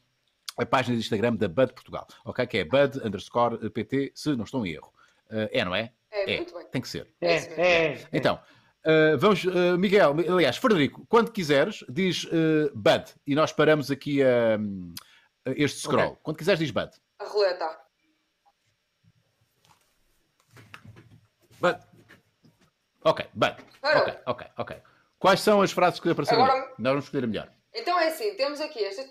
[0.57, 2.45] a página de Instagram da Bud Portugal, ok?
[2.47, 4.93] Que é Bud underscore PT, se não estou em erro.
[5.29, 5.91] Uh, é, não é?
[6.11, 6.67] É, muito bem.
[6.67, 7.13] Tem que ser.
[7.19, 7.93] É, é.
[7.93, 8.07] é.
[8.13, 8.39] Então,
[8.85, 14.23] uh, vamos, uh, Miguel, aliás, Frederico, quando quiseres, diz uh, Bud e nós paramos aqui
[14.23, 14.55] a,
[15.45, 16.11] a este scroll.
[16.11, 16.19] Ok.
[16.23, 16.91] Quando quiseres, diz Bud.
[17.19, 17.85] A roleta.
[21.59, 21.79] But,
[23.05, 23.55] Ok, Bud.
[23.81, 24.01] Parou.
[24.01, 24.81] Ok, ok, ok.
[25.19, 26.43] Quais são as frases que apareceram?
[26.43, 26.73] Agora-?
[26.79, 27.51] Nós vamos escolher a melhor.
[27.71, 29.03] Então é assim, temos aqui esta.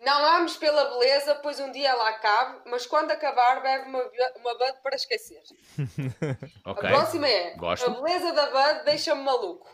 [0.00, 4.02] Não ames pela beleza, pois um dia ela acabe, mas quando acabar, bebe uma,
[4.36, 5.42] uma Bud para esquecer.
[6.64, 6.88] Ok.
[6.88, 7.90] A próxima é Gosto.
[7.90, 9.68] A beleza da Bud deixa-me maluco.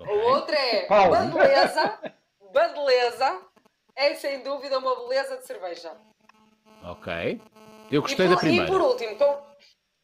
[0.00, 1.10] A outra é Paulo.
[1.12, 1.98] Badleza.
[2.52, 3.40] Badleza
[3.94, 5.92] é sem dúvida uma beleza de cerveja.
[6.82, 7.40] Ok.
[7.90, 8.64] Eu E gostei por, da primeira.
[8.64, 9.46] e por último, com,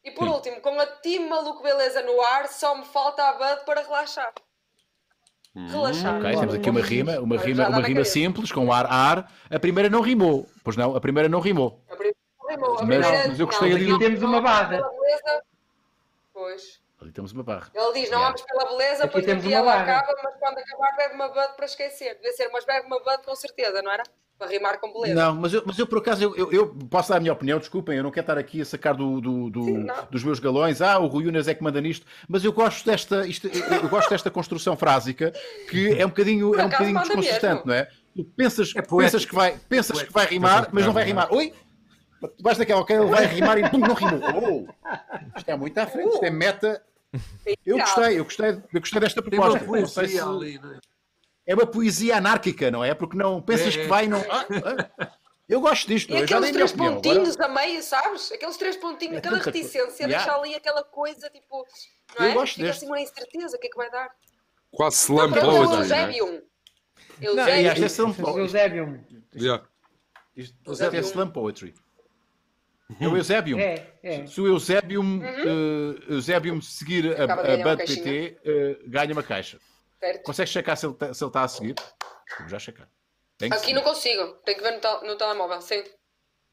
[0.03, 0.33] e por Sim.
[0.33, 4.33] último, com a Team Maluco Beleza no ar, só me falta a Bud para relaxar.
[5.55, 6.17] Relaxar.
[6.17, 9.31] Ok, temos aqui uma rima, uma rima, uma rima simples, com ar, ar.
[9.49, 10.47] A primeira não rimou.
[10.63, 11.81] Pois não, a primeira não rimou.
[11.89, 12.17] A primeira
[12.49, 14.81] rimou, a Mas- primeira- mas eu gostei não, ali não, Temos uma barra.
[16.33, 16.79] Pois.
[17.01, 17.69] Ali temos uma barra.
[17.73, 21.15] Ele diz, não ames pela beleza, um temos dia ela acaba, mas quando acabar bebe
[21.15, 22.15] uma Bud para esquecer.
[22.15, 24.03] Devia ser, mas bebe uma Bud com certeza, não era?
[24.37, 25.13] Para rimar com beleza.
[25.15, 27.57] Não, mas eu, mas eu por acaso eu, eu- eu posso dar a minha opinião,
[27.57, 30.81] desculpem, eu não quero estar aqui a sacar do, do- do- Sim, dos meus galões,
[30.81, 34.09] ah, o Rui Unas é que manda nisto, mas eu gosto desta, isto- eu, gosto
[34.09, 35.31] desta construção frásica
[35.69, 37.61] que é um bocadinho, Por é um bocadinho manda desconsistente, mesmo.
[37.65, 37.87] não é?
[38.15, 41.31] Tu pensas, É pensas, que, vai, pensas que vai rimar, mas não vai rimar.
[41.33, 41.53] Oi?
[42.21, 44.19] Tu vais daquela, ok, ele vai rimar e pum, não rimou.
[44.35, 46.81] Oh, isto é muito à frente, isto é meta.
[47.65, 49.79] Eu gostei, eu gostei, eu gostei desta Tem uma proposta.
[49.79, 50.77] Não sei poesia se- ali, não é?
[51.45, 52.93] É uma poesia anárquica, não é?
[52.93, 53.87] Porque não pensas É, que é.
[53.87, 54.19] vai e não.
[54.29, 55.11] Ah.
[55.47, 56.93] Eu gosto disto, E dei aqueles a três opinião.
[56.97, 57.03] Agora...
[57.15, 58.31] pontinhos a meio, sabes?
[58.31, 60.17] Aqueles três pontinhos, É co- reticência, Yeah.
[60.25, 61.65] deixa ali aquela coisa tipo.
[62.19, 62.33] Não Eu é?
[62.33, 62.77] gosto Fica deste.
[62.79, 64.09] assim uma incerteza, o que é que vai dar?
[64.71, 65.75] Quase slam é poetry.
[65.77, 66.41] Eusébium.
[67.21, 67.55] E é Eusébium.
[69.35, 69.63] Yeah.
[70.35, 70.57] isto,
[70.95, 71.73] é slam poetry.
[72.99, 73.59] É o Eusébium.
[73.59, 74.25] É, é.
[74.27, 78.03] Se o Eusébium, eh, Eusébium seguir a, Acaba a Bud caixinha.
[78.03, 79.59] PT, eh, ganha uma caixa.
[80.05, 80.23] Certo.
[80.23, 81.75] Consegues checar se ele está a seguir?
[82.39, 82.87] Vou já checar.
[83.37, 84.33] Tem Aqui não consigo.
[84.45, 85.61] Tenho que ver no, tel- no telemóvel.
[85.61, 85.83] Sim.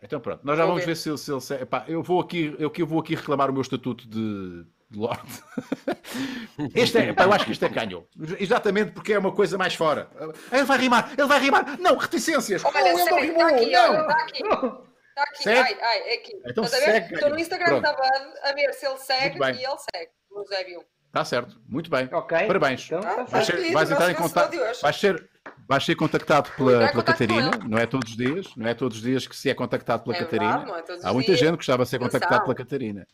[0.02, 0.92] Então pronto, nós já Vou vamos ver.
[0.94, 1.62] ver se ele, se ele segue.
[1.62, 5.22] Epá, eu vou aqui, eu, eu vou aqui reclamar o meu estatuto de, de Lorde.
[6.74, 8.04] Este é, epá, eu acho que isto é canhão.
[8.38, 10.10] Exatamente porque é uma coisa mais fora.
[10.50, 11.78] Ele vai rimar, ele vai rimar.
[11.80, 12.64] Não, reticências.
[12.64, 14.00] Olha, oh, ele não rimou, está aqui, não.
[14.00, 14.42] está aqui.
[14.42, 15.42] Está aqui.
[15.42, 15.60] Segue?
[15.60, 16.42] Ai, ai, é aqui.
[16.46, 17.12] Então Estás a ver?
[17.12, 17.38] Estou no.
[17.38, 17.82] Instagram Pronto.
[17.82, 20.10] da Bud a ver se ele segue e ele segue.
[20.30, 20.82] O Eusébium.
[21.12, 22.08] Está certo, muito bem.
[22.10, 22.46] Ok.
[22.46, 22.86] Parabéns.
[22.86, 24.56] Então, tá Vais, ser- vais entrar em contato.
[24.80, 25.28] Vais ser,
[25.68, 27.50] vais ser contactado pela, pela Catarina.
[27.68, 28.46] Não é todos os dias.
[28.56, 30.58] Não é todos os dias que se é contactado pela É Catarina.
[30.64, 31.38] verdade, não é Há muita dias.
[31.40, 33.06] gente que gostava de ser contactado pela Catarina.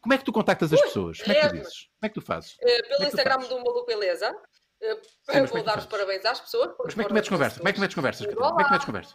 [0.00, 1.20] Como é que tu contactas as pessoas?
[1.20, 1.58] Como é que tu mesmo.
[1.64, 1.78] dizes?
[1.84, 2.56] Como é que tu fazes?
[2.60, 3.48] É pelo tu Instagram fazes?
[3.48, 4.36] do Maluco Beleza.
[4.80, 6.70] Mas como é vou dar os parabéns às pessoas.
[6.84, 7.56] Mas como é que tu metes conversa?
[7.58, 8.48] Como é que tu metes conversas, Catarina?
[8.48, 9.14] Como é que tu metes conversa?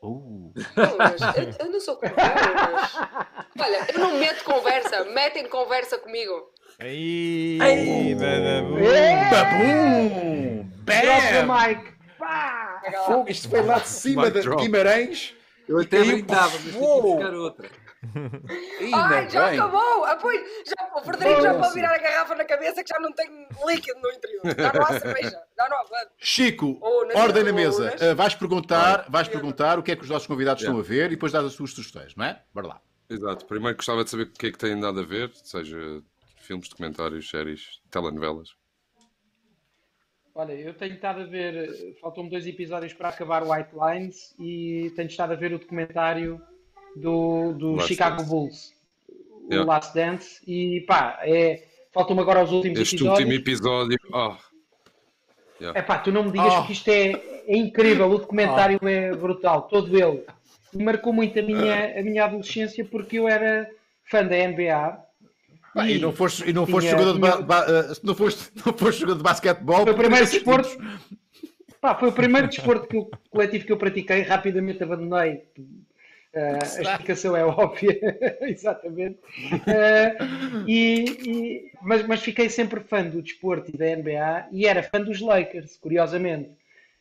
[0.00, 1.20] Uh, Boas.
[1.58, 2.94] Eu, eu não sou como boas.
[3.60, 5.04] Olha, eu não meto conversa.
[5.06, 6.52] Metem conversa comigo.
[6.80, 8.14] Aí, Ei!
[8.14, 8.78] badabu.
[8.78, 9.30] É!
[9.30, 10.70] babum!
[10.84, 11.98] Bam!
[12.16, 12.80] Pá!
[12.92, 13.04] Lá.
[13.04, 14.48] Fogo, Isto foi lá de cima de.
[14.48, 15.34] Guimarães.
[15.66, 17.02] Eu até para mas fogo.
[17.02, 17.70] que buscar outra.
[18.94, 19.58] Ai, já bem.
[19.58, 20.04] acabou!
[20.04, 23.12] Ah, pois, já, o Frederico já pode virar a garrafa na cabeça que já não
[23.12, 23.28] tem
[23.66, 24.42] líquido no interior.
[24.56, 25.42] Já não há cerveja.
[25.58, 25.84] Já não há.
[26.16, 26.78] Chico,
[27.16, 27.92] ordem na mesa.
[28.00, 31.06] Ah, vais perguntar, vais perguntar o que é que os nossos convidados estão a ver
[31.06, 32.40] e depois dás as suas sugestões, não é?
[32.54, 32.80] Bora lá.
[33.10, 33.46] Exato.
[33.46, 36.00] Primeiro gostava de saber o que é que têm dado a ver, seja
[36.48, 38.48] filmes, documentários, séries, telenovelas.
[40.34, 45.08] Olha, eu tenho estado a ver, faltam-me dois episódios para acabar White Lines e tenho
[45.08, 46.40] estado a ver o documentário
[46.96, 48.30] do, do Last Chicago Dance.
[48.30, 48.72] Bulls,
[49.10, 49.64] o Yeah.
[49.72, 53.18] Last Dance, e pá, é, faltam-me agora os últimos Este episódios.
[53.26, 53.98] último episódio.
[54.12, 54.36] Oh,
[55.74, 56.66] É pá, tu não me digas Oh.
[56.66, 57.12] que isto é,
[57.46, 60.24] é incrível, o documentário é brutal, todo ele.
[60.72, 63.68] E marcou muito a minha, a minha adolescência porque eu era
[64.04, 65.02] fã da NBA.
[65.78, 68.72] Pá, e não foste, e não foste tinha- jogador de ba- ah, não foste, não
[68.72, 69.82] foste jogador de basquetebol.
[69.84, 70.78] Foi o primeiro desporto.
[71.80, 75.42] Pá, foi o primeiro desporto que eu- coletivo que eu pratiquei, rapidamente abandonei.
[76.34, 77.98] Ah, a explicação é óbvia,
[78.42, 79.18] exatamente.
[79.66, 84.82] Ah, e, e- mas, mas fiquei sempre fã do desporto e da NBA e era
[84.82, 86.50] fã dos Lakers, curiosamente.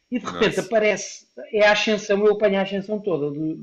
[0.09, 0.59] E de repente Nice.
[0.61, 3.59] aparece, é a ascensão, eu apanho a ascensão toda, do-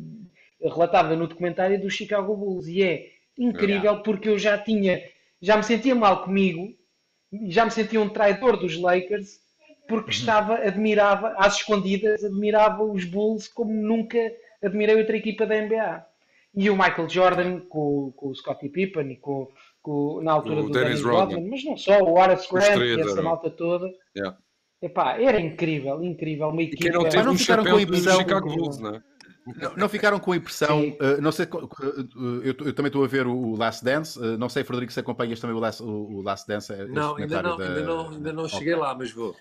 [0.62, 2.66] relatada no documentário do Chicago Bulls.
[2.68, 3.06] E é
[3.38, 5.00] incrível porque eu já tinha,
[5.40, 6.68] já me sentia mal comigo,
[7.48, 9.38] já me sentia um traidor dos Lakers
[9.88, 14.18] porque estava, admirava, às escondidas, admirava os Bulls como nunca
[14.62, 16.04] admirei outra equipa da NBA.
[16.56, 19.48] E o Michael Jordan com, com o Scottie Pippen e com,
[19.82, 21.20] com- na altura O do Dennis Dennis Rodman.
[21.34, 23.90] Rodman, mas não só, o Horace Grant e essa malta toda.
[24.16, 24.38] yeah.
[24.80, 26.48] Epá, era incrível, incrível.
[26.48, 26.82] Uma E equipa.
[26.82, 29.02] quem não Mas teve não um ficaram com chapéu a impressão- Chicago Bulls, não é?
[29.46, 33.06] Não, não ficaram com a impressão, uh, não sei, uh, eu, eu também estou a
[33.06, 35.86] ver o, o Last Dance, uh, não sei, Frederico, se acompanhas também o Last, o,
[35.86, 36.72] o Last Dance.
[36.72, 38.58] esse Não, ainda não, da- ainda não, ainda não Ok.
[38.58, 39.36] cheguei lá, mas vou.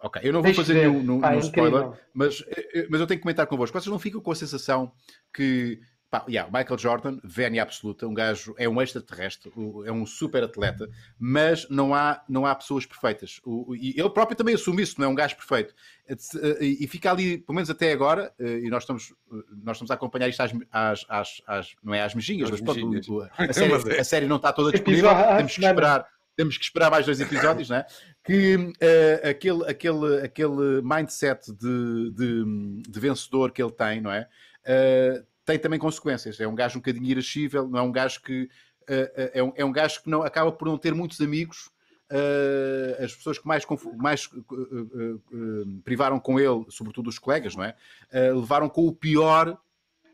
[0.00, 0.88] Ok, eu não vou Tens de fazer ver.
[0.88, 1.98] nenhum, nenhum- é nenhum spoiler, incrível.
[2.12, 2.44] mas,
[2.90, 3.80] mas eu tenho que comentar convosco.
[3.80, 4.90] Vocês não ficam com a sensação
[5.32, 5.80] que
[6.12, 9.50] pá, yeah, Michael Jordan, vénia absoluta, um gajo é um extraterrestre,
[9.86, 10.86] é um super atleta,
[11.18, 13.40] mas não há, não há pessoas perfeitas.
[13.44, 15.74] O- e ele próprio também assume isso, não é um gajo perfeito.
[16.06, 16.16] Eh,
[16.60, 19.90] E, e fica ali, pelo menos até agora, eh, e nós estamos, eh, nós estamos
[19.90, 23.30] a acompanhar isto às, às, às- às- não é às mejinhas, mas pronto, mejinhas.
[23.38, 24.00] a, série, é.
[24.00, 25.08] a série não está toda disponível,
[25.38, 26.06] temos que esperar
[26.36, 27.86] temos que esperar mais dois episódios, não é?
[28.24, 34.26] Que eh, aquele, aquele, aquele mindset de, de, de vencedor que ele tem, não é?
[34.64, 36.38] Eh, tem também consequências.
[36.40, 38.48] É um gajo um bocadinho irascível, não é um gajo que
[38.88, 41.70] eh, é, um, é um gajo que não acaba por não ter muitos amigos.
[42.10, 43.64] Eh, as pessoas que mais,
[43.96, 47.74] mais eh, privaram com ele, sobretudo os colegas, não é?
[48.12, 49.58] Levaram com o pior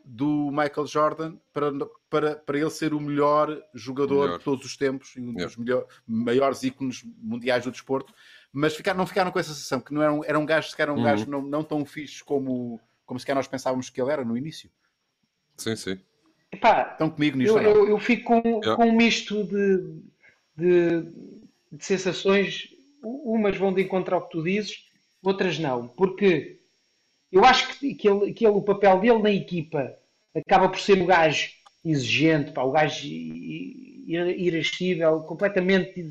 [0.05, 1.71] do Michael Jordan para,
[2.09, 4.37] para, para ele ser o melhor jogador Melhor.
[4.39, 5.45] de todos os tempos e um Yeah.
[5.45, 8.11] dos melhor- maiores ícones mundiais do desporto,
[8.51, 10.75] mas ficaram, não ficaram com essa sensação que não era um, era um gajo, se
[10.75, 11.03] calhar um Uhum.
[11.03, 14.35] gajo não, não tão fixe como, como se calhar nós pensávamos que ele era no
[14.35, 14.71] início.
[15.59, 15.99] Sim, sim.
[16.51, 17.57] Epá, Estão comigo nisto?
[17.57, 18.75] eu, eu, eu fico com, Yeah.
[18.75, 19.77] com um misto de,
[20.57, 21.01] de,
[21.71, 22.69] de sensações.
[23.03, 24.83] Umas vão de encontro ao que tu dizes,
[25.23, 25.87] outras não.
[25.87, 26.57] Porque
[27.31, 29.93] eu acho que, que, ele, que ele, o papel dele na equipa
[30.35, 31.49] acaba por ser o gajo
[31.85, 33.07] exigente, pá, o gajo
[34.07, 36.01] irascível, completamente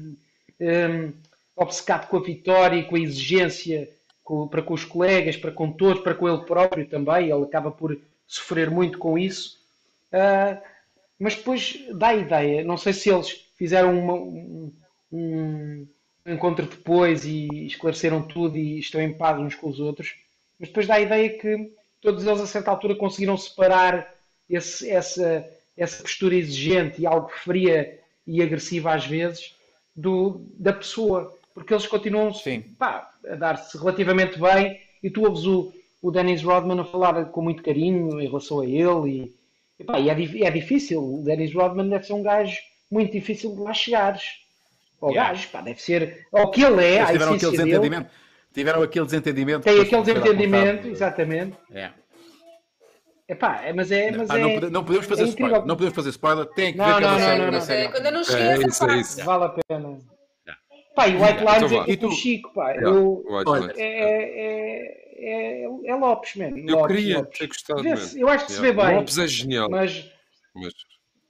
[0.60, 1.12] hum,
[1.56, 3.88] obcecado com a vitória e com a exigência
[4.24, 7.30] com- para com os colegas, para com todos, para com ele próprio também.
[7.30, 7.98] Ele acaba por
[8.28, 9.58] sofrer muito com isso.
[10.12, 10.62] Ah,
[11.18, 14.72] mas depois dá a ideia, não sei se eles fizeram uma- um,
[15.12, 15.88] um
[16.26, 20.14] encontro depois e esclareceram tudo e estão em paz uns com os outros,
[20.58, 24.14] mas depois dá a ideia que todos eles a certa altura conseguiram separar
[24.48, 25.44] esse- essa,
[25.76, 29.54] essa postura exigente e algo fria e agressiva às vezes
[29.96, 32.32] do, da pessoa, porque eles continuam
[32.78, 35.72] pá, a dar-se relativamente bem e tu ouves o,
[36.02, 39.10] o Dennis Rodman a falar com muito carinho em relação a ele
[39.78, 42.56] e, epá, e é, é difícil, o Dennis Rodman deve ser um gajo
[42.90, 44.22] muito difícil de lá chegares.
[45.00, 45.30] Ao Yeah.
[45.32, 47.64] gajo, pá, deve ser ao que ele é, Eles tiveram aquele essência dele.
[47.78, 48.10] desentendimento.
[48.52, 49.62] Tiveram aquele desentendimento.
[49.64, 51.56] Tem aquele desentendimento, de- exatamente.
[51.72, 51.90] É.
[53.28, 55.64] Epá, é, mas é, mas Ah, não, é, pode- não podemos fazer é spoiler.
[55.66, 56.46] Não podemos fazer spoiler.
[56.46, 57.42] Tem que Não, ver não, cada não, série.
[57.44, 57.60] não, não.
[57.60, 57.82] série.
[57.82, 59.24] É, quando eu não É, cheguei essa isso, é isso.
[59.24, 59.98] Vale a pena.
[60.98, 62.70] Pá, e White Lines Então é que E o Chico, pá.
[62.72, 63.82] Yeah, Eu, White Olha, é,
[65.22, 66.58] é, é, é Lopes, mano.
[66.58, 67.38] Eu Lopes, queria Lopes.
[67.38, 67.88] ter gostado.
[68.18, 68.88] Eu acho que se vê Yeah.
[68.88, 69.70] bem, Lopes é genial.
[69.70, 70.10] mas
[70.54, 70.72] mas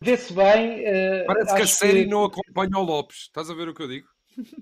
[0.01, 0.85] vê-se bem.
[0.86, 3.19] eh, Parece que a série não acompanha o Lopes.
[3.24, 4.09] Estás a ver o que eu digo?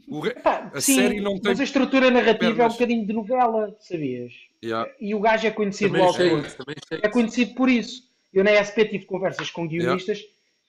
[0.08, 1.52] O re- Pá, A sim, série não tem.
[1.52, 2.72] mas a estrutura narrativa é um pernas.
[2.72, 4.32] bocadinho de novela, sabias?
[4.64, 4.90] Yeah.
[5.00, 8.02] E o gajo é conhecido, Também o também achei é conhecido por isso.
[8.34, 10.20] Eu na SP tive conversas com guionistas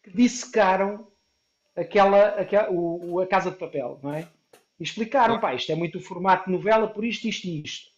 [0.03, 1.07] que dissecaram
[1.77, 4.27] aquela, aquela o, o- a Casa de Papel, não é?
[4.79, 7.89] E explicaram, pá, isto é muito o formato de novela, por isto, isto e isto.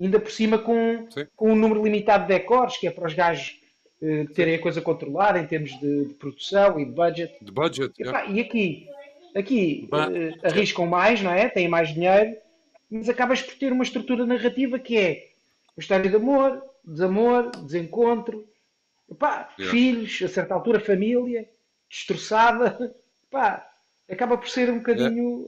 [0.00, 1.26] Ainda por cima com, Sim.
[1.36, 3.56] com um número limitado de decors, que é para os gajos
[4.02, 7.32] eh, terem a coisa controlada em termos de, de produção e de budget.
[7.44, 7.92] De budget.
[7.98, 8.18] E, yeah.
[8.26, 8.88] pá, e aqui,
[9.36, 11.48] aqui eh, arriscam mais, não é?
[11.48, 12.34] Têm mais dinheiro,
[12.90, 15.28] mas acabas por ter uma estrutura narrativa que é
[15.76, 18.46] uma história de amor, desamor, desencontro,
[19.10, 19.72] Epá, Yeah.
[19.76, 21.48] filhos, a certa altura família,
[21.88, 22.94] destroçada.
[23.30, 23.64] Epá,
[24.10, 25.46] acaba por ser um bocadinho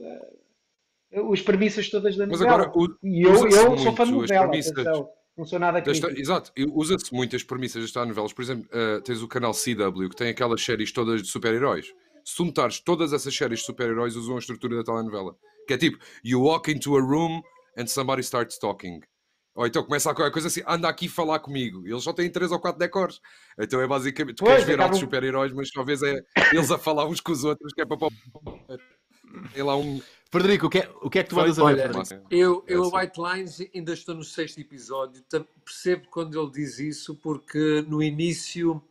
[1.11, 2.63] eh, as premissas todas da Mas novela.
[2.63, 4.49] agora, o- e eu, eu sou fã de novela,
[5.35, 6.21] não sou nada Desta- crítico.
[6.21, 8.31] exato, usa-se muito as premissas das telenovelas.
[8.33, 11.87] Por exemplo, eh, tens o canal CW que tem aquelas séries todas de super-heróis.
[12.23, 15.35] Se tu notares, todas essas séries de super-heróis usam a estrutura da telenovela.
[15.67, 17.41] Que é tipo, you walk into a room
[17.77, 19.01] and somebody starts talking.
[19.55, 21.85] Ou então começa a qualquer coisa assim, anda aqui falar comigo.
[21.87, 23.21] Eles só têm três ou quatro decors.
[23.59, 26.77] Então é basicamente, tu Pois, queres ver acabam- altos super-heróis, mas vês é eles a
[26.77, 27.97] falar uns com os outros, que é para...
[29.53, 30.01] Tem lá um...
[30.31, 31.61] Frederico, o que é, o que, é que tu ver?
[31.61, 32.27] Olha, Frederico?
[32.31, 32.99] eu, eu É a.
[33.01, 35.23] White Lines ainda estou no sexto episódio.
[35.63, 38.81] Percebo quando ele diz isso, porque no início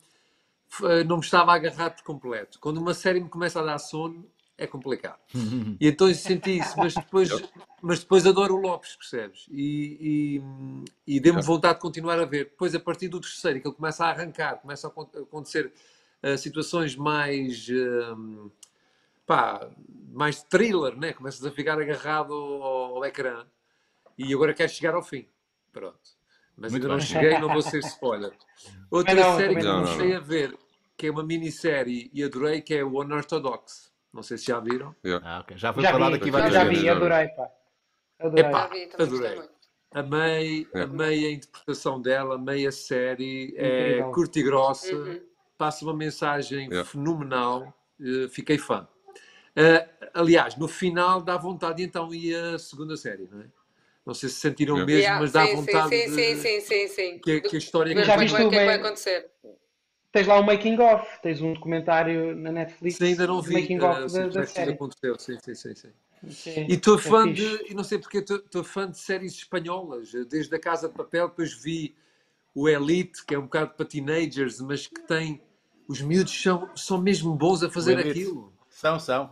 [0.70, 2.58] f- não me estava a agarrar por completo.
[2.60, 4.24] Quando uma série me começa a dar sono,
[4.56, 5.18] é complicado.
[5.80, 7.28] E então eu senti isso, mas depois,
[7.80, 9.46] mas depois adoro o Lopes, percebes?
[9.50, 10.40] E,
[11.06, 12.44] e, e deu-me vontade de continuar a ver.
[12.44, 15.72] Depois, a partir do terceiro, que ele começa a arrancar, começa a acon- a acontecer
[16.22, 17.68] eh, situações mais.
[17.68, 18.48] hum,
[19.26, 19.68] pá,
[20.12, 21.12] mais de thriller, né?
[21.12, 23.44] Começas a ficar agarrado ao, ao ecrã
[24.16, 25.26] e agora queres chegar ao fim.
[25.72, 25.98] Pronto.
[26.56, 28.32] Mas Muito ainda não cheguei, não vou ser spoiler.
[28.90, 30.56] Outra não, série que comecei a ver,
[30.96, 33.91] que é uma minissérie e adorei, que é o Unorthodox.
[34.12, 34.94] Não sei se já viram.
[35.22, 35.56] Ah, ok.
[35.56, 36.68] Já foi Já falado vi, aqui várias vezes.
[36.74, 36.88] já vi.
[36.88, 37.50] adorei, pá.
[38.20, 38.44] Adorei.
[38.44, 39.34] Epá, Já vi, adorei.
[39.36, 39.52] muito.
[39.94, 40.82] Amei, É.
[40.82, 44.12] amei a interpretação dela, amei a série, é Incrível.
[44.12, 45.20] curta e grossa, Uhum.
[45.58, 46.84] passa uma mensagem Yeah.
[46.88, 48.86] fenomenal, eh, fiquei fã.
[49.54, 53.44] Eh, aliás, no final dá vontade, então, e a segunda série, não é?
[54.04, 54.92] Não sei se sentiram Yeah.
[54.92, 57.18] mesmo, Yeah, mas dá sim, vontade sim, de- sim, sim, sim, sim.
[57.18, 58.76] Que, que a história Ver Já é viste que vai- o que é que vai
[58.78, 59.30] o- acontecer.
[60.12, 62.96] Tens lá o Making of, tens um documentário na Netflix.
[62.98, 64.70] Sim, ainda não vi Making eh, of da, sim, da que série.
[64.72, 65.18] aconteceu.
[65.18, 65.88] Sim, sim, sim, sim.
[66.30, 67.58] Sim, E estou é fã fixe.
[67.58, 71.28] de, e não sei porque, estou fã de séries espanholas, desde a Casa de Papel,
[71.28, 71.94] depois vi
[72.54, 75.40] o Elite, que é um bocado para teenagers, mas que tem,
[75.88, 78.52] os miúdos são, são mesmo bons a fazer aquilo.
[78.68, 79.30] São, são.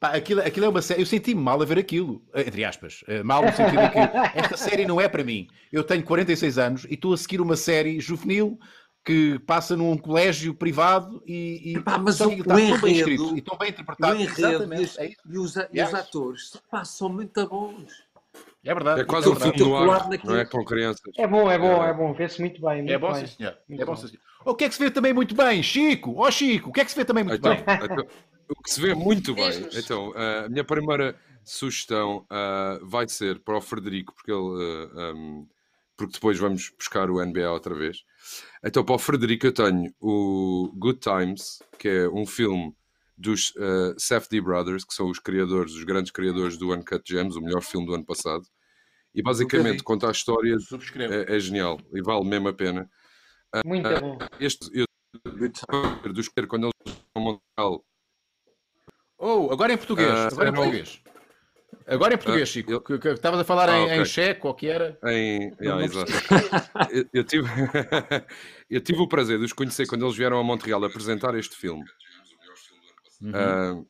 [0.00, 1.02] Pá, aquilo, aquilo é uma série.
[1.02, 2.20] Eu senti-me mal a ver aquilo.
[2.34, 3.04] eh, Entre aspas.
[3.06, 3.98] Eh, Mal no sentido de que
[4.38, 5.48] esta série não é para mim.
[5.72, 8.58] Eu tenho 46 anos e estou a seguir uma série juvenil
[9.04, 13.42] que passa num colégio privado e, e Epá, mas o- está tão bem escrito e
[13.42, 14.16] tão bem interpretado.
[14.18, 14.80] enredo Exatamente.
[14.80, 18.02] e, os- É, e os, e os atores pá, são muito bons.
[18.64, 19.02] É verdade.
[19.02, 20.44] É quase é um filme no ar, não é?
[20.46, 21.12] Com crianças.
[21.18, 21.90] É bom, é bom, É.
[21.90, 22.14] é bom.
[22.14, 22.78] Vê-se muito bem.
[22.78, 23.26] Muito É bom, bem.
[23.26, 23.58] sim, senhor.
[23.68, 24.00] Muito É bom, bom.
[24.00, 24.20] sim, senhor.
[24.46, 25.62] O que é que se vê também muito bem?
[25.62, 26.14] Chico!
[26.16, 26.70] Ó, Chico!
[26.70, 27.64] O que é que se vê também muito Então, bem?
[27.84, 28.06] então,
[28.48, 29.68] o que se vê muito bem.
[29.74, 31.14] Então, a minha primeira
[31.44, 34.40] sugestão ah, vai ser para o Frederico, porque ele.
[34.40, 35.46] um,
[35.96, 37.98] porque depois vamos buscar o NBA outra vez.
[38.64, 42.74] Então, para o Frederico, eu tenho o Good Times, que é um filme
[43.16, 47.40] dos uh, Safdie Brothers, que são os criadores, os grandes criadores do Uncut Gems, o
[47.40, 48.44] melhor filme do ano passado.
[49.14, 50.56] E basicamente conta a história,
[51.10, 52.90] é, é genial e vale mesmo a pena.
[53.64, 54.18] Muito Ah, bom.
[54.40, 54.86] Este, eu,
[56.12, 57.84] dos quando eles vão Montreal,
[59.26, 60.10] Oh, agora em português.
[60.10, 60.62] Ah, agora em não.
[60.62, 61.00] português.
[61.86, 62.72] Agora em português, Ah, Chico.
[62.72, 64.00] eu- Que, que estavas a falar Ah, em, ok.
[64.00, 64.98] em checo, ou que era.
[65.04, 66.10] Em, yeah, exato.
[66.90, 67.46] eu, eu tive,
[68.70, 71.84] eu tive o prazer de os conhecer quando eles vieram a Montreal apresentar este filme.
[73.22, 73.32] Uhum.
[73.34, 73.82] Ah,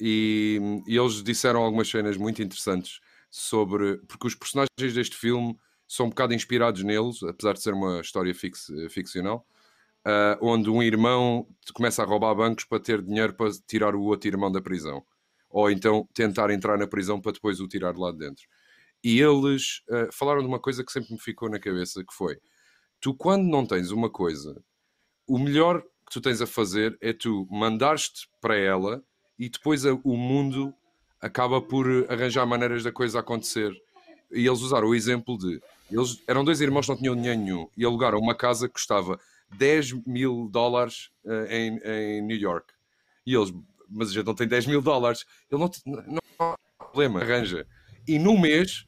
[0.00, 3.98] e, e eles disseram algumas cenas muito interessantes sobre.
[4.06, 8.34] Porque os personagens deste filme são um bocado inspirados neles, apesar de ser uma história
[8.34, 9.46] fix, ficcional.
[10.04, 14.28] ah, onde um irmão começa a roubar bancos para ter dinheiro para tirar o outro
[14.28, 15.02] irmão da prisão,
[15.50, 18.44] ou então tentar entrar na prisão para depois o tirar lá de dentro.
[19.04, 22.36] E eles ah, falaram de uma coisa que sempre me ficou na cabeça, que foi:
[23.00, 24.60] tu quando não tens uma coisa,
[25.26, 29.02] o melhor que tu tens a fazer é tu mandares-te para ela
[29.38, 30.72] e depois a- o mundo
[31.20, 33.72] acaba por arranjar maneiras da coisa acontecer.
[34.32, 35.60] E eles usaram o exemplo de
[35.90, 39.20] eles eram dois irmãos que não tinham dinheiro nenhum e alugaram uma casa que custava
[39.56, 42.72] 10 mil dólares eh, em, em New York.
[43.24, 43.52] E eles,
[43.88, 45.24] mas a gente não tem 10 mil dólares.
[45.50, 45.70] Ele não,
[46.06, 47.66] não há problema, arranja.
[48.06, 48.86] E num mês,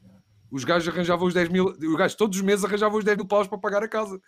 [0.51, 3.27] os gajos arranjavam os 10 mil, os gajos todos os meses arranjavam os 10 mil
[3.27, 4.19] paus para pagar a casa.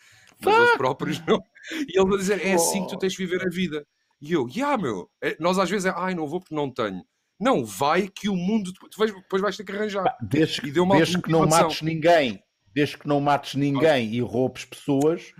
[0.43, 1.41] Mas eles próprios não.
[1.87, 3.85] E ele a dizer, é assim que tu tens de viver a vida.
[4.21, 7.03] E eu, yeah, meu, É- nós às vezes é, ai, não vou porque não tenho.
[7.39, 10.15] Não, vai que o mundo, depois vais ter que arranjar.
[10.21, 12.39] Desde, E deu uma desde que não mates ninguém,
[12.71, 15.33] desde que não mates ninguém e roubes pessoas,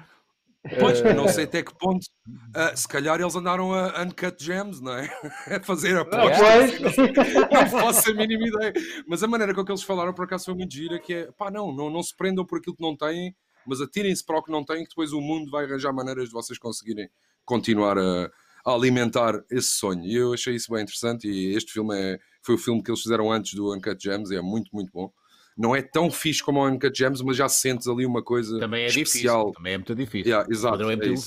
[0.79, 2.05] Pois, eh, não sei até que ponto.
[2.55, 5.09] ah, se calhar eles andaram a uncut gems, não é?
[5.57, 6.79] A fazer apostas.
[6.79, 7.11] não, sei-
[7.51, 8.73] não faço a mínima ideia.
[9.07, 11.49] Mas a maneira com que eles falaram, por acaso, foi muito gira, que é, pá,
[11.49, 13.35] não, não, não se prendam por aquilo que não têm,
[13.65, 16.31] mas atirem-se para o que não têm, que depois o mundo vai arranjar maneiras de
[16.33, 17.09] vocês conseguirem
[17.43, 18.31] continuar a,
[18.65, 20.05] a alimentar esse sonho.
[20.05, 23.01] E eu achei isso bem interessante, e este filme é, foi o filme que eles
[23.01, 25.11] fizeram antes do Uncut Gems, e é muito, muito bom.
[25.57, 28.83] Não é tão fixe como o Uncut Gems, mas já sentes ali uma coisa também
[28.83, 29.45] é especial.
[29.45, 29.53] difícil.
[29.57, 30.27] Também é muito difícil.
[30.31, 31.21] Yeah, exato, é é muito.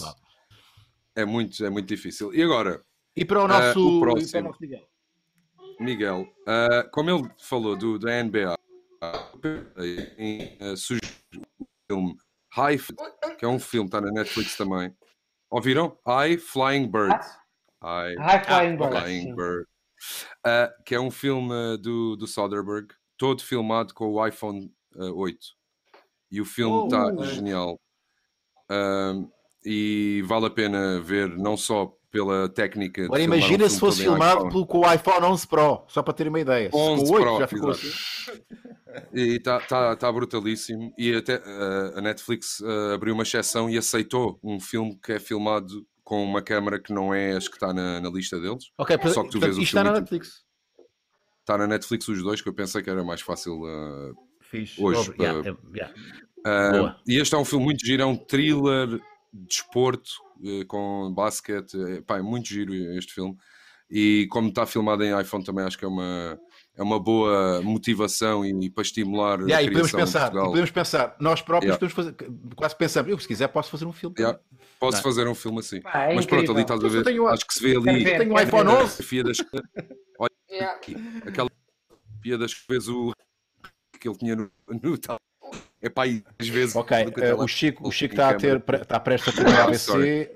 [1.16, 2.34] É muito, é muito difícil.
[2.34, 2.82] E agora,
[3.14, 4.42] E para o nosso, o e para o próximo.
[4.48, 4.88] nosso Miguel?
[5.80, 8.56] Miguel, ah, como ele falou do, da NBA,
[10.18, 10.76] em, ah, o
[11.88, 12.16] filme
[12.52, 12.78] High,
[13.38, 14.94] que é um filme, está na Netflix também.
[15.50, 15.96] Ouviram?
[16.06, 17.14] I Flying Bird.
[17.82, 19.34] I High Flying Bird, Flying sim.
[19.34, 19.66] Bird.
[20.44, 25.38] Ah, que é um filme do, do Soderbergh, todo filmado com o iPhone ah, 8.
[26.30, 27.24] E o filme está Oh.
[27.24, 27.80] genial.
[29.64, 33.08] E vale a pena ver, não só pela técnica.
[33.10, 34.66] um imagina filme se fosse filmado iPhone.
[34.66, 36.70] com o iPhone 11 Pro, só para ter uma ideia.
[36.70, 37.88] Se 11 com o 8 Pro, já ficou assim.
[39.12, 40.92] E está tá, tá brutalíssimo.
[40.96, 45.18] E até uh, a Netflix uh, abriu uma exceção e aceitou um filme que é
[45.18, 48.66] filmado com uma câmera que não é as que está na, na lista deles.
[48.78, 50.43] Ok, Só que tu portanto, vês o está filme na e tu- Netflix.
[51.44, 54.82] Está na Netflix os dois, que eu pensei que era mais fácil uh, Fixe.
[54.82, 55.10] hoje.
[55.10, 55.94] Obri- yeah, para- yeah.
[56.46, 56.96] Uh, Boa.
[57.06, 59.00] e este é um filme muito giro, é um thriller de
[59.46, 60.10] desporto
[60.40, 61.74] uh, com basquete.
[61.78, 63.36] É, pá, é muito giro este filme.
[63.90, 66.40] E como está filmado em iPhone, também acho que é uma,
[66.74, 71.16] é uma boa motivação e, para estimular Yeah, a e podemos pensar, e podemos pensar,
[71.20, 71.78] nós próprios Yeah.
[71.78, 74.16] podemos fazer, quase pensamos, eu se quiser posso fazer um filme.
[74.18, 74.64] Yeah, também.
[74.80, 75.02] Posso Não é?
[75.02, 75.80] fazer um filme assim.
[75.82, 76.76] Pá, é Mas pronto, ali incrível.
[76.76, 77.04] estás a Eu ver.
[77.04, 78.18] tenho- Acho que se vê ali ver.
[78.18, 78.82] Tenho um iPhone ver.
[78.82, 79.02] 11.
[80.54, 80.76] Yeah.
[80.76, 81.50] aqui, aquela
[82.38, 83.12] das que vês o
[84.00, 84.50] que ele tinha no,
[84.82, 85.18] no tal.
[85.82, 86.74] É pá, aí às vezes.
[86.76, 90.30] Ok, lá o Chico, o Chico está a ter, está prestes a ter um AVC.
[90.30, 90.34] Eh,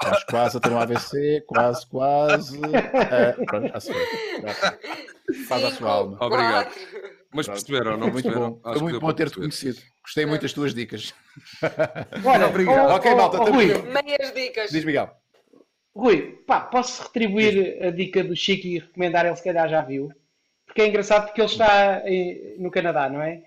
[0.00, 2.60] Estás quase a ter um AVC, quase, quase.
[2.64, 4.40] eh, pronto, já se foi.
[4.42, 5.44] Já foi.
[5.46, 6.18] Faz a sua alma.
[6.20, 6.72] Obrigado.
[7.34, 8.50] Mas perceberam, não muito perceberam?
[8.52, 8.60] bom.
[8.62, 9.80] Acho Foi muito bom para ter-te conhecido.
[10.04, 11.14] Gostei muito das tuas dicas.
[12.24, 12.90] Olha, Obrigado.
[12.92, 14.70] Ok, malta, que- Meias dicas.
[14.70, 15.10] Diz Miguel.
[15.94, 20.10] Rui, pá, posso retribuir a dica do Chico e recomendar, ele se calhar já viu,
[20.66, 23.42] porque é engraçado porque ele está em- no Canadá, não é?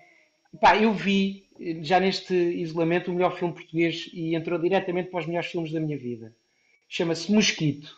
[0.60, 1.44] Pá, eu vi
[1.82, 5.80] já neste isolamento o melhor filme português e entrou diretamente para os melhores filmes da
[5.80, 6.32] minha vida.
[6.88, 7.96] Chama-se Mosquito.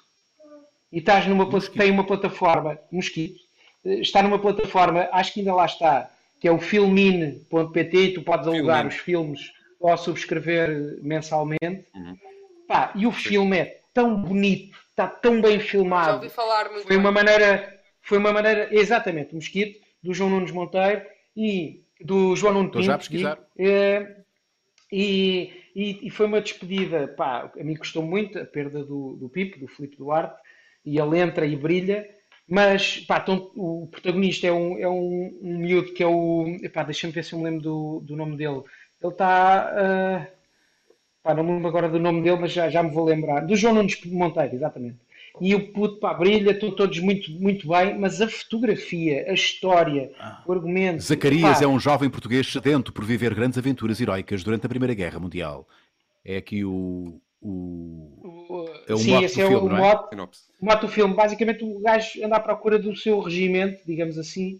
[0.90, 3.38] E estás numa pla- tem uma plataforma, Mosquito,
[3.84, 6.10] eh, está numa plataforma, acho que ainda lá está,
[6.40, 8.88] que é o filmin.pt, e tu podes alugar Filmin.
[8.88, 11.84] os filmes ou subscrever mensalmente.
[11.94, 12.16] Uhum.
[12.66, 16.14] Pá, e o filme é tão bonito, está tão bem Já filmado.
[16.16, 17.24] ouvi falar muito Foi uma bem.
[17.24, 21.02] maneira, foi uma maneira, exatamente, o Mosquito, do João Nunes Monteiro
[21.36, 23.34] e do João Nunes Estou já a Pinto, pesquisar.
[23.34, 24.16] digo, eh,
[24.92, 29.28] e, e, e foi uma despedida, pá, a mim custou muito a perda do, do
[29.28, 30.40] Pipo, do Filipe Duarte,
[30.84, 32.08] e ele entra e brilha,
[32.48, 36.82] mas, pá, então, o protagonista é um, é um, um miúdo que é o, epá,
[36.84, 38.62] deixa-me ver se eu me lembro do, do nome dele,
[39.02, 40.26] ele está, ah,
[41.28, 43.54] pá, não me lembro agora do nome dele, mas já, já me vou lembrar, do
[43.54, 44.96] João Nunes Monteiro, exatamente.
[45.40, 50.10] E o puto, pá, brilha, estão todos muito, muito bem, mas a fotografia, a história,
[50.46, 51.02] o argumento.
[51.02, 54.94] Zacarias pá, é um jovem português sedento por viver grandes aventuras heroicas durante a Primeira
[54.94, 55.68] Guerra Mundial.
[56.24, 57.20] É aqui o.
[57.42, 58.66] o...
[58.88, 59.94] É o Sim, mote esse do é filme, o não é?
[60.60, 61.14] o mote do filme.
[61.14, 64.58] Basicamente, o gajo anda à procura do seu regimento, digamos assim,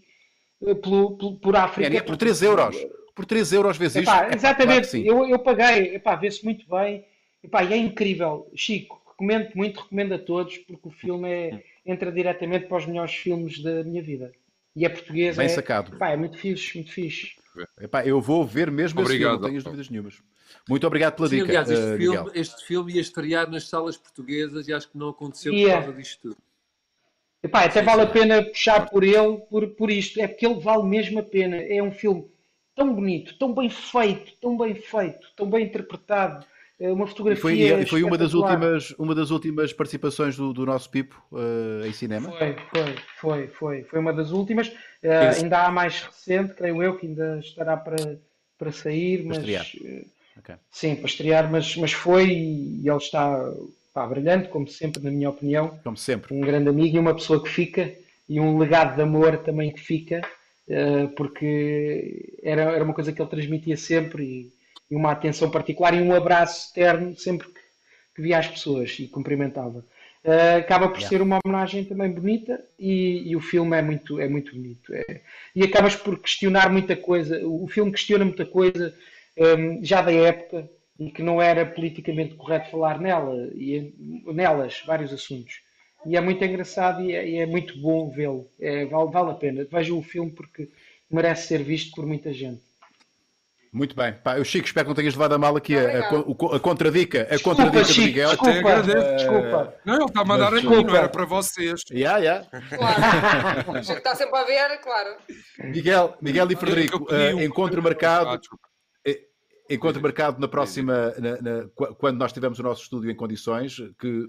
[0.65, 1.93] eh, pelo, pelo- por África.
[1.93, 2.77] É, é por 3 euros.
[3.19, 4.09] Por 3 euros vezes isto.
[4.09, 7.03] Epá, é exatamente, claro eu, eu paguei, epá, vê-se muito bem,
[7.43, 8.49] epá, e é incrível.
[8.55, 13.13] Chico, recomendo muito, recomendo a todos, porque o filme é, entra diretamente para os melhores
[13.13, 14.31] filmes da minha vida.
[14.73, 15.97] E é português, Bem é, sacado.
[15.97, 17.33] pá, é muito fixe, muito fixe.
[17.81, 19.41] Epá, eu vou ver mesmo esse filme, Obrigado.
[19.41, 20.23] não tenho as dúvidas nenhumas.
[20.69, 23.97] Muito obrigado pela Sim, dica, aliás, este eh, filme, este filme ia estrear nas salas
[23.97, 25.75] portuguesas e acho que não aconteceu Ia.
[25.75, 26.37] por causa disto tudo.
[27.43, 30.21] Epá, até Sim, vale a pena puxar por ele, por, por isto.
[30.21, 31.57] É porque ele vale mesmo a pena.
[31.57, 32.25] É um filme
[32.79, 36.45] tão bonito, tão bem feito, tão bem feito, tão bem interpretado.
[36.79, 40.53] É uma E fotografia foi, e foi uma, das últimas, uma das últimas participações do,
[40.53, 42.31] do nosso Pipo eh, em cinema.
[42.31, 43.83] Foi, foi, foi, foi.
[43.83, 44.71] Foi uma das últimas.
[45.03, 45.43] Eh, Sim.
[45.43, 48.17] ainda há mais recente, creio eu, que ainda estará para,
[48.57, 49.65] para sair, mas estrear.
[49.83, 50.05] eh,
[50.37, 50.55] Ok.
[50.71, 53.51] sim, para estrear, mas, mas foi e ele está
[53.93, 55.77] pá, brilhante, como sempre, na minha opinião.
[55.83, 56.33] Como sempre.
[56.33, 57.91] um grande amigo e uma pessoa que fica
[58.29, 60.21] e um legado de amor também que fica, eh,
[61.15, 64.51] porque era, era uma coisa que ele transmitia sempre
[64.89, 67.59] e, uma atenção particular e um abraço eterno sempre que,
[68.15, 69.83] que via as pessoas e cumprimentava.
[70.23, 71.07] Eh, acaba por Yeah.
[71.07, 74.93] ser uma homenagem também bonita e, e o filme é muito, é muito bonito.
[74.93, 75.21] É-
[75.55, 77.39] e acabas por questionar muita coisa.
[77.45, 78.93] O, o filme questiona muita coisa
[79.37, 80.69] eh, já da época
[80.99, 83.93] e que não era politicamente correto falar nela e
[84.25, 85.61] nelas, vários assuntos.
[86.05, 88.47] E é muito engraçado e é, e é muito bom vê-lo.
[88.59, 89.67] É, vale, vale a pena.
[89.69, 90.69] Vejam o filme porque
[91.11, 92.61] merece ser visto por muita gente.
[93.71, 94.13] Muito bem.
[94.13, 97.21] Pá, eu, Chico, espero que não tenhas levado a mal aqui a, a, a contradica,
[97.29, 98.29] a Desculpa, contradica do Chico, Miguel.
[98.29, 99.15] desculpa, Até agradeço.
[99.17, 99.75] desculpa.
[99.85, 101.81] Não, ele está a mandar a mim, não era para vocês.
[101.91, 102.47] Yeah, yeah.
[102.75, 103.83] Claro.
[103.85, 105.15] Já que está sempre a ver, claro.
[105.65, 108.67] Miguel, Miguel e Frederico, eh, um- encontro Ah, marcado, desculpa.
[109.69, 113.75] encontro marcado na próxima, na- na- qu- quando nós tivermos o nosso estúdio em condições,
[113.99, 114.25] que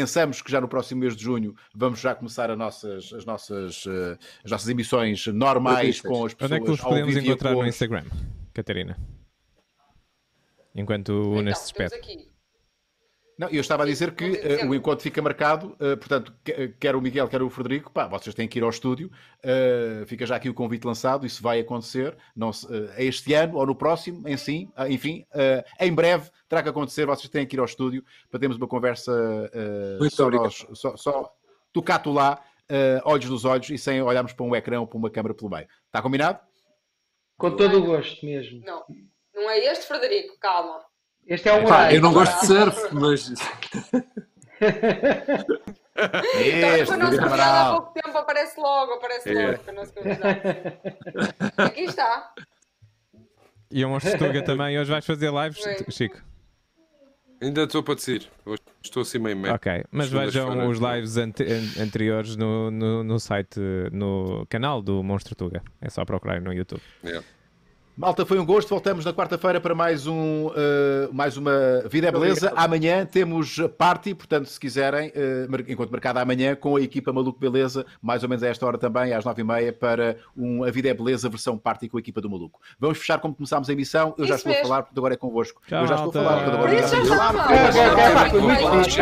[0.00, 3.84] pensamos que já no próximo mês de junho vamos já começar as nossas, as nossas,
[3.86, 7.52] eh, as nossas emissões normais com as pessoas Onde é que os ao podemos encontrar
[7.52, 7.66] no.
[7.66, 8.04] Instagram,
[8.52, 8.96] Catarina?
[10.74, 11.94] Enquanto Então, temos despede.
[11.94, 12.35] aqui.
[13.38, 16.96] Não, eu estava a dizer que eh, o encontro fica marcado, eh, portanto, que- quer
[16.96, 19.10] o Miguel, quer o Frederico, pá, vocês têm que ir ao estúdio,
[19.42, 23.34] eh, fica já aqui o convite lançado, isso vai acontecer, não se- eh, é este
[23.34, 27.46] ano ou no próximo, em sim, enfim, eh, em breve terá que acontecer, vocês têm
[27.46, 29.12] que ir ao estúdio para termos uma conversa
[29.52, 31.32] eh, só, nós, só, só
[31.74, 35.10] tocato lá, eh, olhos nos olhos e sem olharmos para um ecrã ou para uma
[35.10, 35.68] câmara pelo meio.
[35.86, 36.38] Está combinado?
[37.36, 38.62] Com todo o gosto mesmo.
[38.64, 38.82] Não,
[39.34, 40.80] não é este, Frederico, calma.
[41.26, 41.96] Este é o live.
[41.96, 43.28] eu não gosto de surf, mas
[45.96, 49.50] Então, Este, foi o nosso Frederico convidado há pouco tempo, aparece logo, aparece É.
[49.52, 49.72] logo.
[49.72, 50.40] Nosso convidado.
[51.56, 52.32] Aqui está.
[53.70, 54.78] E o Monstro Tuga também.
[54.78, 55.76] Hoje vais fazer lives, Bem.
[55.90, 56.20] Chico?
[57.42, 58.28] Ainda estou para decidir.
[58.44, 59.54] Hoje estou assim meio meio.
[59.54, 63.58] Ok, mas vejam os lives ante- an- anteriores no, no, no site,
[63.92, 65.62] no canal do Monstro Tuga.
[65.80, 66.82] É só procurar no YouTube.
[67.04, 67.22] É.
[67.98, 68.68] Malta, foi um gosto.
[68.68, 72.52] Voltamos na quarta-feira para mais um eh, mais uma Vida é Beleza.
[72.54, 77.40] Amanhã temos party, portanto, se quiserem, eh, mar- enquanto marcado amanhã, com a equipa Maluco
[77.40, 80.70] Beleza, mais ou menos a esta hora também, às nove e meia, para um A
[80.70, 82.60] Vida é Beleza versão party com a equipa do Maluco.
[82.78, 84.14] Vamos fechar como começámos a emissão.
[84.18, 84.68] Eu já Isso estou a mesmo.
[84.68, 85.62] falar, porque agora é convosco.
[85.66, 87.50] Tchau, Eu já estou a falar, porque agora Por isso já está mal.
[87.50, 89.00] É, é, é, foi muito Bem, fixe.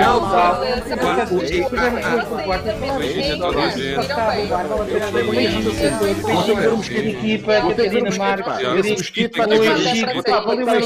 [8.91, 10.81] Mosquito, pá, valeu